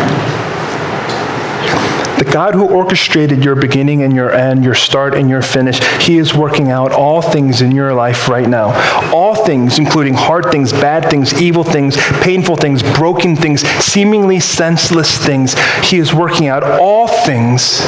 God 2.36 2.54
who 2.54 2.68
orchestrated 2.68 3.46
your 3.46 3.56
beginning 3.56 4.04
and 4.04 4.14
your 4.14 4.30
end, 4.30 4.62
your 4.62 4.76
start 4.76 5.16
and 5.16 5.30
your 5.30 5.42
finish, 5.42 5.80
He 6.04 6.18
is 6.18 6.34
working 6.34 6.70
out 6.70 6.92
all 6.92 7.22
things 7.22 7.62
in 7.62 7.72
your 7.72 7.94
life 7.94 8.28
right 8.28 8.50
now. 8.50 8.74
All 9.14 9.46
things, 9.46 9.80
including 9.80 10.16
hard 10.16 10.52
things, 10.52 10.74
bad 10.74 11.10
things, 11.10 11.42
evil 11.42 11.64
things, 11.64 11.96
painful 12.22 12.58
things, 12.58 12.84
broken 12.98 13.38
things, 13.38 13.62
seemingly 13.62 14.42
senseless 14.42 15.18
things. 15.18 15.56
He 15.82 15.98
is 15.98 16.14
working 16.14 16.48
out 16.48 16.62
all 16.62 17.08
things 17.08 17.80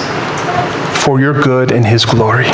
for 1.03 1.19
your 1.19 1.33
good 1.41 1.73
and 1.73 1.85
His 1.85 2.05
glory. 2.05 2.45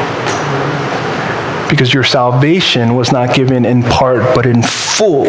Because 1.70 1.94
your 1.94 2.04
salvation 2.04 2.96
was 2.96 3.12
not 3.12 3.36
given 3.36 3.66
in 3.66 3.84
part, 3.84 4.34
but 4.34 4.48
in 4.48 4.64
full. 4.64 5.28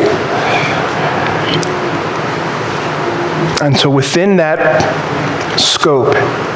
And 3.60 3.76
so 3.76 3.90
within 3.90 4.38
that 4.38 5.60
scope. 5.60 6.53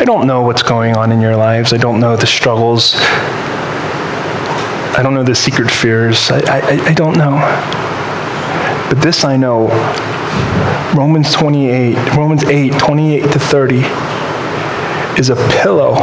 I 0.00 0.04
don't 0.04 0.28
know 0.28 0.42
what's 0.42 0.62
going 0.62 0.96
on 0.96 1.10
in 1.10 1.20
your 1.20 1.34
lives. 1.34 1.72
I 1.72 1.76
don't 1.76 1.98
know 1.98 2.14
the 2.14 2.24
struggles. 2.24 2.94
I 4.94 5.00
don't 5.02 5.12
know 5.12 5.24
the 5.24 5.34
secret 5.34 5.68
fears. 5.68 6.30
I, 6.30 6.38
I, 6.38 6.86
I 6.90 6.94
don't 6.94 7.18
know. 7.18 7.32
But 8.88 9.02
this 9.02 9.24
I 9.24 9.36
know. 9.36 9.66
Romans 10.96 11.32
28, 11.32 12.14
Romans 12.14 12.44
8, 12.44 12.78
28 12.78 13.22
to 13.32 13.38
30 13.40 13.76
is 15.18 15.30
a 15.30 15.36
pillow 15.62 15.94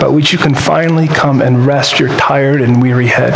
by 0.00 0.08
which 0.08 0.30
you 0.30 0.38
can 0.38 0.54
finally 0.54 1.08
come 1.08 1.40
and 1.40 1.64
rest 1.64 1.98
your 1.98 2.10
tired 2.18 2.60
and 2.60 2.82
weary 2.82 3.06
head. 3.06 3.32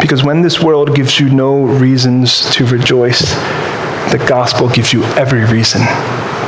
Because 0.00 0.24
when 0.24 0.42
this 0.42 0.60
world 0.60 0.96
gives 0.96 1.20
you 1.20 1.30
no 1.30 1.62
reasons 1.62 2.50
to 2.56 2.66
rejoice, 2.66 3.36
the 4.10 4.24
gospel 4.26 4.70
gives 4.70 4.90
you 4.90 5.04
every 5.16 5.44
reason 5.44 5.82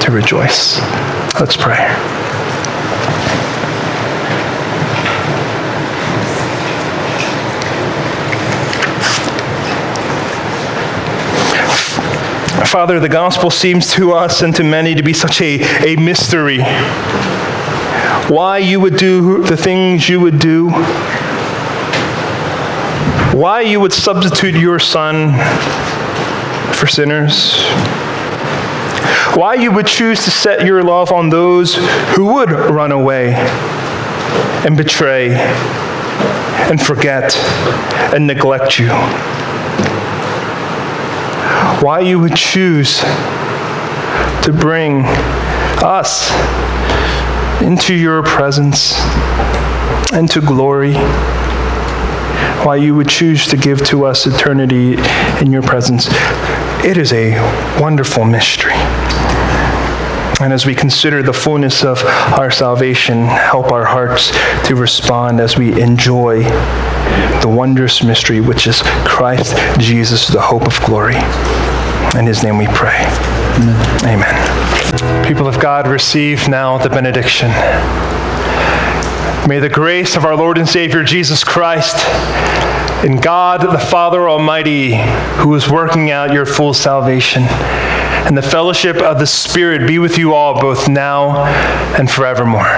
to 0.00 0.11
rejoice. 0.11 0.78
Let's 1.38 1.56
pray. 1.56 1.76
Father, 12.66 12.98
the 12.98 13.08
gospel 13.08 13.50
seems 13.50 13.92
to 13.92 14.12
us 14.12 14.40
and 14.40 14.56
to 14.56 14.64
many 14.64 14.94
to 14.94 15.02
be 15.02 15.12
such 15.12 15.42
a, 15.42 15.61
a 15.84 15.96
mystery. 15.96 16.62
Why 18.32 18.58
you 18.58 18.80
would 18.80 18.96
do 18.96 19.42
the 19.42 19.56
things 19.56 20.08
you 20.08 20.18
would 20.20 20.38
do, 20.38 20.70
why 23.36 23.62
you 23.62 23.80
would 23.80 23.92
substitute 23.92 24.54
your 24.54 24.78
son 24.78 25.34
for 26.74 26.86
sinners? 26.86 27.54
Why 29.34 29.54
you 29.54 29.70
would 29.72 29.86
choose 29.86 30.24
to 30.24 30.30
set 30.30 30.66
your 30.66 30.82
love 30.82 31.12
on 31.12 31.28
those 31.28 31.76
who 32.14 32.34
would 32.34 32.50
run 32.50 32.92
away 32.92 33.34
and 34.64 34.76
betray 34.76 35.34
and 36.70 36.80
forget 36.80 37.36
and 38.14 38.26
neglect 38.26 38.78
you? 38.78 38.88
Why 41.84 42.00
you 42.00 42.18
would 42.18 42.36
choose 42.36 42.98
to 42.98 44.56
bring 44.58 45.02
us 45.82 46.30
into 47.62 47.94
your 47.94 48.22
presence 48.22 48.94
and 50.12 50.30
to 50.30 50.40
glory? 50.40 50.96
why 52.64 52.76
you 52.76 52.94
would 52.94 53.08
choose 53.08 53.46
to 53.46 53.56
give 53.56 53.82
to 53.86 54.04
us 54.04 54.26
eternity 54.26 54.92
in 55.40 55.50
your 55.50 55.62
presence. 55.62 56.08
It 56.82 56.96
is 56.96 57.12
a 57.12 57.34
wonderful 57.78 58.24
mystery. 58.24 58.72
And 60.40 60.50
as 60.50 60.64
we 60.64 60.74
consider 60.74 61.22
the 61.22 61.32
fullness 61.32 61.84
of 61.84 62.02
our 62.04 62.50
salvation, 62.50 63.26
help 63.26 63.70
our 63.70 63.84
hearts 63.84 64.30
to 64.66 64.74
respond 64.74 65.40
as 65.40 65.58
we 65.58 65.78
enjoy 65.78 66.42
the 67.42 67.52
wondrous 67.54 68.02
mystery, 68.02 68.40
which 68.40 68.66
is 68.66 68.80
Christ 69.04 69.54
Jesus, 69.78 70.28
the 70.28 70.40
hope 70.40 70.62
of 70.62 70.80
glory. 70.86 71.16
In 72.18 72.24
his 72.24 72.42
name 72.42 72.56
we 72.56 72.66
pray. 72.68 73.04
Amen. 73.58 74.04
Amen. 74.04 75.26
People 75.26 75.46
of 75.46 75.60
God, 75.60 75.86
receive 75.86 76.48
now 76.48 76.78
the 76.78 76.88
benediction. 76.88 77.50
May 79.49 79.59
the 79.59 79.70
grace 79.70 80.16
of 80.16 80.24
our 80.24 80.36
Lord 80.36 80.59
and 80.59 80.68
Savior 80.68 81.03
Jesus 81.03 81.43
Christ 81.43 81.97
and 83.05 83.22
God 83.22 83.62
the 83.62 83.78
Father 83.78 84.28
Almighty, 84.28 84.97
who 85.38 85.55
is 85.55 85.70
working 85.70 86.11
out 86.11 86.34
your 86.34 86.45
full 86.45 86.74
salvation, 86.74 87.45
and 87.45 88.36
the 88.36 88.43
fellowship 88.43 88.97
of 88.97 89.18
the 89.18 89.26
Spirit 89.26 89.88
be 89.88 89.99
with 89.99 90.18
you 90.18 90.34
all, 90.34 90.61
both 90.61 90.86
now 90.86 91.47
and 91.99 92.11
forevermore. 92.11 92.68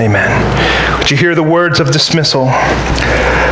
Amen. 0.00 0.98
Would 0.98 1.10
you 1.10 1.16
hear 1.16 1.34
the 1.34 1.42
words 1.42 1.80
of 1.80 1.90
dismissal? 1.90 2.44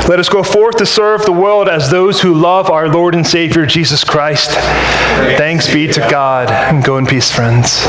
Let 0.09 0.20
us 0.20 0.28
go 0.28 0.45
forth 0.45 0.76
to 0.76 0.86
serve 0.86 1.24
the 1.24 1.32
world 1.32 1.68
as 1.68 1.91
those 1.91 2.20
who 2.20 2.32
love 2.32 2.70
our 2.70 2.89
Lord 2.89 3.16
and 3.16 3.26
Savior 3.26 3.66
Jesus 3.66 4.05
Christ. 4.05 4.53
Thanks 5.36 5.70
be 5.70 5.89
to 5.89 6.01
God, 6.09 6.49
and 6.51 6.84
go 6.84 6.97
in 6.99 7.07
peace, 7.07 7.32
friends. 7.32 7.89